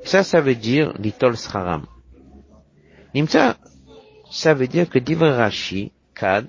Ça, 0.03 0.23
ça 0.23 0.41
veut 0.41 0.55
dire 0.55 0.93
litol 0.99 1.38
sraram. 1.38 1.86
Nimta, 3.13 3.57
ça 4.31 4.53
veut 4.53 4.67
dire 4.67 4.89
que 4.89 4.99
Divrashi, 4.99 5.91
Kad, 6.13 6.47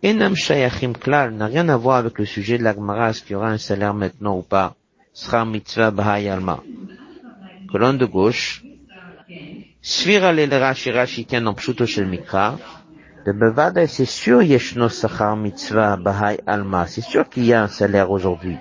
Enam 0.00 0.36
Shayachim 0.36 0.92
Klal 0.92 1.32
n'a 1.32 1.46
rien 1.46 1.68
à 1.68 1.76
voir 1.76 1.96
avec 1.96 2.20
le 2.20 2.24
sujet 2.24 2.56
de 2.56 2.62
l'Agmara, 2.62 3.10
est-ce 3.10 3.22
qu'il 3.22 3.32
y 3.32 3.34
aura 3.34 3.48
un 3.48 3.58
salaire 3.58 3.94
maintenant 3.94 4.38
ou 4.38 4.42
pas. 4.42 4.76
Sra 5.12 5.44
mitzvah 5.44 5.92
Alma. 6.32 6.62
Colonne 7.68 7.98
de 7.98 8.06
gauche. 8.06 8.62
Svira 9.82 10.32
le 10.32 10.46
Rashi 10.56 10.92
Rashi 10.92 11.24
tient 11.24 11.42
dans 11.42 11.54
Pshuto 11.54 11.84
Shel 11.84 12.06
Mikra. 12.06 12.58
De 13.26 13.32
Bevada, 13.32 13.88
c'est 13.88 14.04
sûr 14.04 14.40
Yeshno 14.40 14.88
Sachar 14.88 15.36
Mitzvah 15.36 15.96
Bahai 15.96 16.38
Alma. 16.46 16.86
C'est 16.86 17.00
sûr 17.00 17.28
qu'il 17.28 17.46
y 17.46 17.52
a 17.52 17.64
un 17.64 17.68
salaire 17.68 18.12
aujourd'hui. 18.12 18.56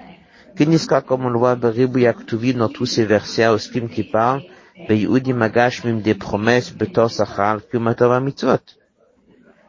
Kiniska, 0.58 1.02
comme 1.02 1.26
on 1.26 1.30
le 1.30 1.38
voit, 1.38 1.56
Beribu 1.56 2.02
Yaktuvi 2.02 2.56
dans 2.56 2.70
tous 2.70 2.88
ces 2.88 3.06
versets 3.06 3.44
à 3.44 3.54
Oskim 3.54 3.90
qui 3.90 4.04
parlent 4.04 4.42
Beyoudi 4.90 5.34
Magashmim 5.34 6.02
des 6.02 6.16
promesses, 6.16 6.74
Betor 6.74 7.12
Sachar, 7.12 7.60
Kumatova 7.70 8.20
Mitzvot. 8.20 8.64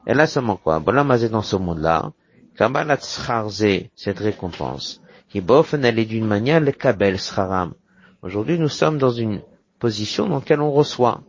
Et 0.08 0.14
là 0.14 0.26
seulement 0.26 0.56
quoi? 0.56 0.78
Bon 0.80 0.92
là, 0.92 1.04
est 1.18 1.28
dans 1.28 1.42
ce 1.42 1.56
monde-là, 1.56 2.12
Kabbalat 2.56 2.98
Scharze, 3.00 3.90
cette 3.94 4.18
récompense, 4.18 5.02
qui 5.28 5.42
bofen, 5.42 5.84
elle 5.84 5.98
est 5.98 6.06
d'une 6.06 6.24
manière 6.24 6.60
le 6.60 6.72
Kabel 6.72 7.18
Scharam. 7.18 7.74
Aujourd'hui, 8.22 8.58
nous 8.58 8.70
sommes 8.70 8.96
dans 8.96 9.10
une 9.10 9.42
position 9.78 10.26
dans 10.26 10.36
laquelle 10.36 10.62
on 10.62 10.72
reçoit. 10.72 11.20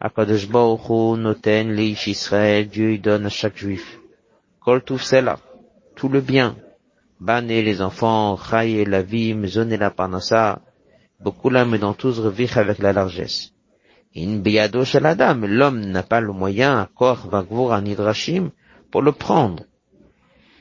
Akadosh 0.00 0.48
Noten, 0.48 1.70
Leish 1.72 2.06
Israël, 2.06 2.66
Dieu 2.66 2.94
il 2.94 3.02
donne 3.02 3.26
à 3.26 3.28
chaque 3.28 3.58
juif. 3.58 4.00
Kol 4.60 4.82
là, 5.22 5.38
tout 5.94 6.08
le 6.08 6.22
bien. 6.22 6.56
Bané 7.20 7.62
les 7.62 7.82
enfants, 7.82 8.38
et 8.62 8.84
la 8.86 9.02
vie, 9.02 9.30
et 9.30 9.76
la 9.76 9.90
Parnassa, 9.90 10.60
beaucoup 11.20 11.50
mais 11.50 11.78
dans 11.78 11.94
tous 11.94 12.20
revivre 12.20 12.56
avec 12.56 12.78
la 12.78 12.94
largesse. 12.94 13.52
In 14.18 14.40
biyado 14.42 14.82
dame, 15.14 15.46
l'homme 15.46 15.84
n'a 15.84 16.02
pas 16.02 16.20
le 16.22 16.32
moyen, 16.32 16.80
à 16.80 16.86
Kor, 16.86 17.28
Vagvur, 17.28 17.74
Anidrashim, 17.74 18.50
pour 18.90 19.02
le 19.02 19.12
prendre. 19.12 19.64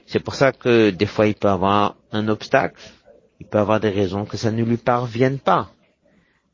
C'est 0.06 0.20
pour 0.20 0.36
ça 0.36 0.52
que 0.52 0.90
des 0.90 1.06
fois 1.06 1.28
il 1.28 1.36
peut 1.36 1.48
avoir 1.48 1.96
un 2.12 2.28
obstacle, 2.28 2.82
il 3.40 3.48
peut 3.48 3.58
avoir 3.58 3.80
des 3.80 3.92
raisons 3.92 4.26
que 4.26 4.36
ça 4.36 4.52
ne 4.52 4.62
lui 4.62 4.76
parvienne 4.76 5.40
pas. 5.40 5.72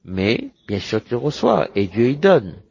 Mais, 0.05 0.51
bien 0.67 0.79
sûr 0.79 1.03
qu'il 1.03 1.17
reçoit, 1.17 1.69
et 1.75 1.87
Dieu 1.87 2.09
y 2.09 2.17
donne. 2.17 2.61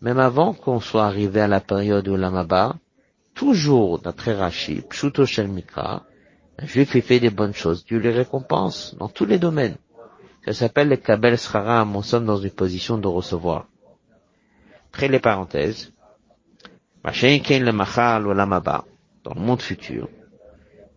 Même 0.00 0.18
avant 0.18 0.54
qu'on 0.54 0.80
soit 0.80 1.04
arrivé 1.04 1.42
à 1.42 1.48
la 1.48 1.60
période 1.60 2.08
où 2.08 2.16
l'Amaba, 2.16 2.76
toujours 3.34 3.98
d'après 3.98 4.34
Rashi, 4.34 4.82
Pshuto 4.88 5.26
Shel 5.26 5.48
Mikra, 5.48 6.04
un 6.58 6.66
juif 6.66 6.94
il 6.94 7.02
fait 7.02 7.20
des 7.20 7.30
bonnes 7.30 7.54
choses, 7.54 7.84
Dieu 7.84 7.98
les 7.98 8.10
récompense 8.10 8.96
dans 8.98 9.10
tous 9.10 9.26
les 9.26 9.38
domaines. 9.38 9.76
Ça 10.46 10.52
s'appelle 10.52 10.88
le 10.88 10.96
Kabel 10.96 11.36
Sraram, 11.36 11.96
on 11.96 12.02
sommes 12.02 12.24
dans 12.24 12.36
une 12.36 12.50
position 12.50 12.98
de 12.98 13.08
recevoir. 13.08 13.66
Après 14.90 15.08
les 15.08 15.18
parenthèses, 15.18 15.92
dans 17.02 17.10
le 19.34 19.40
monde 19.40 19.60
futur, 19.60 20.08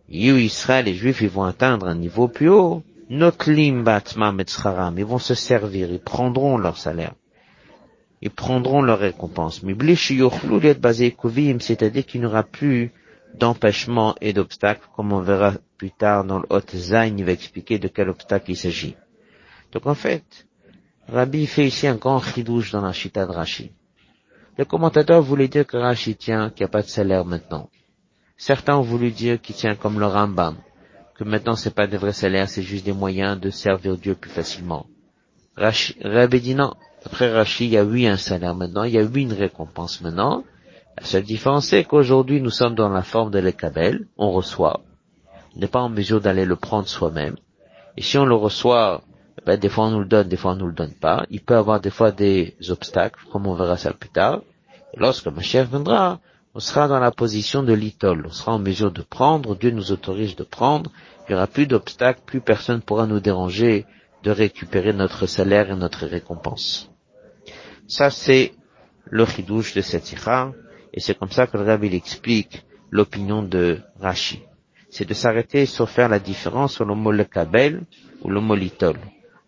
You 0.08 0.36
Israël, 0.36 0.84
les 0.84 0.94
Juifs, 0.94 1.20
ils 1.20 1.28
vont 1.28 1.42
atteindre 1.42 1.88
un 1.88 1.96
niveau 1.96 2.28
plus 2.28 2.48
haut. 2.48 2.84
Notlim 3.08 3.82
Batmam 3.82 4.38
et 4.38 4.44
ils 4.96 5.04
vont 5.04 5.18
se 5.18 5.34
servir, 5.34 5.90
ils 5.90 5.98
prendront 5.98 6.56
leur 6.56 6.76
salaire. 6.76 7.14
Ils 8.22 8.30
prendront 8.30 8.82
leur 8.82 9.00
récompense. 9.00 9.62
C'est-à-dire 11.60 12.06
qu'il 12.06 12.20
n'y 12.20 12.26
aura 12.26 12.44
plus 12.44 12.92
d'empêchement 13.34 14.14
et 14.20 14.32
d'obstacles, 14.32 14.86
comme 14.94 15.12
on 15.12 15.20
verra 15.20 15.54
plus 15.76 15.90
tard 15.90 16.24
dans 16.24 16.38
le 16.38 16.46
Hot 16.50 16.60
Zain, 16.72 17.16
il 17.18 17.24
va 17.24 17.32
expliquer 17.32 17.80
de 17.80 17.88
quel 17.88 18.10
obstacle 18.10 18.52
il 18.52 18.56
s'agit. 18.56 18.94
Donc 19.72 19.86
en 19.86 19.94
fait, 19.94 20.46
Rabbi 21.08 21.46
fait 21.46 21.66
ici 21.66 21.86
un 21.86 21.96
grand 21.96 22.20
chidouche 22.20 22.72
dans 22.72 22.82
la 22.82 22.92
chita 22.92 23.26
de 23.26 23.32
Rashi. 23.32 23.72
Le 24.58 24.64
commentateur 24.64 25.22
voulait 25.22 25.48
dire 25.48 25.66
que 25.66 25.76
Rashi 25.76 26.16
tient 26.16 26.50
qu'il 26.50 26.64
n'y 26.64 26.68
a 26.68 26.72
pas 26.72 26.82
de 26.82 26.88
salaire 26.88 27.24
maintenant. 27.24 27.68
Certains 28.36 28.76
ont 28.76 28.82
voulu 28.82 29.10
dire 29.10 29.40
qu'il 29.40 29.54
tient 29.54 29.74
comme 29.74 29.98
le 29.98 30.06
Rambam, 30.06 30.56
que 31.16 31.24
maintenant 31.24 31.56
c'est 31.56 31.74
pas 31.74 31.86
des 31.86 31.96
vrais 31.96 32.12
salaires, 32.12 32.48
c'est 32.48 32.62
juste 32.62 32.84
des 32.84 32.92
moyens 32.92 33.38
de 33.38 33.50
servir 33.50 33.96
Dieu 33.96 34.14
plus 34.14 34.30
facilement. 34.30 34.86
Rabbi 35.56 36.40
dit 36.40 36.54
non. 36.54 36.74
Après 37.04 37.30
Rashi, 37.32 37.66
il 37.66 37.70
y 37.70 37.78
a 37.78 37.84
oui 37.84 38.06
un 38.06 38.16
salaire 38.16 38.54
maintenant, 38.54 38.84
il 38.84 38.92
y 38.92 38.98
a 38.98 39.02
oui 39.02 39.22
une 39.22 39.32
récompense 39.32 40.00
maintenant. 40.00 40.44
La 40.98 41.04
seule 41.04 41.22
différence 41.22 41.68
c'est 41.68 41.84
qu'aujourd'hui 41.84 42.40
nous 42.40 42.50
sommes 42.50 42.74
dans 42.74 42.88
la 42.88 43.02
forme 43.02 43.30
de 43.30 43.38
l'Ekabel, 43.38 44.06
on 44.16 44.30
reçoit. 44.32 44.80
On 45.56 45.60
n'est 45.60 45.66
pas 45.66 45.80
en 45.80 45.88
mesure 45.88 46.20
d'aller 46.20 46.44
le 46.44 46.56
prendre 46.56 46.88
soi-même. 46.88 47.36
Et 47.96 48.02
si 48.02 48.18
on 48.18 48.24
le 48.24 48.34
reçoit, 48.34 49.02
ben, 49.46 49.58
des 49.58 49.68
fois 49.68 49.86
on 49.86 49.90
nous 49.90 50.00
le 50.00 50.06
donne, 50.06 50.28
des 50.28 50.36
fois 50.36 50.52
on 50.52 50.56
nous 50.56 50.66
le 50.66 50.72
donne 50.72 50.94
pas. 50.94 51.26
Il 51.30 51.40
peut 51.40 51.56
avoir 51.56 51.80
des 51.80 51.90
fois 51.90 52.12
des 52.12 52.54
obstacles, 52.68 53.20
comme 53.32 53.46
on 53.46 53.54
verra 53.54 53.76
ça 53.76 53.92
plus 53.92 54.10
tard. 54.10 54.42
Lorsque 54.96 55.26
ma 55.28 55.40
chère 55.40 55.66
viendra, 55.66 56.20
on 56.54 56.60
sera 56.60 56.88
dans 56.88 56.98
la 56.98 57.12
position 57.12 57.62
de 57.62 57.72
l'itol, 57.72 58.24
on 58.26 58.32
sera 58.32 58.52
en 58.54 58.58
mesure 58.58 58.90
de 58.90 59.02
prendre, 59.02 59.56
Dieu 59.56 59.70
nous 59.70 59.92
autorise 59.92 60.34
de 60.34 60.42
prendre, 60.42 60.90
il 61.28 61.32
n'y 61.32 61.36
aura 61.36 61.46
plus 61.46 61.66
d'obstacles, 61.66 62.22
plus 62.26 62.40
personne 62.40 62.82
pourra 62.82 63.06
nous 63.06 63.20
déranger 63.20 63.86
de 64.24 64.30
récupérer 64.30 64.92
notre 64.92 65.26
salaire 65.26 65.70
et 65.70 65.76
notre 65.76 66.06
récompense. 66.06 66.90
Ça 67.86 68.10
c'est 68.10 68.52
le 69.04 69.24
chidouche 69.26 69.74
de 69.74 69.80
cette 69.80 70.10
ira, 70.12 70.52
et 70.92 71.00
c'est 71.00 71.16
comme 71.16 71.30
ça 71.30 71.46
que 71.46 71.56
le 71.56 71.64
rabbi 71.64 71.94
explique 71.94 72.64
l'opinion 72.90 73.42
de 73.42 73.80
Rashi. 74.00 74.42
C'est 74.90 75.08
de 75.08 75.14
s'arrêter 75.14 75.66
sur 75.66 75.88
faire 75.88 76.08
la 76.08 76.18
différence 76.18 76.74
sur 76.74 76.84
le 76.84 76.96
mot 76.96 77.12
le 77.12 77.24
kabel 77.24 77.82
ou 78.22 78.28
le 78.28 78.40
mot 78.40 78.56
litol. 78.56 78.96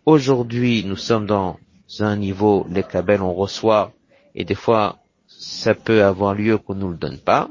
Aujourd'hui, 0.05 0.83
nous 0.83 0.97
sommes 0.97 1.25
dans 1.25 1.57
un 1.99 2.17
niveau, 2.17 2.67
le 2.69 2.81
kabel, 2.81 3.21
on 3.21 3.33
reçoit, 3.33 3.93
et 4.35 4.43
des 4.43 4.55
fois, 4.55 4.97
ça 5.27 5.75
peut 5.75 6.03
avoir 6.03 6.33
lieu 6.33 6.57
qu'on 6.57 6.75
nous 6.75 6.89
le 6.89 6.97
donne 6.97 7.19
pas. 7.19 7.49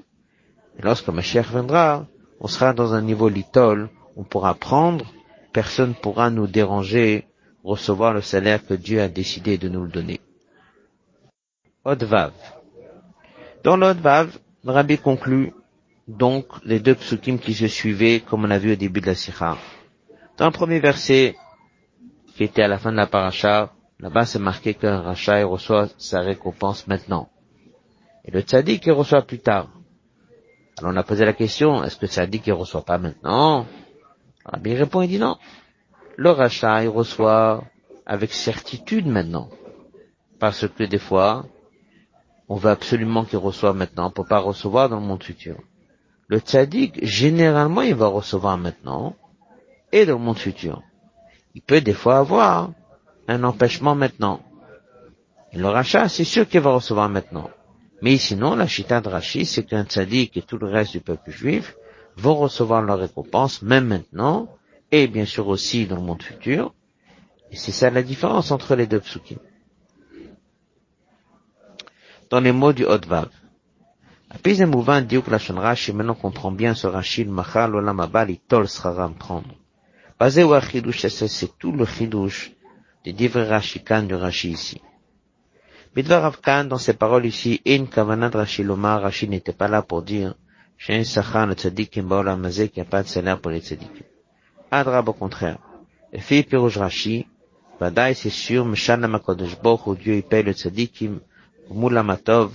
Et 0.79 0.83
lorsque 0.83 1.09
ma 1.09 1.23
chère 1.23 1.49
viendra, 1.51 2.07
on 2.41 2.49
sera 2.49 2.75
dans 2.75 2.93
un 2.93 3.01
niveau 3.01 3.31
litol, 3.31 3.89
on 4.17 4.25
pourra 4.25 4.55
prendre, 4.55 5.07
personne 5.55 5.95
pourra 5.95 6.29
nous 6.29 6.47
déranger, 6.47 7.27
recevoir 7.65 8.13
le 8.13 8.21
salaire 8.21 8.67
que 8.67 8.75
Dieu 8.75 9.01
a 9.01 9.09
décidé 9.09 9.57
de 9.57 9.71
nous 9.71 9.85
le 9.85 9.91
donner. 9.91 10.21
Odvav. 11.87 12.33
Dans 13.65 13.79
l'Odvav, 13.79 14.39
Rabbi 14.67 14.99
conclut 14.99 15.55
donc 16.07 16.47
les 16.67 16.81
deux 16.81 16.97
psukim 16.97 17.39
qui 17.39 17.55
se 17.55 17.67
suivaient, 17.67 18.21
comme 18.21 18.45
on 18.45 18.51
a 18.51 18.59
vu 18.59 18.73
au 18.73 18.77
début 18.77 19.01
de 19.01 19.07
la 19.07 19.15
Sikha. 19.15 19.57
Dans 20.37 20.47
le 20.47 20.53
premier 20.53 20.81
verset, 20.81 21.35
qui 22.37 22.45
était 22.45 22.63
à 22.63 22.69
la 22.69 22.79
fin 22.79 22.93
de 22.93 22.97
la 22.97 23.07
paracha, 23.07 23.73
là-bas 24.01 24.25
c'est 24.25 24.39
marqué 24.39 24.75
qu'un 24.75 25.01
rachat 25.01 25.45
reçoit 25.45 25.89
sa 25.99 26.21
récompense 26.21 26.87
maintenant. 26.87 27.29
Et 28.25 28.31
le 28.31 28.41
tzaddik, 28.41 28.87
il 28.87 28.93
reçoit 28.93 29.23
plus 29.23 29.41
tard. 29.41 29.69
Alors 30.79 30.93
on 30.93 30.97
a 30.97 31.03
posé 31.03 31.25
la 31.25 31.33
question, 31.33 31.83
est-ce 31.85 31.97
que 31.97 32.07
le 32.07 32.11
tzaddik, 32.11 32.47
il 32.47 32.53
reçoit 32.53 32.85
pas 32.85 32.99
maintenant? 32.99 33.67
Alors 34.45 34.67
il 34.67 34.75
répond, 34.75 35.03
il 35.03 35.09
dit 35.09 35.19
non. 35.19 35.37
Le 36.17 36.31
rachat, 36.31 36.85
il 36.85 36.89
reçoit 36.89 37.65
avec 38.07 38.33
certitude 38.33 39.07
maintenant. 39.07 39.49
Parce 40.39 40.67
que 40.69 40.85
des 40.85 40.99
fois, 40.99 41.47
on 42.49 42.57
veut 42.57 42.71
absolument 42.71 43.25
qu'il 43.25 43.39
reçoive 43.39 43.77
maintenant 43.77 44.11
pour 44.11 44.27
pas 44.27 44.39
recevoir 44.39 44.89
dans 44.89 45.01
le 45.01 45.07
monde 45.07 45.23
futur. 45.23 45.57
Le 46.29 46.39
tzaddik, 46.39 47.05
généralement, 47.05 47.83
il 47.83 47.95
va 47.95 48.09
recevoir 48.09 48.57
maintenant 48.59 49.17
et 49.93 50.07
dans 50.07 50.19
le 50.19 50.25
monde 50.25 50.39
futur. 50.39 50.83
Il 51.55 51.63
peut 51.63 51.81
des 51.81 51.93
fois 51.93 52.19
avoir 52.19 52.73
un 53.29 53.45
empêchement 53.45 53.95
maintenant. 53.95 54.41
Le 55.53 55.69
rachat, 55.69 56.09
c'est 56.09 56.25
sûr 56.25 56.49
qu'il 56.49 56.61
va 56.61 56.73
recevoir 56.73 57.09
maintenant. 57.09 57.51
Mais 58.03 58.17
sinon, 58.17 58.57
la 58.57 58.67
chita 58.67 59.01
de 59.01 59.09
Rashi, 59.09 59.47
c'est 59.47 59.65
qu'un 59.65 59.85
tzaddik 59.85 60.37
et 60.37 60.43
tout 60.43 60.59
le 60.59 60.67
reste 60.67 60.93
du 60.93 61.01
peuple 61.01 61.31
juif 61.31 61.77
vont 62.17 62.35
recevoir 62.35 62.83
leur 62.83 62.99
récompense, 62.99 63.63
même 63.63 63.87
maintenant, 63.87 64.49
et 64.91 65.07
bien 65.07 65.25
sûr 65.25 65.47
aussi 65.47 65.87
dans 65.87 65.97
le 65.97 66.03
monde 66.03 66.23
futur. 66.23 66.75
Et 67.53 67.57
c'est 67.57 67.71
ça 67.71 67.91
la 67.91 68.03
différence 68.03 68.51
entre 68.51 68.75
les 68.75 68.89
deux 68.89 68.99
psukim. 69.01 69.39
Dans 72.29 72.41
les 72.41 72.53
mots 72.53 72.73
du 72.73 72.85
Hodvav. 72.85 73.29
Mouvement 74.67 75.01
dit 75.03 75.23
que 75.23 75.31
la 75.31 75.39
Rashi, 75.61 75.93
maintenant 75.93 76.15
comprend 76.15 76.51
bien 76.51 76.75
ce 76.75 76.87
Rashi, 76.87 77.25
le 77.25 77.31
Machal, 77.31 77.77
Olam 77.77 78.01
Abal, 78.01 78.37
Tol 78.49 78.67
Sraram 78.67 79.15
prendre. 79.15 79.55
Basé 80.23 80.45
ou 80.45 80.55
c'est 80.93 81.59
tout 81.59 81.73
le 81.73 81.85
chidouche 81.85 82.53
des 83.05 83.13
divers 83.13 83.49
Rashikan 83.49 84.05
du 84.05 84.15
Rashi 84.15 84.51
ici. 84.51 84.81
Bidvar 85.97 86.25
Avkan, 86.25 86.63
dans 86.63 86.79
ses 86.79 86.93
paroles 86.93 87.27
ici, 87.27 87.61
in 87.67 87.87
kavanat 87.87 88.31
Rashi 88.31 88.63
Lomar, 88.63 89.03
Rashi 89.03 89.27
n'était 89.27 89.53
pas 89.53 89.67
là 89.67 89.83
pour 89.83 90.03
dire, 90.03 90.37
chez 90.79 90.95
un 90.95 91.03
sachan 91.03 91.47
le 91.47 91.55
tzadikim 91.55 92.07
baolam 92.07 92.41
mazé, 92.41 92.69
qu'il 92.69 92.85
n'y 92.85 92.87
a 92.87 92.91
pas 92.91 93.03
de 93.03 93.09
salaire 93.09 93.41
pour 93.41 93.51
les 93.51 93.63
tzadikim. 93.63 94.07
Adrab 94.71 95.09
au 95.09 95.13
contraire. 95.13 95.59
Et 96.13 96.21
fait 96.21 96.45
Pirouj 96.45 96.79
Rashi, 96.79 97.27
Badaï 97.81 98.15
c'est 98.15 98.31
sûr, 98.31 98.65
Meshana 98.65 99.09
Makodesh 99.09 99.61
Boch, 99.61 99.89
où 99.89 99.97
Dieu 99.97 100.15
il 100.15 100.23
paye 100.23 100.45
le 100.45 100.53
tzadikim, 100.53 101.19
Moulamatov, 101.69 102.53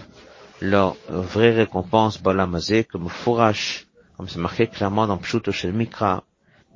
leur 0.62 0.96
vraie 1.10 1.52
récompense 1.52 2.22
baolam 2.22 2.50
mazé, 2.50 2.86
comme 2.86 3.10
Fourash, 3.10 3.88
comme 4.16 4.30
c'est 4.30 4.40
marqué 4.40 4.68
clairement 4.68 5.06
dans 5.06 5.18
Pshuto 5.18 5.52
Shel 5.52 5.74
Mikra, 5.74 6.24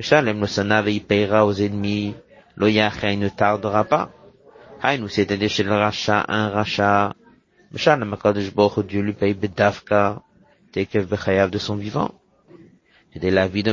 Shalem 0.00 0.40
le 0.40 0.46
sanav 0.46 0.88
il 0.88 1.04
payera 1.04 1.46
aux 1.46 1.52
ennemis, 1.52 2.14
lo 2.56 2.66
il 2.66 2.74
ne 2.76 3.28
tardera 3.28 3.84
pas. 3.84 4.10
Haïnou, 4.82 5.08
c'est-à-dire 5.08 5.48
chez 5.48 5.62
le 5.62 5.72
rachat, 5.72 6.24
un 6.28 6.48
rachat. 6.50 7.14
Shalem 7.76 8.12
akadosh 8.12 8.52
baruch 8.52 8.86
Dieu 8.86 9.02
lui 9.02 9.12
paye 9.12 9.34
bedavka, 9.34 10.22
tekev 10.72 11.06
bechayav 11.06 11.50
de 11.50 11.58
son 11.58 11.76
vivant. 11.76 12.10
Et 13.14 13.20
de 13.20 13.28
la 13.28 13.46
vie 13.46 13.62
de 13.62 13.72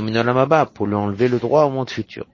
pour 0.66 0.86
lui 0.86 0.96
enlever 0.96 1.28
le 1.28 1.40
droit 1.40 1.64
au 1.64 1.72
monde 1.72 1.90
futur. 1.90 2.28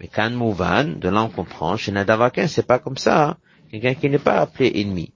Mais 0.00 0.08
quand 0.08 0.30
Mouvan, 0.30 0.98
de 0.98 1.08
là 1.10 1.22
on 1.22 1.28
comprend, 1.28 1.76
chez 1.76 1.92
Nadavakin, 1.92 2.48
c'est 2.48 2.66
pas 2.66 2.78
comme 2.78 2.96
ça, 2.96 3.28
hein. 3.28 3.36
quelqu'un 3.70 3.94
qui 3.94 4.08
n'est 4.08 4.18
pas 4.18 4.40
appelé 4.40 4.72
ennemi. 4.74 5.12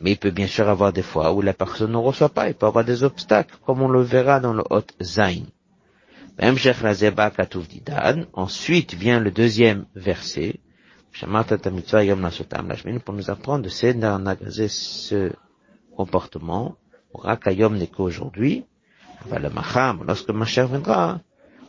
Mais 0.00 0.12
il 0.12 0.16
peut 0.16 0.30
bien 0.30 0.46
sûr 0.46 0.68
avoir 0.68 0.92
des 0.92 1.02
fois 1.02 1.32
où 1.32 1.42
la 1.42 1.52
personne 1.52 1.92
ne 1.92 1.96
reçoit 1.98 2.30
pas, 2.30 2.48
il 2.48 2.54
peut 2.54 2.66
avoir 2.66 2.84
des 2.84 3.04
obstacles, 3.04 3.56
comme 3.64 3.82
on 3.82 3.88
le 3.88 4.00
verra 4.00 4.40
dans 4.40 4.54
le 4.54 4.64
Hot 4.70 4.86
Zain. 5.02 5.44
Ensuite 8.32 8.94
vient 8.94 9.20
le 9.20 9.30
deuxième 9.30 9.86
verset. 9.94 10.60
Pour 13.04 13.14
nous 13.14 13.30
apprendre 13.30 13.62
de 13.62 13.68
ce 13.68 15.32
comportement. 15.96 16.76
Rakayom 17.14 17.76
n'est 17.76 17.86
qu'aujourd'hui. 17.86 18.64
Lorsque 20.06 20.30
ma 20.30 20.44
chère 20.44 20.66
viendra, 20.66 21.20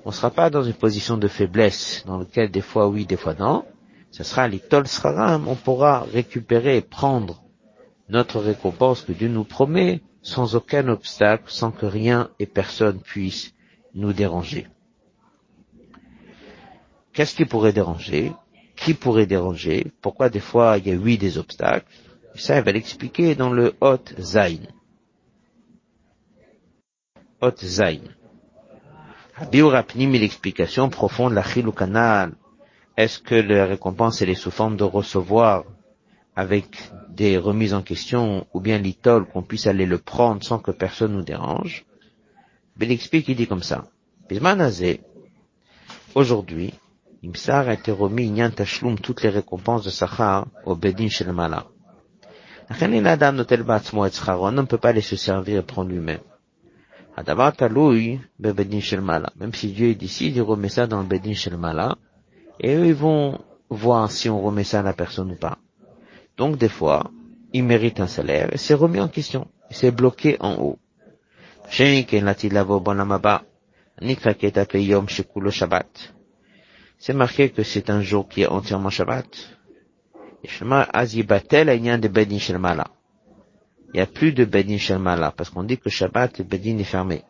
on 0.04 0.10
ne 0.10 0.14
sera 0.14 0.32
pas 0.32 0.50
dans 0.50 0.64
une 0.64 0.74
position 0.74 1.18
de 1.18 1.28
faiblesse, 1.28 2.04
dans 2.08 2.18
laquelle 2.18 2.50
des 2.50 2.62
fois 2.62 2.88
oui, 2.88 3.06
des 3.06 3.18
fois 3.18 3.36
non. 3.36 3.66
Ce 4.10 4.24
sera 4.24 4.48
l'itol 4.48 4.88
sraram, 4.88 5.48
on 5.48 5.56
pourra 5.56 6.08
récupérer 6.12 6.78
et 6.78 6.82
prendre 6.82 7.44
notre 8.10 8.40
récompense 8.40 9.02
que 9.02 9.12
Dieu 9.12 9.28
nous 9.28 9.44
promet 9.44 10.02
sans 10.24 10.56
aucun 10.56 10.88
obstacle, 10.88 11.44
sans 11.48 11.72
que 11.72 11.86
rien 11.86 12.30
et 12.40 12.48
personne 12.48 13.00
puisse 13.00 13.55
nous 13.96 14.14
déranger. 14.14 14.68
Qu'est-ce 17.14 17.36
qui 17.36 17.46
pourrait 17.46 17.74
déranger? 17.74 18.34
Qui 18.76 18.94
pourrait 18.94 19.26
déranger? 19.26 19.92
Pourquoi 20.02 20.30
des 20.30 20.42
fois 20.42 20.78
il 20.78 20.88
y 20.88 20.92
a 20.92 20.96
huit 20.96 21.18
des 21.18 21.38
obstacles? 21.38 21.88
Ça, 22.36 22.56
elle 22.56 22.66
va 22.66 22.74
l'expliquer 22.74 23.36
dans 23.36 23.50
le 23.50 23.74
Hot 23.80 24.04
Zain. 24.20 24.60
Hot 27.42 27.56
Zain. 27.58 28.02
Rapnim 29.38 30.12
l'explication 30.12 30.90
profonde, 30.90 31.34
la 31.34 31.44
chil 31.44 31.72
canal. 31.72 32.34
Est-ce 32.98 33.20
que 33.20 33.36
la 33.36 33.66
récompense 33.66 34.22
elle 34.22 34.30
est 34.30 34.36
sous 34.36 34.52
forme 34.52 34.76
de 34.76 34.84
recevoir 34.84 35.64
avec 36.36 36.92
des 37.10 37.38
remises 37.38 37.74
en 37.74 37.82
question 37.82 38.46
ou 38.54 38.60
bien 38.60 38.78
l'itol 38.78 39.26
qu'on 39.26 39.42
puisse 39.42 39.68
aller 39.68 39.86
le 39.86 39.98
prendre 39.98 40.44
sans 40.44 40.60
que 40.60 40.72
personne 40.72 41.14
nous 41.14 41.24
dérange? 41.24 41.86
Il 42.80 42.92
explique, 42.92 43.28
il 43.28 43.36
dit 43.36 43.48
comme 43.48 43.64
ça. 43.64 43.86
Aujourd'hui, 46.14 46.74
Imsar 47.24 47.68
a 47.68 47.74
été 47.74 47.92
remis 47.92 48.32
Tashlum 48.56 49.00
toutes 49.00 49.24
les 49.24 49.30
récompenses 49.30 49.84
de 49.84 49.90
Sachar 49.90 50.48
au 50.66 50.76
Bedin 50.76 51.10
Shel 51.10 51.32
Mala. 51.32 51.66
On 52.70 54.52
ne 54.52 54.62
peut 54.64 54.78
pas 54.78 54.90
aller 54.90 55.02
se 55.02 55.16
servir 55.16 55.60
et 55.60 55.62
prendre 55.62 55.90
lui-même. 55.90 56.20
Même 57.18 59.54
si 59.54 59.72
Dieu 59.72 59.96
décide, 59.96 60.36
il 60.36 60.42
remet 60.42 60.70
ça 60.70 60.88
dans 60.88 61.02
le 61.02 61.08
Bedin 61.08 61.34
Shel 61.34 61.58
Mala, 61.58 61.98
et 62.60 62.76
eux, 62.76 62.88
ils 62.88 62.94
vont 62.94 63.40
voir 63.70 64.12
si 64.12 64.30
on 64.30 64.42
remet 64.42 64.64
ça 64.64 64.80
à 64.80 64.84
la 64.84 64.94
personne 64.94 65.32
ou 65.32 65.36
pas. 65.36 65.58
Donc, 66.38 66.58
des 66.58 66.70
fois, 66.70 67.12
il 67.54 67.64
mérite 67.64 68.00
un 68.00 68.08
salaire, 68.08 68.54
et 68.54 68.58
c'est 68.58 68.74
remis 68.74 69.00
en 69.00 69.08
question. 69.08 69.48
C'est 69.72 69.92
bloqué 69.92 70.38
en 70.40 70.56
haut. 70.56 70.80
C'est 71.70 72.06
marqué 77.14 77.50
que 77.50 77.64
c'est 77.64 77.90
un 77.90 78.02
jour 78.02 78.28
qui 78.28 78.42
est 78.42 78.48
entièrement 78.48 78.90
Shabbat. 78.90 79.26
Il 80.44 80.50
n'y 83.94 84.00
a 84.00 84.08
plus 84.08 84.34
de 84.34 84.46
Bedin 84.46 84.78
Shalmala, 84.78 85.32
parce 85.32 85.50
qu'on 85.50 85.64
dit 85.64 85.78
que 85.78 85.90
Shabbat, 85.90 86.40
le 86.40 86.44
Bedin 86.44 86.78
est 86.78 86.84
fermé. 86.84 87.24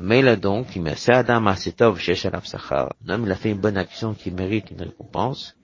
Mais 0.00 0.22
là 0.22 0.36
donc, 0.36 0.76
il 0.76 0.82
met 0.82 0.94
Adam 1.08 1.46
Asetov 1.46 2.00
il 2.06 3.32
a 3.32 3.36
fait 3.36 3.50
une 3.50 3.60
bonne 3.60 3.76
action 3.76 4.14
qui 4.14 4.30
mérite 4.30 4.70
une 4.70 4.82
récompense. 4.82 5.56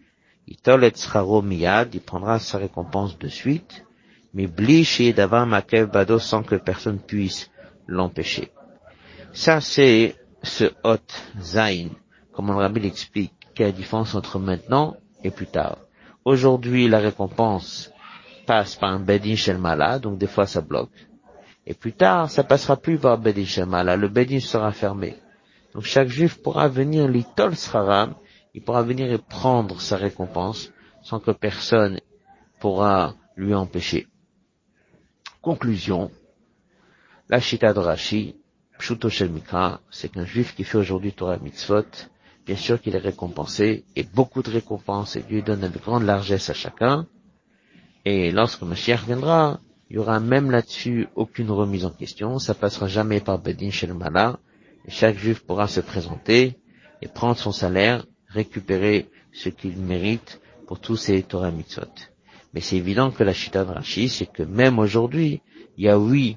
Il 0.46 0.56
tolet 0.56 0.92
il 0.92 2.00
prendra 2.00 2.38
sa 2.38 2.58
récompense 2.58 3.18
de 3.18 3.28
suite. 3.28 3.84
Mais 4.32 4.46
bli 4.46 5.12
d'avoir 5.12 5.46
makev 5.46 5.90
bado 5.90 6.20
sans 6.20 6.44
que 6.44 6.54
personne 6.54 7.00
puisse 7.00 7.50
l'empêcher. 7.90 8.50
Ça, 9.32 9.60
c'est 9.60 10.16
ce 10.42 10.64
hot 10.84 10.96
zain, 11.40 11.88
comme 12.32 12.48
le 12.48 12.54
rabbi 12.54 12.80
l'explique, 12.80 13.34
quelle 13.54 13.68
est 13.68 13.70
la 13.72 13.76
différence 13.76 14.14
entre 14.14 14.38
maintenant 14.38 14.96
et 15.22 15.30
plus 15.30 15.46
tard. 15.46 15.78
Aujourd'hui, 16.24 16.88
la 16.88 16.98
récompense 16.98 17.92
passe 18.46 18.76
par 18.76 18.90
un 18.90 19.00
bedin 19.00 19.36
shel 19.36 19.58
mala, 19.58 19.98
donc 19.98 20.18
des 20.18 20.26
fois 20.26 20.46
ça 20.46 20.60
bloque. 20.60 21.08
Et 21.66 21.74
plus 21.74 21.92
tard, 21.92 22.30
ça 22.30 22.42
passera 22.42 22.76
plus 22.76 22.98
par 22.98 23.18
bedin 23.18 23.44
shel 23.44 23.66
mala, 23.66 23.96
le 23.96 24.08
bedin 24.08 24.40
sera 24.40 24.72
fermé. 24.72 25.16
Donc 25.74 25.84
chaque 25.84 26.08
juif 26.08 26.42
pourra 26.42 26.68
venir 26.68 27.06
l'itol 27.06 27.54
sraram, 27.54 28.14
il 28.54 28.62
pourra 28.62 28.82
venir 28.82 29.12
et 29.12 29.18
prendre 29.18 29.80
sa 29.80 29.96
récompense 29.96 30.72
sans 31.02 31.20
que 31.20 31.30
personne 31.30 32.00
pourra 32.58 33.14
lui 33.36 33.54
empêcher. 33.54 34.06
Conclusion, 35.40 36.10
la 37.30 37.38
Shita 37.38 37.72
de 37.72 37.78
Rashi, 37.78 38.34
Pshuto 38.76 39.08
Mikra, 39.28 39.80
c'est 39.88 40.08
qu'un 40.08 40.24
juif 40.24 40.56
qui 40.56 40.64
fait 40.64 40.78
aujourd'hui 40.78 41.12
Torah 41.12 41.38
Mitzvot, 41.38 41.86
bien 42.44 42.56
sûr 42.56 42.80
qu'il 42.80 42.96
est 42.96 42.98
récompensé, 42.98 43.84
et 43.94 44.02
beaucoup 44.02 44.42
de 44.42 44.50
récompenses, 44.50 45.14
et 45.14 45.22
Dieu 45.22 45.40
donne 45.40 45.62
avec 45.62 45.80
grande 45.80 46.02
largesse 46.02 46.50
à 46.50 46.54
chacun. 46.54 47.06
Et 48.04 48.32
lorsque 48.32 48.62
Mashiach 48.62 49.04
viendra, 49.06 49.60
il 49.88 49.94
y 49.94 49.98
aura 50.00 50.18
même 50.18 50.50
là-dessus 50.50 51.06
aucune 51.14 51.52
remise 51.52 51.84
en 51.84 51.90
question, 51.90 52.40
ça 52.40 52.52
passera 52.52 52.88
jamais 52.88 53.20
par 53.20 53.38
Bedin 53.38 53.70
Shel 53.70 53.94
Mala, 53.94 54.40
et 54.84 54.90
chaque 54.90 55.16
juif 55.16 55.44
pourra 55.46 55.68
se 55.68 55.80
présenter 55.80 56.58
et 57.00 57.06
prendre 57.06 57.36
son 57.36 57.52
salaire, 57.52 58.06
récupérer 58.26 59.08
ce 59.32 59.50
qu'il 59.50 59.76
mérite 59.76 60.40
pour 60.66 60.80
tous 60.80 60.96
ses 60.96 61.22
Torah 61.22 61.52
Mitzvot. 61.52 61.94
Mais 62.54 62.60
c'est 62.60 62.76
évident 62.76 63.12
que 63.12 63.22
la 63.22 63.32
Shita 63.32 63.64
de 63.64 63.70
Rashi, 63.70 64.08
c'est 64.08 64.26
que 64.26 64.42
même 64.42 64.80
aujourd'hui, 64.80 65.42
il 65.76 65.84
y 65.84 65.88
a 65.88 65.96
oui 65.96 66.36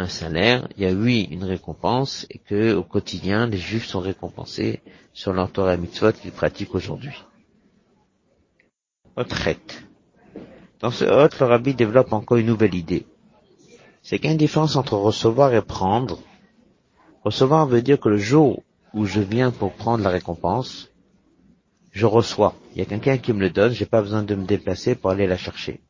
un 0.00 0.08
salaire, 0.08 0.68
il 0.76 0.82
y 0.82 0.86
a 0.86 0.92
oui 0.92 1.28
une 1.30 1.44
récompense 1.44 2.26
et 2.30 2.38
que 2.38 2.74
au 2.74 2.82
quotidien 2.82 3.46
les 3.46 3.58
juifs 3.58 3.86
sont 3.86 4.00
récompensés 4.00 4.80
sur 5.12 5.32
leur 5.32 5.52
Torah 5.52 5.76
mitzvot 5.76 6.12
qu'ils 6.12 6.32
pratiquent 6.32 6.74
aujourd'hui. 6.74 7.24
Retraite. 9.16 9.84
Dans 10.80 10.90
ce 10.90 11.04
hôte, 11.04 11.38
le 11.38 11.46
rabbi 11.46 11.74
développe 11.74 12.12
encore 12.12 12.38
une 12.38 12.46
nouvelle 12.46 12.74
idée. 12.74 13.06
C'est 14.02 14.18
qu'il 14.18 14.26
y 14.26 14.28
a 14.30 14.32
une 14.32 14.38
différence 14.38 14.76
entre 14.76 14.96
recevoir 14.96 15.52
et 15.54 15.62
prendre. 15.62 16.18
Recevoir 17.22 17.66
veut 17.66 17.82
dire 17.82 18.00
que 18.00 18.08
le 18.08 18.16
jour 18.16 18.62
où 18.94 19.04
je 19.04 19.20
viens 19.20 19.50
pour 19.50 19.72
prendre 19.72 20.02
la 20.02 20.10
récompense, 20.10 20.90
je 21.90 22.06
reçois. 22.06 22.54
Il 22.72 22.78
y 22.78 22.82
a 22.82 22.86
quelqu'un 22.86 23.18
qui 23.18 23.32
me 23.32 23.40
le 23.40 23.50
donne, 23.50 23.72
j'ai 23.72 23.86
pas 23.86 24.00
besoin 24.00 24.22
de 24.22 24.34
me 24.34 24.46
déplacer 24.46 24.94
pour 24.94 25.10
aller 25.10 25.26
la 25.26 25.36
chercher. 25.36 25.80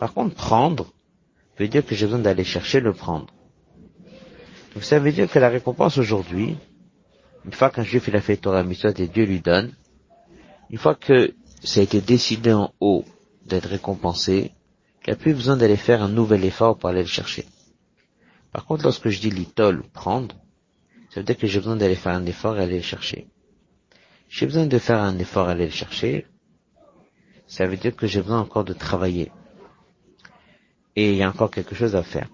Par 0.00 0.14
contre, 0.14 0.34
prendre, 0.34 0.86
veut 1.58 1.68
dire 1.68 1.84
que 1.84 1.94
j'ai 1.94 2.06
besoin 2.06 2.20
d'aller 2.20 2.44
chercher 2.44 2.80
le 2.80 2.92
prendre. 2.92 3.26
Donc 4.74 4.82
ça 4.84 4.98
veut 4.98 5.12
dire 5.12 5.30
que 5.30 5.38
la 5.38 5.48
récompense 5.48 5.98
aujourd'hui, 5.98 6.56
une 7.44 7.52
fois 7.52 7.70
qu'un 7.70 7.84
juif 7.84 8.08
il 8.08 8.16
a 8.16 8.20
fait 8.20 8.36
Torah 8.36 8.64
Mitzvot 8.64 8.94
et 8.96 9.06
Dieu 9.06 9.24
lui 9.24 9.40
donne, 9.40 9.72
une 10.70 10.78
fois 10.78 10.94
que 10.94 11.34
ça 11.62 11.80
a 11.80 11.82
été 11.82 12.00
décidé 12.00 12.52
en 12.52 12.72
haut 12.80 13.04
d'être 13.46 13.68
récompensé, 13.68 14.52
il 15.02 15.10
n'y 15.10 15.12
a 15.12 15.16
plus 15.16 15.34
besoin 15.34 15.56
d'aller 15.56 15.76
faire 15.76 16.02
un 16.02 16.08
nouvel 16.08 16.44
effort 16.44 16.76
pour 16.76 16.88
aller 16.88 17.02
le 17.02 17.06
chercher. 17.06 17.44
Par 18.52 18.64
contre, 18.64 18.84
lorsque 18.84 19.08
je 19.08 19.20
dis 19.20 19.30
litol, 19.30 19.82
prendre, 19.92 20.34
ça 21.10 21.20
veut 21.20 21.24
dire 21.24 21.36
que 21.36 21.46
j'ai 21.46 21.58
besoin 21.58 21.76
d'aller 21.76 21.94
faire 21.94 22.14
un 22.14 22.26
effort 22.26 22.58
et 22.58 22.62
aller 22.62 22.76
le 22.76 22.82
chercher. 22.82 23.28
J'ai 24.28 24.46
besoin 24.46 24.66
de 24.66 24.78
faire 24.78 25.00
un 25.00 25.18
effort 25.18 25.48
et 25.48 25.52
aller 25.52 25.66
le 25.66 25.70
chercher, 25.70 26.26
ça 27.46 27.66
veut 27.66 27.76
dire 27.76 27.94
que 27.94 28.06
j'ai 28.06 28.20
besoin 28.22 28.40
encore 28.40 28.64
de 28.64 28.72
travailler. 28.72 29.30
Et 30.96 31.12
il 31.12 31.16
y 31.16 31.22
a 31.22 31.28
encore 31.28 31.50
quelque 31.50 31.74
chose 31.74 31.96
à 31.96 32.02
faire. 32.02 32.28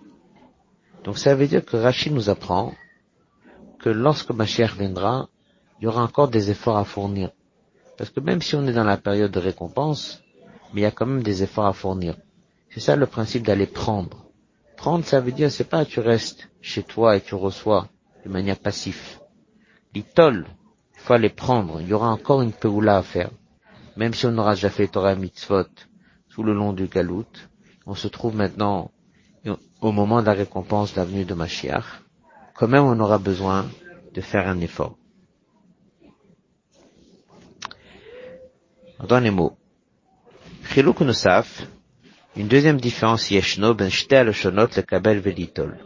Donc 1.05 1.19
ça 1.19 1.35
veut 1.35 1.47
dire 1.47 1.65
que 1.65 1.77
Rachid 1.77 2.13
nous 2.13 2.29
apprend 2.29 2.75
que 3.79 3.89
lorsque 3.89 4.31
Mashiach 4.31 4.77
viendra, 4.77 5.29
il 5.79 5.85
y 5.85 5.87
aura 5.87 6.03
encore 6.03 6.29
des 6.29 6.51
efforts 6.51 6.77
à 6.77 6.85
fournir. 6.85 7.31
Parce 7.97 8.11
que 8.11 8.21
même 8.21 8.43
si 8.43 8.55
on 8.55 8.67
est 8.67 8.73
dans 8.73 8.85
la 8.85 8.99
période 8.99 9.31
de 9.31 9.39
récompense, 9.39 10.23
mais 10.73 10.83
il 10.83 10.85
y 10.85 10.87
a 10.87 10.91
quand 10.91 11.07
même 11.07 11.23
des 11.23 11.43
efforts 11.43 11.67
à 11.67 11.73
fournir. 11.73 12.17
C'est 12.71 12.81
ça 12.81 12.97
le 12.97 13.07
principe 13.07 13.45
d'aller 13.45 13.67
prendre. 13.67 14.27
Prendre, 14.77 15.05
ça 15.05 15.21
veut 15.21 15.33
dire, 15.33 15.51
c'est 15.51 15.69
pas 15.69 15.85
tu 15.85 16.01
restes 16.01 16.49
chez 16.61 16.83
toi 16.83 17.17
et 17.17 17.21
tu 17.21 17.35
reçois 17.35 17.89
de 18.25 18.31
manière 18.31 18.59
passive. 18.59 19.19
L'itol, 19.95 20.47
il 20.95 21.01
faut 21.01 21.15
aller 21.15 21.31
prendre. 21.31 21.81
Il 21.81 21.89
y 21.89 21.93
aura 21.93 22.11
encore 22.11 22.43
une 22.43 22.53
peoula 22.53 22.99
à 22.99 23.03
faire. 23.03 23.31
Même 23.97 24.15
si 24.15 24.27
on 24.27 24.39
aura 24.39 24.55
déjà 24.55 24.71
fait 24.71 24.87
Torah 24.87 25.15
mitzvot 25.15 25.65
tout 26.31 26.43
le 26.43 26.55
long 26.55 26.73
du 26.73 26.87
galout, 26.87 27.27
on 27.91 27.97
se 27.97 28.07
trouve 28.07 28.37
maintenant 28.37 28.93
au 29.81 29.91
moment 29.91 30.21
de 30.21 30.27
la 30.27 30.35
récompense 30.35 30.95
de 30.95 31.01
la 31.01 31.05
venue 31.05 31.25
de 31.25 31.35
Mashiach, 31.35 32.03
quand 32.55 32.69
même 32.69 32.85
on 32.85 33.01
aura 33.01 33.19
besoin 33.19 33.67
de 34.15 34.21
faire 34.21 34.47
un 34.47 34.61
effort. 34.61 34.97
Dans 39.09 39.19
les 39.19 39.33
mots. 39.33 39.57
Chiluk 40.73 41.01
une 42.37 42.47
deuxième 42.47 42.81
différence 42.81 43.29
yeshno 43.33 43.75
ben 43.75 43.91
shte 43.91 44.13
le 44.13 44.83
kabel 44.83 45.19
velitol. 45.19 45.77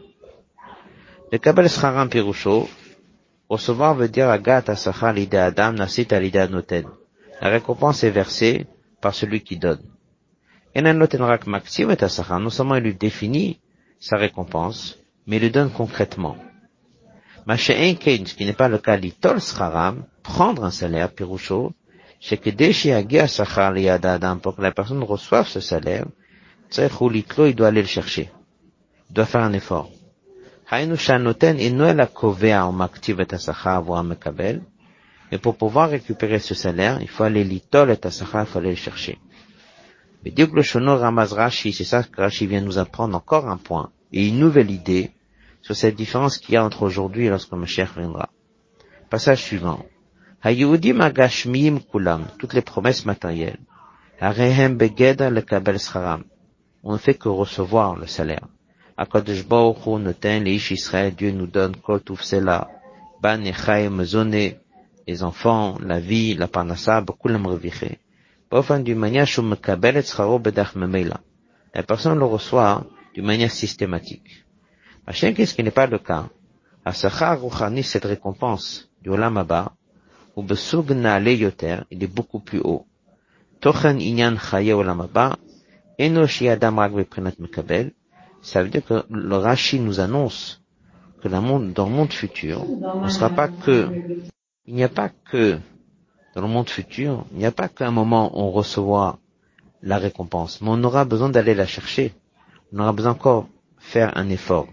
Le 1.32 1.38
kabel 1.38 1.70
scharam 1.70 2.10
pirusho, 2.10 2.68
recevoir 3.48 3.94
veut 3.94 4.10
dire 4.10 4.28
agat 4.28 4.64
asachar 4.66 5.14
l'idée 5.14 5.38
adam 5.38 5.72
nasit 5.72 6.12
à 6.12 6.48
noten. 6.48 6.84
La 7.40 7.48
récompense 7.48 8.04
est 8.04 8.10
versée 8.10 8.66
par 9.00 9.14
celui 9.14 9.42
qui 9.42 9.56
donne. 9.56 9.93
Non 10.76 12.50
seulement 12.50 12.76
il 12.76 12.82
lui 12.82 12.94
définit 12.94 13.60
sa 14.00 14.16
récompense, 14.16 14.98
mais 15.26 15.36
il 15.36 15.42
le 15.42 15.50
donne 15.50 15.70
concrètement. 15.70 16.36
Machéen 17.46 17.94
ce 17.96 18.34
qui 18.34 18.44
n'est 18.44 18.54
pas 18.54 18.68
le 18.68 18.78
cas 18.78 18.96
l'itol 18.96 19.40
scharam, 19.40 20.04
prendre 20.22 20.64
un 20.64 20.70
salaire, 20.70 21.12
pirusho, 21.12 21.72
c'est 22.20 22.38
que 22.38 22.50
dès 22.50 22.72
adam, 23.88 24.38
pour 24.38 24.56
que 24.56 24.62
la 24.62 24.72
personne 24.72 25.02
reçoive 25.02 25.46
ce 25.46 25.60
salaire, 25.60 26.06
il 26.76 27.54
doit 27.54 27.68
aller 27.68 27.82
le 27.82 27.86
chercher. 27.86 28.30
Il 29.10 29.14
doit 29.14 29.26
faire 29.26 29.42
un 29.42 29.52
effort. 29.52 29.90
Et 35.32 35.38
pour 35.38 35.56
pouvoir 35.56 35.90
récupérer 35.90 36.38
ce 36.38 36.54
salaire, 36.54 36.98
il 37.02 37.08
faut 37.08 37.24
aller 37.24 37.44
l'itol 37.44 37.90
et 37.90 37.98
il 38.02 38.46
faut 38.46 38.58
aller 38.58 38.70
le 38.70 38.76
chercher. 38.76 39.18
Mais 40.24 40.30
Dieu 40.30 40.48
le 40.54 40.62
Shono 40.62 40.96
Ramaz 40.96 41.34
Rashi, 41.34 41.74
c'est 41.74 41.84
ça 41.84 42.02
que 42.02 42.22
Rashi 42.22 42.46
vient 42.46 42.62
nous 42.62 42.78
apprendre 42.78 43.14
encore 43.14 43.46
un 43.46 43.58
point 43.58 43.90
et 44.10 44.26
une 44.26 44.38
nouvelle 44.38 44.70
idée 44.70 45.10
sur 45.60 45.76
cette 45.76 45.96
différence 45.96 46.38
qu'il 46.38 46.54
y 46.54 46.56
a 46.56 46.64
entre 46.64 46.82
aujourd'hui 46.82 47.26
et 47.26 47.28
lorsque 47.28 47.52
Mashiach 47.52 47.94
viendra. 47.94 48.30
Passage 49.10 49.42
suivant. 49.42 49.84
Hayudim 50.42 51.00
agashmim 51.00 51.78
kulam, 51.80 52.24
toutes 52.38 52.54
les 52.54 52.62
promesses 52.62 53.04
matérielles. 53.04 53.60
Harehem 54.18 54.78
begeda 54.78 55.28
le 55.28 55.42
kabel 55.42 55.78
scharam. 55.78 56.24
On 56.82 56.94
ne 56.94 56.98
fait 56.98 57.14
que 57.14 57.28
recevoir 57.28 57.94
le 57.96 58.06
salaire. 58.06 58.46
Akadosh 58.96 59.46
Baruch 59.46 59.86
Hu 59.86 59.98
noten 59.98 60.44
leish 60.44 60.70
Israël, 60.70 61.14
Dieu 61.14 61.32
nous 61.32 61.46
donne 61.46 61.76
kol 61.76 62.00
tufsela, 62.02 62.70
ban 63.20 63.38
mezone, 63.90 64.54
les 65.06 65.22
enfants, 65.22 65.76
la 65.80 65.98
vie, 65.98 66.34
la 66.34 66.48
parnassa, 66.48 67.04
kulam 67.20 67.46
reviché. 67.46 67.98
D'une 68.84 68.98
manière 68.98 69.26
La 71.74 71.82
personne 71.82 72.18
le 72.18 72.24
reçoit 72.24 72.86
d'une 73.12 73.24
manière 73.26 73.50
systématique. 73.50 74.44
Machin, 75.06 75.32
qu'est-ce 75.32 75.54
qui 75.54 75.64
n'est 75.64 75.72
pas 75.72 75.88
le 75.88 75.98
cas? 75.98 76.28
Asachar 76.84 77.40
Rouhani, 77.40 77.82
cette 77.82 78.04
récompense 78.04 78.88
du 79.02 79.10
Olam 79.10 79.38
Abba, 79.38 79.72
ou 80.36 80.42
Besugna 80.42 81.18
Yoter, 81.20 81.78
il 81.90 82.02
est 82.04 82.06
beaucoup 82.14 82.40
plus 82.40 82.60
haut. 82.60 82.86
Tochen 83.60 84.00
Inyan 84.00 84.36
Chaye 84.38 84.72
Olam 84.72 85.00
Abba, 85.00 85.36
Enoshi 85.98 86.48
Adam 86.48 86.76
Rag 86.76 86.92
Mekabel, 87.40 87.92
ça 88.40 88.62
veut 88.62 88.68
dire 88.68 88.84
que 88.84 89.04
le 89.10 89.36
Rashi 89.36 89.80
nous 89.80 89.98
annonce 89.98 90.62
que 91.22 91.28
dans 91.28 91.40
le 91.40 91.90
monde 91.90 92.12
futur, 92.12 92.64
ne 93.02 93.08
sera 93.08 93.30
pas 93.30 93.48
que, 93.48 93.88
il 94.66 94.74
n'y 94.74 94.84
a 94.84 94.88
pas 94.88 95.08
que, 95.08 95.58
dans 96.34 96.42
le 96.42 96.48
monde 96.48 96.68
futur, 96.68 97.24
il 97.32 97.38
n'y 97.38 97.46
a 97.46 97.52
pas 97.52 97.68
qu'un 97.68 97.92
moment 97.92 98.36
où 98.36 98.42
on 98.42 98.50
recevra 98.50 99.18
la 99.82 99.98
récompense, 99.98 100.60
mais 100.60 100.68
on 100.70 100.82
aura 100.82 101.04
besoin 101.04 101.28
d'aller 101.28 101.54
la 101.54 101.66
chercher. 101.66 102.12
On 102.72 102.80
aura 102.80 102.92
besoin 102.92 103.12
encore 103.12 103.46
faire 103.78 104.16
un 104.16 104.28
effort. 104.30 104.66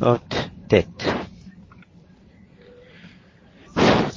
Haute 0.00 0.50
tête. 0.68 1.14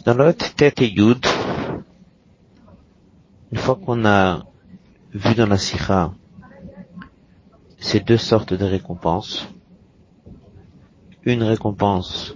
Dans 0.05 0.13
l'autre 0.13 0.53
tête 0.55 0.81
et 0.81 0.89
yud, 0.89 1.25
une 3.51 3.57
fois 3.57 3.75
qu'on 3.75 4.05
a 4.05 4.45
vu 5.13 5.35
dans 5.35 5.47
la 5.47 5.57
sikha 5.57 6.13
ces 7.79 7.99
deux 7.99 8.17
sortes 8.17 8.53
de 8.53 8.65
récompenses, 8.65 9.47
une 11.23 11.43
récompense 11.43 12.35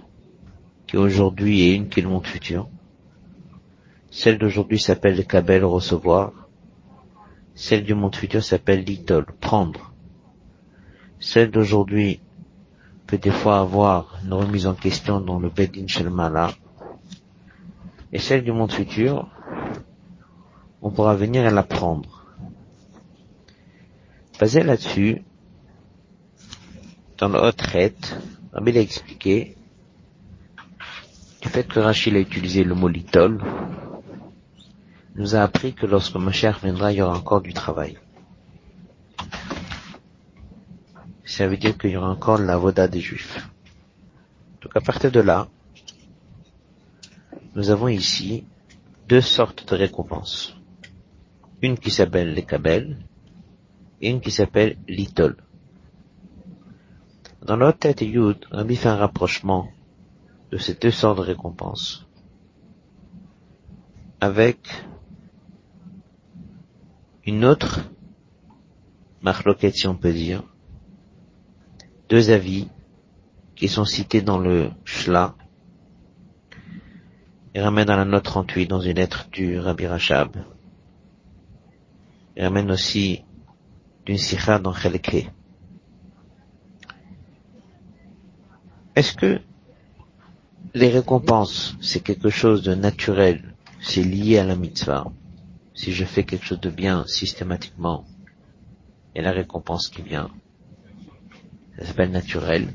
qui 0.90 0.96
aujourd'hui 0.96 1.62
est 1.62 1.76
une 1.76 1.88
qui 1.88 2.00
est 2.00 2.02
le 2.02 2.08
monde 2.08 2.26
futur. 2.26 2.68
Celle 4.10 4.38
d'aujourd'hui 4.38 4.80
s'appelle 4.80 5.16
le 5.16 5.22
kabel 5.22 5.64
recevoir. 5.64 6.32
Celle 7.54 7.84
du 7.84 7.94
monde 7.94 8.16
futur 8.16 8.42
s'appelle 8.42 8.82
l'itol, 8.82 9.24
prendre. 9.40 9.92
Celle 11.20 11.52
d'aujourd'hui 11.52 12.20
peut 13.06 13.18
des 13.18 13.30
fois 13.30 13.60
avoir 13.60 14.18
une 14.24 14.32
remise 14.32 14.66
en 14.66 14.74
question 14.74 15.20
dans 15.20 15.38
le 15.38 15.48
Bedin 15.48 15.86
Shelmala. 15.86 16.50
Et 18.12 18.18
celle 18.18 18.42
du 18.42 18.50
monde 18.50 18.72
futur, 18.72 19.28
on 20.82 20.90
pourra 20.90 21.14
venir 21.14 21.46
et 21.46 21.52
la 21.52 21.62
prendre. 21.62 22.26
Basé 24.40 24.64
là-dessus, 24.64 25.22
dans 27.18 27.28
le 27.28 27.38
Hotret, 27.38 27.94
Rabbi 28.52 28.72
l'a 28.72 28.80
expliqué 28.80 29.56
fait 31.50 31.66
que 31.66 31.80
Rachid 31.80 32.14
a 32.14 32.20
utilisé 32.20 32.62
le 32.62 32.74
mot 32.74 32.88
litol, 32.88 33.42
nous 35.16 35.34
a 35.34 35.40
appris 35.42 35.74
que 35.74 35.84
lorsque 35.84 36.14
Mashiach 36.14 36.62
viendra, 36.62 36.92
il 36.92 36.98
y 36.98 37.02
aura 37.02 37.18
encore 37.18 37.40
du 37.40 37.52
travail. 37.52 37.98
Ça 41.24 41.48
veut 41.48 41.56
dire 41.56 41.76
qu'il 41.76 41.90
y 41.90 41.96
aura 41.96 42.10
encore 42.10 42.38
la 42.38 42.56
voda 42.56 42.86
des 42.86 43.00
Juifs. 43.00 43.48
Donc 44.62 44.76
à 44.76 44.80
partir 44.80 45.10
de 45.10 45.20
là, 45.20 45.48
nous 47.56 47.70
avons 47.70 47.88
ici 47.88 48.44
deux 49.08 49.20
sortes 49.20 49.68
de 49.68 49.74
récompenses. 49.74 50.56
Une 51.62 51.76
qui 51.76 51.90
s'appelle 51.90 52.32
les 52.32 52.44
kabel 52.44 52.96
et 54.00 54.08
une 54.08 54.20
qui 54.20 54.30
s'appelle 54.30 54.76
l'itol. 54.86 55.36
Dans 57.44 57.56
notre 57.56 57.78
tête 57.78 58.02
Yud, 58.02 58.46
Rabbi 58.52 58.76
fait 58.76 58.88
un 58.88 58.96
rapprochement 58.96 59.68
de 60.50 60.58
ces 60.58 60.74
deux 60.74 60.90
sortes 60.90 61.18
de 61.18 61.22
récompenses. 61.22 62.06
Avec 64.20 64.58
une 67.24 67.44
autre 67.44 67.80
marloquette, 69.22 69.76
si 69.76 69.86
on 69.86 69.96
peut 69.96 70.12
dire, 70.12 70.42
deux 72.08 72.30
avis 72.30 72.68
qui 73.54 73.68
sont 73.68 73.84
cités 73.84 74.22
dans 74.22 74.38
le 74.38 74.70
Shla, 74.84 75.34
et 77.54 77.60
ramène 77.60 77.86
dans 77.86 77.96
la 77.96 78.04
note 78.04 78.24
38 78.24 78.66
dans 78.66 78.80
une 78.80 78.96
lettre 78.96 79.28
du 79.30 79.58
Rabbi 79.58 79.86
Rachab. 79.86 80.36
Il 82.36 82.44
ramène 82.44 82.70
aussi 82.70 83.24
d'une 84.06 84.18
sikha 84.18 84.58
dans 84.58 84.72
Chelke. 84.72 85.30
Est-ce 88.94 89.14
que 89.14 89.40
les 90.74 90.88
récompenses, 90.88 91.76
c'est 91.80 92.00
quelque 92.00 92.30
chose 92.30 92.62
de 92.62 92.74
naturel, 92.74 93.54
c'est 93.80 94.02
lié 94.02 94.38
à 94.38 94.44
la 94.44 94.54
mitzvah. 94.54 95.10
Si 95.74 95.92
je 95.92 96.04
fais 96.04 96.24
quelque 96.24 96.44
chose 96.44 96.60
de 96.60 96.70
bien 96.70 97.04
systématiquement, 97.06 98.04
et 99.14 99.22
la 99.22 99.32
récompense 99.32 99.88
qui 99.88 100.02
vient, 100.02 100.30
ça 101.76 101.86
s'appelle 101.86 102.10
naturel. 102.10 102.68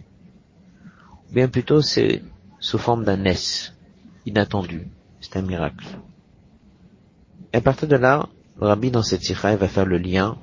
Bien 1.32 1.48
plutôt, 1.48 1.82
c'est 1.82 2.22
sous 2.60 2.78
forme 2.78 3.06
d'un 3.06 3.24
S, 3.26 3.74
inattendu. 4.26 4.88
C'est 5.22 5.38
un 5.38 5.42
miracle. 5.42 5.86
Et 7.54 7.58
à 7.58 7.62
partir 7.62 7.88
de 7.88 7.96
là, 7.96 8.28
le 8.60 8.68
rabbi 8.68 8.92
dans 8.92 9.04
cette 9.04 9.24
sikha 9.24 9.56
va 9.56 9.68
faire 9.68 9.86
le 9.86 9.98
lien 9.98 10.38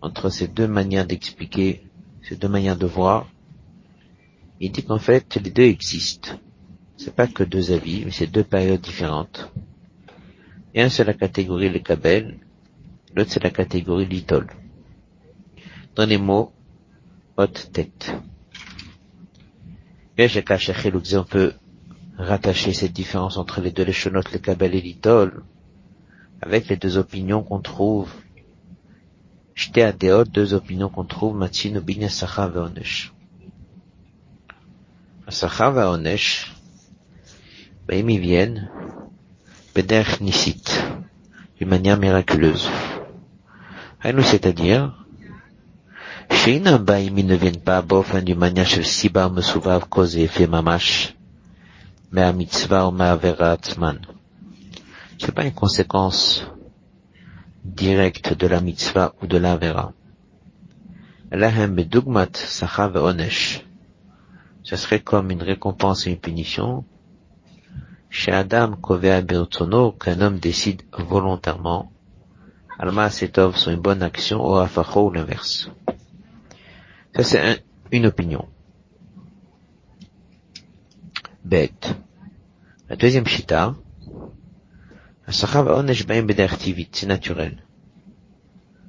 entre 0.00 0.30
ces 0.30 0.48
deux 0.48 0.68
manières 0.68 1.06
d'expliquer, 1.06 1.82
ces 2.22 2.36
deux 2.36 2.48
manières 2.48 2.76
de 2.76 2.86
voir. 2.86 3.26
Il 4.60 4.72
dit 4.72 4.84
qu'en 4.84 4.98
fait, 4.98 5.36
les 5.36 5.50
deux 5.50 5.64
existent. 5.64 6.38
C'est 6.96 7.14
pas 7.14 7.26
que 7.26 7.42
deux 7.42 7.72
avis, 7.72 8.04
mais 8.04 8.10
c'est 8.10 8.26
deux 8.26 8.44
périodes 8.44 8.80
différentes. 8.80 9.50
Et 10.74 10.82
un 10.82 10.88
c'est 10.88 11.04
la 11.04 11.14
catégorie 11.14 11.68
le 11.68 11.78
kabel, 11.78 12.38
l'autre 13.14 13.30
c'est 13.30 13.42
la 13.42 13.50
catégorie 13.50 14.06
l'itol. 14.06 14.46
Dans 15.94 16.06
les 16.06 16.18
mots, 16.18 16.52
haute 17.36 17.70
tête. 17.72 18.14
Et 20.18 20.28
on 21.16 21.24
peut 21.24 21.52
rattacher 22.16 22.72
cette 22.72 22.92
différence 22.92 23.36
entre 23.36 23.60
les 23.60 23.70
deux, 23.70 23.84
les 23.84 23.92
chenotes, 23.92 24.32
le 24.32 24.38
kabel 24.38 24.74
et 24.74 24.80
l'itol, 24.80 25.42
avec 26.40 26.68
les 26.68 26.76
deux 26.76 26.96
opinions 26.96 27.42
qu'on 27.42 27.60
trouve 27.60 28.10
J'étais 29.56 29.82
à 29.82 29.92
deux 29.92 30.52
opinions 30.52 30.90
qu'on 30.90 31.04
trouve 31.04 31.34
Matsino 31.34 31.80
Binya 31.80 32.10
Sacha 32.10 32.46
Veonesh. 32.46 33.14
Sacha 35.28 35.70
Veonesh, 35.70 36.54
ils 37.88 38.20
viennent, 38.20 38.70
Beder 39.74 40.04
Nisit, 40.20 40.84
d'une 41.58 41.68
manière 41.68 41.98
miraculeuse. 41.98 42.68
nous, 44.04 44.22
c'est-à-dire, 44.22 45.06
Sheina 46.30 46.78
Baïmi 46.78 47.24
ne 47.24 47.36
viennent 47.36 47.60
pas 47.60 47.82
bof 47.82 48.14
d'une 48.24 48.38
manière 48.38 48.66
chez 48.66 48.82
Siba 48.82 49.28
Mesuvav 49.28 49.88
cause 49.88 50.16
et 50.16 50.22
effet 50.22 50.46
mamash, 50.46 51.14
mais 52.10 52.22
à 52.22 52.32
mitzvah 52.32 52.88
ou 52.88 52.90
ma 52.90 53.16
man. 53.78 54.00
C'est 55.18 55.32
pas 55.32 55.44
une 55.44 55.52
conséquence 55.52 56.46
directe 57.64 58.34
de 58.34 58.46
la 58.46 58.60
mitzvah 58.60 59.14
ou 59.22 59.26
de 59.26 59.38
l'avera. 59.38 59.92
Lahem 61.30 61.74
bedugmat 61.74 62.34
sachav 62.34 62.96
onesh. 62.96 63.64
Ce 64.62 64.76
serait 64.76 65.00
comme 65.00 65.30
une 65.30 65.42
récompense 65.42 66.06
et 66.06 66.10
une 66.10 66.18
punition. 66.18 66.84
Chez 68.18 68.32
Adam 68.32 68.70
kovea 68.80 69.20
birtono, 69.20 69.92
qu'un 69.92 70.22
homme 70.22 70.38
décide 70.38 70.82
volontairement. 70.90 71.92
Alma 72.78 73.10
setov 73.10 73.56
sont 73.58 73.72
une 73.72 73.82
bonne 73.82 74.02
action, 74.02 74.38
ou 74.42 74.56
afacho 74.56 75.08
ou 75.08 75.10
l'inverse. 75.10 75.70
Ça 77.14 77.22
c'est 77.22 77.62
une 77.92 78.06
opinion. 78.06 78.48
Bête. 81.44 81.94
La 82.88 82.96
deuxième 82.96 83.26
chita, 83.26 83.74
c'est 85.28 85.46
naturel. 87.06 87.64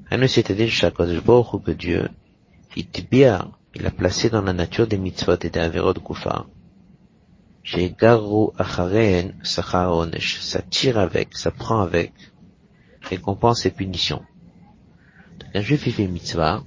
c'est-à-dire 0.09 0.71
que 1.65 1.71
Dieu, 1.71 2.09
il 2.78 3.86
a 3.86 3.91
placé 3.91 4.30
dans 4.30 4.41
la 4.41 4.53
nature 4.53 4.88
des 4.88 4.97
mitzvot 4.97 5.36
et 5.41 5.49
des 5.49 5.59
averot 5.59 5.95
kufa. 5.95 6.45
Ça 7.70 7.80
tire 10.61 10.97
avec, 10.97 11.36
ça 11.36 11.51
prend 11.51 11.82
avec, 11.82 12.13
récompense 13.01 13.65
et 13.65 13.72
punition. 13.72 14.24
Donc 15.39 15.49
un 15.53 15.61
juif, 15.61 15.86
il 15.88 16.05
une 16.05 16.11
mitzvah, 16.11 16.63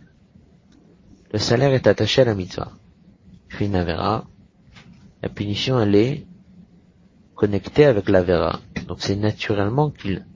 le 1.32 1.38
salaire 1.38 1.72
est 1.72 1.86
attaché 1.86 2.20
à 2.20 2.26
la 2.26 2.34
mitzvah. 2.34 2.72
Il 3.48 3.56
fait 3.56 3.66
une 3.66 3.76
avera, 3.76 4.26
la 5.22 5.30
punition, 5.30 5.80
elle 5.80 5.94
est 5.94 6.26
connectée 7.34 7.86
avec 7.86 8.10
la 8.10 8.22
vera. 8.22 8.60
Donc 8.86 9.00
c'est 9.00 9.16
naturellement 9.16 9.90
qu'il 9.90 10.26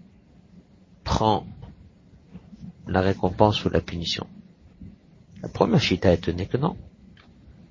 prend 1.04 1.46
la 2.86 3.02
récompense 3.02 3.62
ou 3.66 3.68
la 3.68 3.82
punition. 3.82 4.26
La 5.42 5.50
première 5.50 5.80
chita 5.80 6.10
est 6.10 6.14
étonnée 6.14 6.46
que 6.46 6.56
non. 6.56 6.78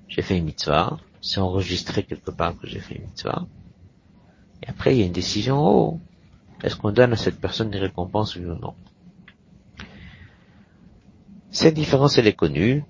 J'ai 0.06 0.22
fait 0.22 0.38
une 0.38 0.44
mitzvah, 0.44 1.00
c'est 1.24 1.40
enregistré 1.40 2.02
quelque 2.02 2.30
part 2.30 2.54
que 2.58 2.66
j'ai 2.66 2.80
fait 2.80 2.96
une 2.96 3.06
mitzvah. 3.06 3.46
Et 4.62 4.68
après, 4.68 4.94
il 4.94 5.00
y 5.00 5.02
a 5.02 5.06
une 5.06 5.12
décision, 5.12 5.56
oh, 5.58 6.00
est-ce 6.62 6.76
qu'on 6.76 6.92
donne 6.92 7.14
à 7.14 7.16
cette 7.16 7.40
personne 7.40 7.70
des 7.70 7.78
récompenses 7.78 8.36
ou 8.36 8.40
non? 8.40 8.74
Cette 11.50 11.74
différence, 11.74 12.18
elle 12.18 12.26
est 12.26 12.34
connue, 12.34 12.84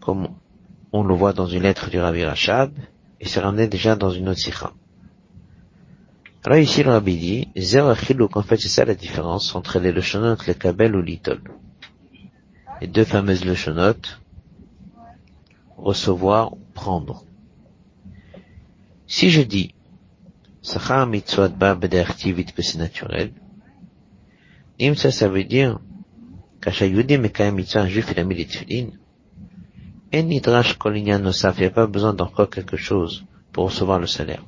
comme 0.00 0.28
on 0.92 1.02
le 1.02 1.14
voit 1.14 1.32
dans 1.32 1.46
une 1.46 1.64
lettre 1.64 1.90
du 1.90 1.98
Rabbi 1.98 2.24
Rachab, 2.24 2.72
et 3.20 3.26
c'est 3.26 3.40
ramené 3.40 3.66
déjà 3.66 3.96
dans 3.96 4.10
une 4.10 4.28
autre 4.28 4.38
sikha. 4.38 4.72
Alors 6.44 6.58
ici, 6.58 6.84
le 6.84 6.90
Rabbi 6.90 7.16
dit, 7.16 7.48
en 7.82 8.42
fait, 8.42 8.58
c'est 8.58 8.68
ça 8.68 8.84
la 8.84 8.94
différence 8.94 9.56
entre 9.56 9.80
les 9.80 9.90
Leshonot, 9.90 10.36
les 10.46 10.54
Kabel 10.54 10.94
ou 10.94 11.02
l'Itol. 11.02 11.40
Les 12.80 12.86
deux 12.86 13.04
fameuses 13.04 13.44
Leshonot, 13.44 14.02
recevoir 15.76 16.52
ou 16.52 16.60
prendre. 16.72 17.24
Si 19.06 19.30
je 19.30 19.42
dis, 19.42 19.74
Sachar 20.62 21.06
mitzvot 21.06 21.50
ba 21.50 21.76
que 21.76 22.62
c'est 22.62 22.78
naturel, 22.78 23.32
Im 24.80 24.94
ça, 24.94 25.28
veut 25.28 25.44
dire, 25.44 25.78
qu'Achayudim 26.60 27.24
et 27.24 27.30
Kayam 27.30 27.54
mitzvah, 27.54 27.82
un 27.82 27.88
juif, 27.88 28.08
il 28.12 28.20
a 28.20 28.24
mis 28.24 28.34
les 28.34 28.46
tefillin, 28.46 28.88
en 30.12 30.22
nidrash 30.22 30.76
kol 30.76 30.96
inyan 30.96 31.20
nosaf, 31.20 31.58
il 31.58 31.62
n'y 31.62 31.66
a 31.66 31.70
pas 31.70 31.86
besoin 31.86 32.14
d'encore 32.14 32.50
quelque 32.50 32.76
chose 32.76 33.24
pour 33.52 33.66
recevoir 33.66 33.98
le 33.98 34.06
salaire 34.06 34.42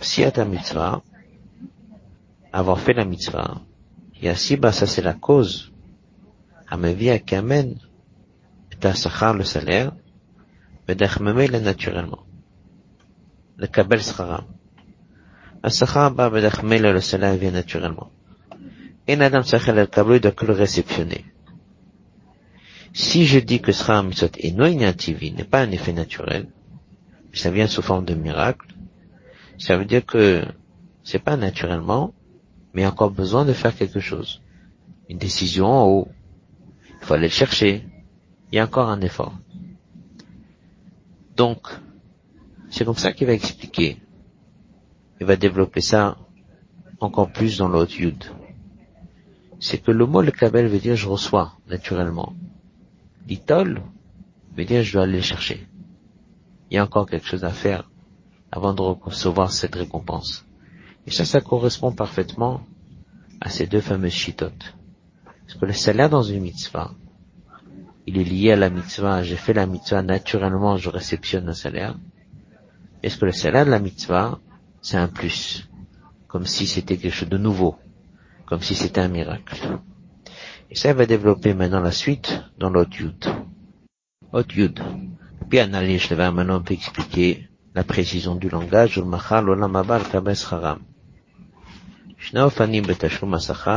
si 0.00 0.24
à 0.24 0.30
ta 0.30 0.44
mitzvah, 0.44 1.02
avoir 2.52 2.78
fait 2.78 2.94
la 2.94 3.04
mitzvah, 3.04 3.60
Yassiba, 4.20 4.72
ça 4.72 4.86
c'est 4.86 5.02
la 5.02 5.14
cause, 5.14 5.72
qui 7.26 7.34
amène 7.34 7.76
ta 8.80 8.94
sachar, 8.94 9.34
le 9.34 9.44
salaire, 9.44 9.92
mais 10.88 10.94
naturellement. 11.48 12.24
Kabel 13.66 14.02
sera. 14.02 14.44
Le 15.64 15.70
sachar, 15.70 16.12
bah, 16.12 16.30
le 16.30 17.00
salaire 17.00 17.36
vient 17.36 17.50
naturellement. 17.50 18.10
Et 19.06 19.16
Nadam 19.16 19.42
Sachar, 19.42 19.74
le 19.74 19.86
que 19.86 20.46
le 20.46 20.52
réceptionner. 20.52 21.24
Si 22.92 23.26
je 23.26 23.38
dis 23.38 23.60
que 23.60 23.72
sera 23.72 24.02
mitzvot 24.02 24.28
est 24.38 24.52
non 24.52 24.68
n'est 24.68 25.44
pas 25.44 25.60
un 25.60 25.70
effet 25.70 25.92
naturel, 25.92 26.48
ça 27.32 27.50
vient 27.50 27.66
sous 27.66 27.82
forme 27.82 28.04
de 28.04 28.14
miracle, 28.14 28.66
ça 29.58 29.76
veut 29.76 29.84
dire 29.84 30.04
que 30.04 30.44
c'est 31.04 31.18
pas 31.18 31.36
naturellement, 31.36 32.14
mais 32.74 32.86
encore 32.86 33.10
besoin 33.10 33.44
de 33.44 33.52
faire 33.52 33.74
quelque 33.74 34.00
chose. 34.00 34.42
Une 35.08 35.18
décision 35.18 35.66
en 35.66 35.86
haut. 35.86 36.08
Il 37.00 37.06
faut 37.06 37.14
aller 37.14 37.28
le 37.28 37.32
chercher. 37.32 37.84
Il 38.52 38.56
y 38.56 38.58
a 38.58 38.64
encore 38.64 38.88
un 38.88 39.00
effort. 39.00 39.34
Donc, 41.36 41.68
c'est 42.70 42.84
comme 42.84 42.96
ça 42.96 43.12
qu'il 43.12 43.26
va 43.26 43.32
expliquer. 43.32 43.98
Il 45.20 45.26
va 45.26 45.36
développer 45.36 45.80
ça 45.80 46.16
encore 47.00 47.30
plus 47.32 47.58
dans 47.58 47.68
l'autre 47.68 47.98
yud. 47.98 48.24
C'est 49.60 49.78
que 49.78 49.90
le 49.90 50.06
mot 50.06 50.22
le 50.22 50.30
kabel 50.30 50.68
veut 50.68 50.78
dire 50.78 50.96
je 50.96 51.08
reçois 51.08 51.54
naturellement. 51.68 52.34
L'itol 53.26 53.82
veut 54.56 54.64
dire 54.64 54.82
je 54.82 54.92
dois 54.92 55.02
aller 55.02 55.16
le 55.16 55.22
chercher. 55.22 55.66
Il 56.70 56.74
y 56.74 56.78
a 56.78 56.84
encore 56.84 57.08
quelque 57.08 57.26
chose 57.26 57.44
à 57.44 57.50
faire 57.50 57.90
avant 58.50 58.74
de 58.74 58.82
recevoir 58.82 59.52
cette 59.52 59.74
récompense. 59.74 60.44
Et 61.06 61.10
ça, 61.10 61.24
ça 61.24 61.40
correspond 61.40 61.92
parfaitement 61.92 62.60
à 63.40 63.48
ces 63.48 63.66
deux 63.66 63.80
fameuses 63.80 64.12
chitotes. 64.12 64.74
Parce 65.46 65.58
que 65.58 65.66
le 65.66 65.72
salaire 65.72 66.10
dans 66.10 66.22
une 66.22 66.42
mitzvah, 66.42 66.92
il 68.06 68.18
est 68.18 68.24
lié 68.24 68.52
à 68.52 68.56
la 68.56 68.70
mitzvah. 68.70 69.22
J'ai 69.22 69.36
fait 69.36 69.54
la 69.54 69.66
mitzvah, 69.66 70.02
naturellement, 70.02 70.76
je 70.76 70.90
réceptionne 70.90 71.48
un 71.48 71.54
salaire. 71.54 71.96
Est-ce 73.02 73.18
que 73.18 73.26
le 73.26 73.32
salaire 73.32 73.64
de 73.64 73.70
la 73.70 73.78
mitzvah, 73.78 74.38
c'est 74.80 74.96
un 74.96 75.08
plus. 75.08 75.68
Comme 76.26 76.46
si 76.46 76.66
c'était 76.66 76.96
quelque 76.96 77.14
chose 77.14 77.28
de 77.28 77.38
nouveau. 77.38 77.76
Comme 78.46 78.60
si 78.60 78.74
c'était 78.74 79.00
un 79.00 79.08
miracle? 79.08 79.78
Et 80.70 80.74
ça 80.74 80.92
va 80.92 81.06
développer 81.06 81.54
maintenant 81.54 81.80
la 81.80 81.92
suite 81.92 82.42
dans 82.58 82.70
l'autre 82.70 83.00
yud. 83.00 83.24
Autre 84.32 84.56
yud. 84.56 84.80
Puis 85.48 85.58
je 85.58 86.14
vais 86.14 86.30
maintenant 86.30 86.56
un 86.56 86.60
peu 86.60 86.74
expliquer 86.74 87.48
la 87.74 87.84
précision 87.84 88.34
du 88.34 88.48
langage, 88.50 89.00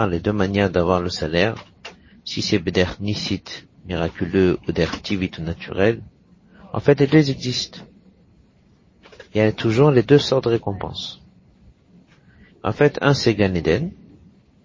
les 0.10 0.20
deux 0.20 0.34
manières 0.34 0.70
d'avoir 0.70 1.00
le 1.00 1.10
salaire, 1.10 1.56
si 2.26 2.42
c'est 2.42 2.60
beder 2.60 2.88
nisit, 3.00 3.68
miraculeux, 3.86 4.58
ou 4.68 4.72
der 4.72 4.92
ou 4.92 5.42
naturel, 5.42 6.02
en 6.74 6.80
fait 6.80 7.00
les 7.00 7.08
deux 7.08 7.30
existent. 7.30 7.80
Il 9.34 9.38
y 9.38 9.42
a 9.42 9.52
toujours 9.54 9.92
les 9.92 10.04
deux 10.04 10.20
sortes 10.20 10.44
de 10.46 10.50
récompenses. 10.50 11.22
En 12.64 12.74
fait, 12.74 13.00
un 13.02 13.14
c'est 13.14 13.34
Gan 13.34 13.54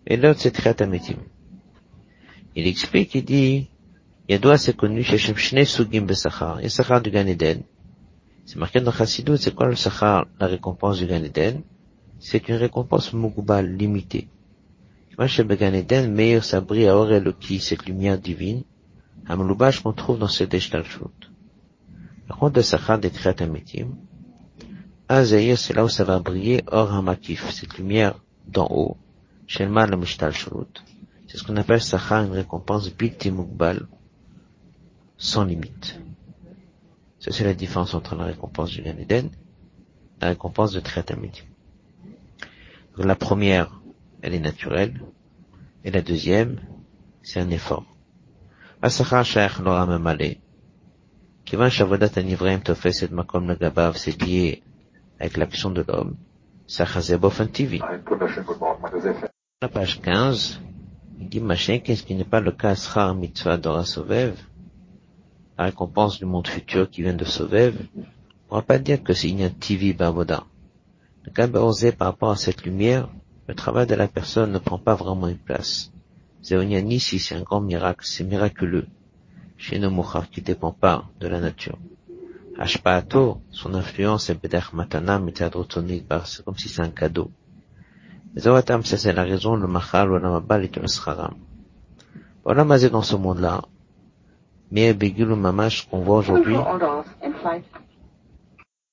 et 0.06 0.16
l'autre 0.16 0.40
c'est 0.40 0.50
Triatametim. 0.50 1.18
Il 2.56 2.66
explique, 2.66 3.14
il 3.14 3.24
dit, 3.24 3.70
il 4.28 4.32
y 4.32 4.34
a 4.34 4.38
deux 4.38 4.56
c'est 4.56 4.76
connu 4.76 5.04
chez 5.04 5.18
Shne 5.18 5.64
Sugim 5.64 6.02
Besachar, 6.02 6.60
il 6.60 6.68
y 6.68 6.92
a 6.92 7.00
du 7.00 7.10
Gan 7.10 7.26
C'est 8.44 8.56
marqué 8.56 8.80
dans 8.80 8.90
Chassidut, 8.90 9.36
c'est 9.36 9.54
quoi 9.54 9.68
le 9.68 9.76
Sachar, 9.76 10.26
la 10.40 10.46
récompense 10.48 10.98
du 10.98 11.06
Gan 11.06 11.22
Eden? 11.22 11.62
C'est 12.18 12.48
une 12.48 12.56
récompense 12.56 13.12
Mugbal, 13.12 13.76
limitée. 13.76 14.28
chez 15.26 15.44
le 15.44 15.54
Gan 15.54 15.74
Eden, 15.74 16.12
Meir 16.12 16.42
Sabri 16.42 16.88
Aor 16.88 17.12
Eloki, 17.12 17.60
cette 17.60 17.86
lumière 17.86 18.18
divine, 18.18 18.64
Hamloubash 19.28 19.80
qu'on 19.80 19.92
trouve 19.92 20.18
dans 20.18 20.28
ce 20.28 20.44
Deshtalshut. 20.44 21.30
Par 22.26 22.38
contre, 22.38 22.56
le 22.56 22.62
Sachar 22.62 22.98
des 22.98 23.10
Kriat 23.10 23.34
Azaïr, 25.08 25.56
c'est 25.56 25.72
là 25.72 25.84
où 25.84 25.88
ça 25.88 26.02
va 26.02 26.18
briller, 26.18 26.64
Or 26.66 26.92
Hamakif, 26.92 27.50
cette 27.50 27.78
lumière 27.78 28.18
d'en 28.48 28.66
haut, 28.70 28.96
Shelma 29.46 29.86
le 29.86 29.96
Mishtal 29.96 30.32
C'est 31.28 31.36
ce 31.36 31.44
qu'on 31.44 31.56
appelle 31.56 31.80
Sachar, 31.80 32.24
une 32.24 32.32
récompense 32.32 32.92
Bilti 32.92 33.30
Mugbal, 33.30 33.86
sans 35.16 35.44
limite. 35.44 36.00
Ça, 37.20 37.30
c'est 37.30 37.44
la 37.44 37.54
différence 37.54 37.94
entre 37.94 38.16
la 38.16 38.24
récompense 38.24 38.70
du 38.70 38.82
Gan 38.82 38.98
Eden 38.98 39.26
et 39.26 40.22
la 40.22 40.28
récompense 40.28 40.72
de 40.72 40.80
Triatamidi. 40.80 41.44
La 42.96 43.14
première, 43.14 43.80
elle 44.22 44.34
est 44.34 44.40
naturelle, 44.40 45.00
et 45.84 45.92
la 45.92 46.02
deuxième, 46.02 46.60
c'est 47.22 47.38
un 47.38 47.50
effort. 47.50 47.86
Asachar 48.82 49.24
Shaykh 49.24 49.58
Lora 49.60 49.86
Mamale. 49.86 50.38
Kivan 51.44 51.70
Shavodat 51.70 52.10
Anivraim 52.16 52.58
Tofeset 52.58 53.08
Makom 53.12 53.46
Nagabav, 53.46 53.96
c'est 53.96 54.18
avec 55.18 55.36
l'action 55.36 55.70
de 55.70 55.84
l'homme. 55.86 56.16
TV. 57.52 57.80
La 59.62 59.68
page 59.68 60.00
15, 60.00 60.60
il 61.20 61.28
dit, 61.28 61.40
machin, 61.40 61.78
qu'est-ce 61.78 62.02
qui 62.02 62.14
n'est 62.14 62.24
pas 62.24 62.40
le 62.40 62.52
cas 62.52 62.74
Srar 62.74 63.14
Mitzvah 63.14 63.56
Dora 63.56 63.84
Sovev? 63.84 64.34
la 65.58 65.64
récompense 65.64 66.18
du 66.18 66.26
monde 66.26 66.46
futur 66.46 66.90
qui 66.90 67.02
vient 67.02 67.14
de 67.14 67.24
sauver, 67.24 67.72
on 67.96 67.98
ne 67.98 68.04
pourra 68.48 68.62
pas 68.62 68.78
dire 68.78 69.02
que 69.02 69.14
c'est 69.14 69.30
une 69.30 69.50
TV 69.50 69.92
Baboda. 69.94 70.44
Le 71.24 71.32
cas 71.32 71.48
osé 71.48 71.92
par 71.92 72.08
rapport 72.08 72.30
à 72.30 72.36
cette 72.36 72.64
lumière, 72.64 73.08
le 73.48 73.54
travail 73.54 73.86
de 73.86 73.94
la 73.94 74.08
personne 74.08 74.52
ne 74.52 74.58
prend 74.58 74.78
pas 74.78 74.94
vraiment 74.94 75.28
une 75.28 75.38
place. 75.38 75.92
Zéoniani, 76.42 77.00
si 77.00 77.18
c'est 77.18 77.34
un 77.34 77.42
grand 77.42 77.60
miracle, 77.60 78.04
c'est 78.04 78.24
miraculeux. 78.24 78.86
Chez 79.56 79.78
nos 79.78 80.04
qui 80.30 80.42
dépend 80.42 80.72
pas 80.72 81.08
de 81.18 81.28
la 81.28 81.40
nature. 81.40 81.78
Ashpaato, 82.58 83.42
son 83.50 83.74
influence 83.74 84.30
est 84.30 84.34
Bedach 84.34 84.72
Matana, 84.72 85.20
c'est 86.24 86.44
comme 86.44 86.56
si 86.56 86.68
c'est 86.68 86.82
un 86.82 86.88
cadeau. 86.88 87.30
Mais 88.34 88.40
ça 88.40 88.62
c'est 88.82 89.12
la 89.12 89.24
raison, 89.24 89.56
le 89.56 89.66
Machal, 89.66 90.08
le 90.08 90.18
Namabal 90.20 90.64
et 90.64 90.70
le 90.80 90.88
Scharam. 90.88 91.34
Voilà, 92.44 92.64
dans 92.64 93.02
ce 93.02 93.16
monde-là, 93.16 93.62
mais 94.70 94.94
Begulu 94.94 95.34
Mamash 95.34 95.86
qu'on 95.88 96.00
voit 96.00 96.18
aujourd'hui 96.18 96.56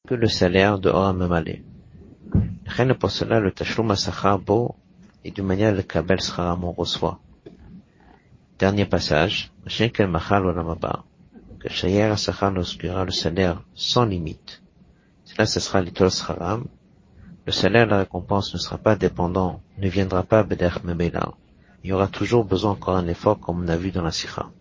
que 0.08 0.16
le 0.16 0.28
salaire 0.28 0.80
de 0.80 0.90
Oram 0.90 1.18
Mamale. 1.18 1.62
Rien 2.68 2.94
pour 2.96 3.12
cela, 3.12 3.40
le 3.40 3.52
Tashlum 3.52 3.92
Asachar 3.92 4.40
Bo 4.40 4.76
et 5.24 5.32
d'une 5.32 5.46
manière 5.46 5.74
le 5.74 5.84
Kabel 5.84 6.20
Scharam 6.20 6.66
on 6.66 6.72
reçoit. 6.74 7.20
Dernier 8.60 8.86
passage, 8.86 9.52
Shenkel 9.68 10.10
Machal 10.10 10.46
Olamaba, 10.46 11.06
que 11.64 11.70
Shayer 11.70 12.12
Asachar 12.12 12.52
nous 12.52 12.64
le 13.06 13.12
salaire 13.12 13.64
sans 13.74 14.04
limite. 14.04 14.62
Cela, 15.24 15.46
ce 15.46 15.62
sera 15.62 15.82
l'Itol 15.82 16.12
Scharam. 16.12 16.66
Le 17.46 17.54
salaire, 17.54 17.86
la 17.86 18.00
récompense 18.00 18.54
ne 18.54 18.60
sera 18.60 18.78
pas 18.78 18.98
dépendant, 18.98 19.62
ne 19.78 19.88
viendra 19.88 20.24
pas 20.24 20.44
Beder 20.44 20.72
Mebela. 20.84 21.32
Il 21.82 21.90
y 21.90 21.94
aura 21.94 22.08
toujours 22.08 22.44
besoin 22.44 22.72
encore 22.72 22.98
un 22.98 23.08
effort 23.08 23.40
comme 23.40 23.64
on 23.64 23.68
a 23.70 23.78
vu 23.78 23.92
dans 23.92 24.04
la 24.04 24.12
Sikha. 24.12 24.52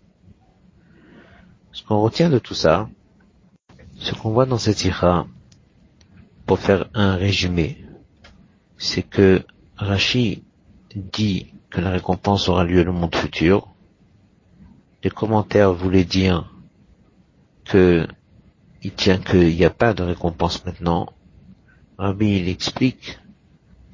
Ce 1.72 1.82
qu'on 1.82 2.00
retient 2.00 2.30
de 2.30 2.38
tout 2.38 2.54
ça, 2.54 2.88
ce 3.96 4.14
qu'on 4.14 4.30
voit 4.30 4.46
dans 4.46 4.58
cette 4.58 4.84
ira, 4.84 5.26
pour 6.46 6.60
faire 6.60 6.88
un 6.94 7.16
résumé, 7.16 7.84
c'est 8.76 9.02
que 9.02 9.42
Rashi 9.76 10.44
dit 10.94 11.52
que 11.68 11.80
la 11.80 11.90
récompense 11.90 12.48
aura 12.48 12.62
lieu 12.62 12.84
le 12.84 12.92
monde 12.92 13.14
futur. 13.14 13.68
Les 15.02 15.10
commentaires 15.10 15.72
voulaient 15.72 16.04
dire 16.04 16.51
que 17.64 18.06
il 18.82 18.92
tient 18.92 19.18
qu'il 19.18 19.54
n'y 19.54 19.64
a 19.64 19.70
pas 19.70 19.94
de 19.94 20.02
récompense 20.02 20.64
maintenant. 20.64 21.08
Rabbi, 21.98 22.38
il 22.40 22.48
explique, 22.48 23.20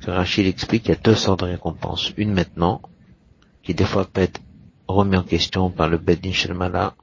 que 0.00 0.10
Rachid 0.10 0.46
explique 0.46 0.84
qu'il 0.84 0.94
y 0.94 0.96
a 0.96 1.00
deux 1.00 1.14
sortes 1.14 1.40
de 1.40 1.46
récompenses. 1.46 2.12
Une 2.16 2.32
maintenant, 2.32 2.80
qui 3.62 3.74
des 3.74 3.84
fois 3.84 4.06
peut 4.06 4.22
être 4.22 4.40
remise 4.86 5.20
en 5.20 5.22
question 5.24 5.70
par 5.70 5.88
le 5.88 5.98
Bedin 5.98 6.32
Shelmala, 6.32 6.94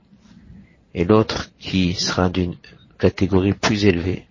et 0.96 1.06
l'autre 1.06 1.52
qui 1.60 1.94
sera 1.94 2.30
d'une 2.30 2.56
catégorie 2.98 3.54
plus 3.54 3.86
élevée. 3.86 4.28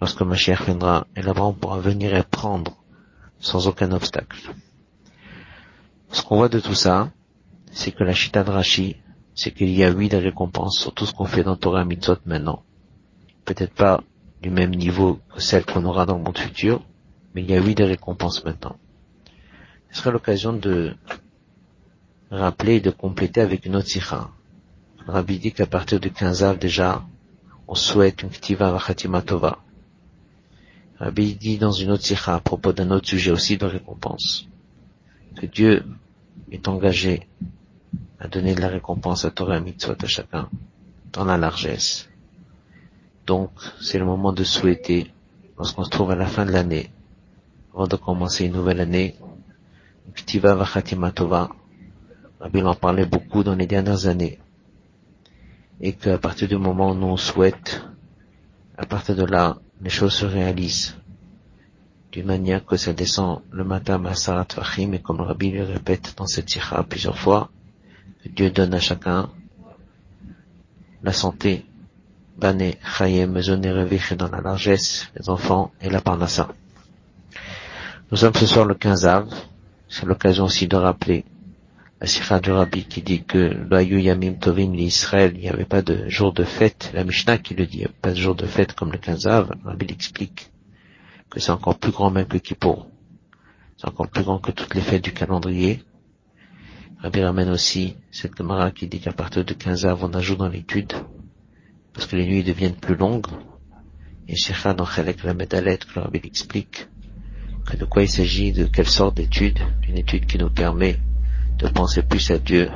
Lorsque 0.00 0.22
ma 0.22 0.36
chère 0.36 0.64
viendra, 0.64 1.06
et 1.14 1.22
là 1.22 1.32
on 1.36 1.52
pourra 1.52 1.78
venir 1.78 2.14
et 2.14 2.22
prendre 2.22 2.82
sans 3.38 3.66
aucun 3.66 3.92
obstacle. 3.92 4.54
Ce 6.10 6.22
qu'on 6.22 6.36
voit 6.36 6.48
de 6.48 6.60
tout 6.60 6.74
ça, 6.74 7.10
c'est 7.72 7.92
que 7.92 8.04
la 8.04 8.14
chita 8.14 8.44
de 8.44 8.50
Rashi, 8.50 8.96
c'est 9.34 9.52
qu'il 9.52 9.70
y 9.70 9.84
a 9.84 9.90
huit 9.90 10.14
récompenses 10.14 10.78
sur 10.78 10.92
tout 10.92 11.06
ce 11.06 11.12
qu'on 11.12 11.24
fait 11.24 11.42
dans 11.42 11.56
Torah 11.56 11.84
Mitzot 11.84 12.18
maintenant. 12.26 12.62
Peut-être 13.44 13.74
pas 13.74 14.02
du 14.42 14.50
même 14.50 14.74
niveau 14.74 15.20
que 15.34 15.40
celle 15.40 15.64
qu'on 15.64 15.84
aura 15.84 16.06
dans 16.06 16.16
le 16.16 16.22
monde 16.22 16.38
futur, 16.38 16.82
mais 17.34 17.42
il 17.42 17.50
y 17.50 17.54
a 17.54 17.60
huit 17.60 17.80
récompenses 17.80 18.44
maintenant. 18.44 18.76
Ce 19.90 19.98
sera 19.98 20.10
l'occasion 20.10 20.52
de 20.52 20.94
rappeler 22.30 22.76
et 22.76 22.80
de 22.80 22.90
compléter 22.90 23.40
avec 23.40 23.66
une 23.66 23.76
autre 23.76 23.88
sikha. 23.88 24.30
Rabbi 25.06 25.38
dit 25.38 25.52
qu'à 25.52 25.66
partir 25.66 26.00
du 26.00 26.10
15 26.10 26.44
av 26.44 26.58
déjà, 26.58 27.04
on 27.68 27.74
souhaite 27.74 28.22
une 28.22 28.30
ktiva 28.30 28.70
vachatima 28.70 29.22
tova. 29.22 29.58
Rabbi 30.98 31.34
dit 31.34 31.58
dans 31.58 31.72
une 31.72 31.90
autre 31.90 32.04
sikha 32.04 32.34
à 32.34 32.40
propos 32.40 32.72
d'un 32.72 32.90
autre 32.90 33.08
sujet 33.08 33.30
aussi 33.30 33.56
de 33.56 33.66
récompense, 33.66 34.48
que 35.36 35.46
Dieu 35.46 35.84
est 36.50 36.68
engagé 36.68 37.28
à 38.22 38.28
donner 38.28 38.54
de 38.54 38.60
la 38.60 38.68
récompense 38.68 39.24
à 39.24 39.32
Torah 39.32 39.58
Mitzvot 39.58 39.96
à 40.00 40.06
chacun, 40.06 40.48
dans 41.12 41.24
la 41.24 41.36
largesse. 41.36 42.08
Donc, 43.26 43.50
c'est 43.80 43.98
le 43.98 44.04
moment 44.04 44.32
de 44.32 44.44
souhaiter, 44.44 45.10
lorsqu'on 45.58 45.82
se 45.82 45.90
trouve 45.90 46.12
à 46.12 46.14
la 46.14 46.26
fin 46.26 46.46
de 46.46 46.52
l'année, 46.52 46.92
avant 47.74 47.88
de 47.88 47.96
commencer 47.96 48.44
une 48.44 48.52
nouvelle 48.52 48.80
année, 48.80 49.16
ktiva 50.14 50.54
vachatima 50.54 51.10
tova. 51.10 51.50
Rabbi 52.38 52.62
en 52.62 52.76
parlait 52.76 53.06
beaucoup 53.06 53.42
dans 53.42 53.56
les 53.56 53.66
dernières 53.66 54.06
années 54.06 54.38
et 55.80 55.92
qu'à 55.92 56.18
partir 56.18 56.46
du 56.46 56.56
moment 56.56 56.92
où 56.92 56.94
nous 56.94 57.16
souhaite, 57.18 57.82
à 58.76 58.86
partir 58.86 59.16
de 59.16 59.24
là, 59.24 59.58
les 59.80 59.90
choses 59.90 60.14
se 60.14 60.26
réalisent 60.26 60.96
d'une 62.12 62.26
manière 62.26 62.64
que 62.64 62.76
ça 62.76 62.92
descend 62.92 63.42
le 63.50 63.64
matin 63.64 64.04
à 64.04 64.14
Sarat 64.14 64.46
Fahim 64.48 64.94
et 64.94 65.00
comme 65.00 65.18
le 65.18 65.24
Rabbi 65.24 65.50
le 65.50 65.64
répète 65.64 66.14
dans 66.16 66.26
cette 66.26 66.50
sikha 66.50 66.84
plusieurs 66.84 67.18
fois, 67.18 67.50
Dieu 68.28 68.50
donne 68.50 68.74
à 68.74 68.80
chacun 68.80 69.30
la 71.02 71.12
santé, 71.12 71.66
Bané, 72.38 72.78
Chayem, 72.98 73.40
dans 74.16 74.28
la 74.30 74.40
largesse, 74.40 75.08
les 75.16 75.28
enfants 75.28 75.72
et 75.80 75.90
la 75.90 76.00
parnassa. 76.00 76.48
Nous 78.10 78.16
sommes 78.18 78.34
ce 78.34 78.46
soir 78.46 78.64
le 78.64 78.74
15 78.74 79.06
av, 79.06 79.34
c'est 79.88 80.06
l'occasion 80.06 80.44
aussi 80.44 80.68
de 80.68 80.76
rappeler 80.76 81.24
la 82.02 82.08
Sikha 82.08 82.40
du 82.40 82.50
Rabbi 82.50 82.84
qui 82.84 83.00
dit 83.00 83.22
que 83.22 83.56
l'Ayu 83.70 84.00
Yamim 84.00 84.34
Tovim 84.34 84.72
l'Israël, 84.72 85.34
il 85.36 85.40
n'y 85.42 85.48
avait 85.48 85.64
pas 85.64 85.82
de 85.82 86.08
jour 86.08 86.32
de 86.32 86.42
fête. 86.42 86.90
La 86.94 87.04
Mishnah 87.04 87.38
qui 87.38 87.54
le 87.54 87.64
dit, 87.64 87.76
il 87.76 87.78
n'y 87.78 87.84
avait 87.84 87.94
pas 88.02 88.10
de 88.10 88.16
jour 88.16 88.34
de 88.34 88.44
fête 88.44 88.72
comme 88.72 88.90
le 88.90 88.98
15 88.98 89.26
av. 89.28 89.52
Le 89.62 89.70
Rabbi 89.70 89.86
explique 89.88 90.50
que 91.30 91.38
c'est 91.38 91.52
encore 91.52 91.78
plus 91.78 91.92
grand 91.92 92.10
même 92.10 92.26
que 92.26 92.38
Kippour. 92.38 92.88
C'est 93.76 93.86
encore 93.86 94.08
plus 94.08 94.24
grand 94.24 94.40
que 94.40 94.50
toutes 94.50 94.74
les 94.74 94.80
fêtes 94.80 95.04
du 95.04 95.12
calendrier. 95.12 95.84
Rabbi 97.02 97.20
ramène 97.20 97.50
aussi 97.50 97.96
cette 98.12 98.36
Gemara 98.38 98.70
qui 98.70 98.86
dit 98.86 99.00
qu'à 99.00 99.12
partir 99.12 99.44
de 99.44 99.52
15 99.52 99.86
av, 99.86 100.04
on 100.04 100.14
ajoute 100.14 100.38
dans 100.38 100.48
l'étude, 100.48 100.92
parce 101.92 102.06
que 102.06 102.14
les 102.14 102.26
nuits 102.26 102.44
deviennent 102.44 102.76
plus 102.76 102.94
longues. 102.94 103.26
Et 104.28 104.36
Sikha 104.36 104.72
dans 104.72 104.86
Chalek 104.86 105.24
la 105.24 105.34
que 105.34 105.98
Rabbi 105.98 106.20
explique 106.22 106.86
que 107.66 107.76
de 107.76 107.84
quoi 107.86 108.02
il 108.02 108.08
s'agit, 108.08 108.52
de 108.52 108.66
quelle 108.66 108.86
sorte 108.86 109.16
d'étude, 109.16 109.58
une 109.88 109.98
étude 109.98 110.26
qui 110.26 110.38
nous 110.38 110.48
permet 110.48 111.00
de 111.58 111.66
penser 111.66 112.02
plus 112.02 112.30
à 112.30 112.38
Dieu, 112.38 112.70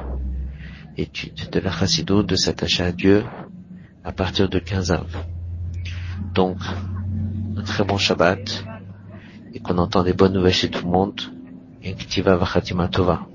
étude 0.96 1.48
de 1.52 1.60
la 1.60 1.70
chassidou, 1.70 2.24
de 2.24 2.34
s'attacher 2.34 2.82
à 2.82 2.90
Dieu 2.90 3.24
à 4.02 4.10
partir 4.10 4.48
de 4.48 4.58
15 4.58 4.90
ans. 4.90 5.06
Donc, 6.34 6.58
un 7.56 7.62
très 7.62 7.84
bon 7.84 7.96
Shabbat, 7.96 8.64
et 9.54 9.60
qu'on 9.60 9.78
entend 9.78 10.02
des 10.02 10.14
bonnes 10.14 10.32
nouvelles 10.32 10.52
chez 10.52 10.68
tout 10.68 10.84
le 10.84 10.90
monde, 10.90 11.20
et 11.84 11.94
va 12.22 12.34
Vachatima 12.34 12.88
Tova. 12.88 13.28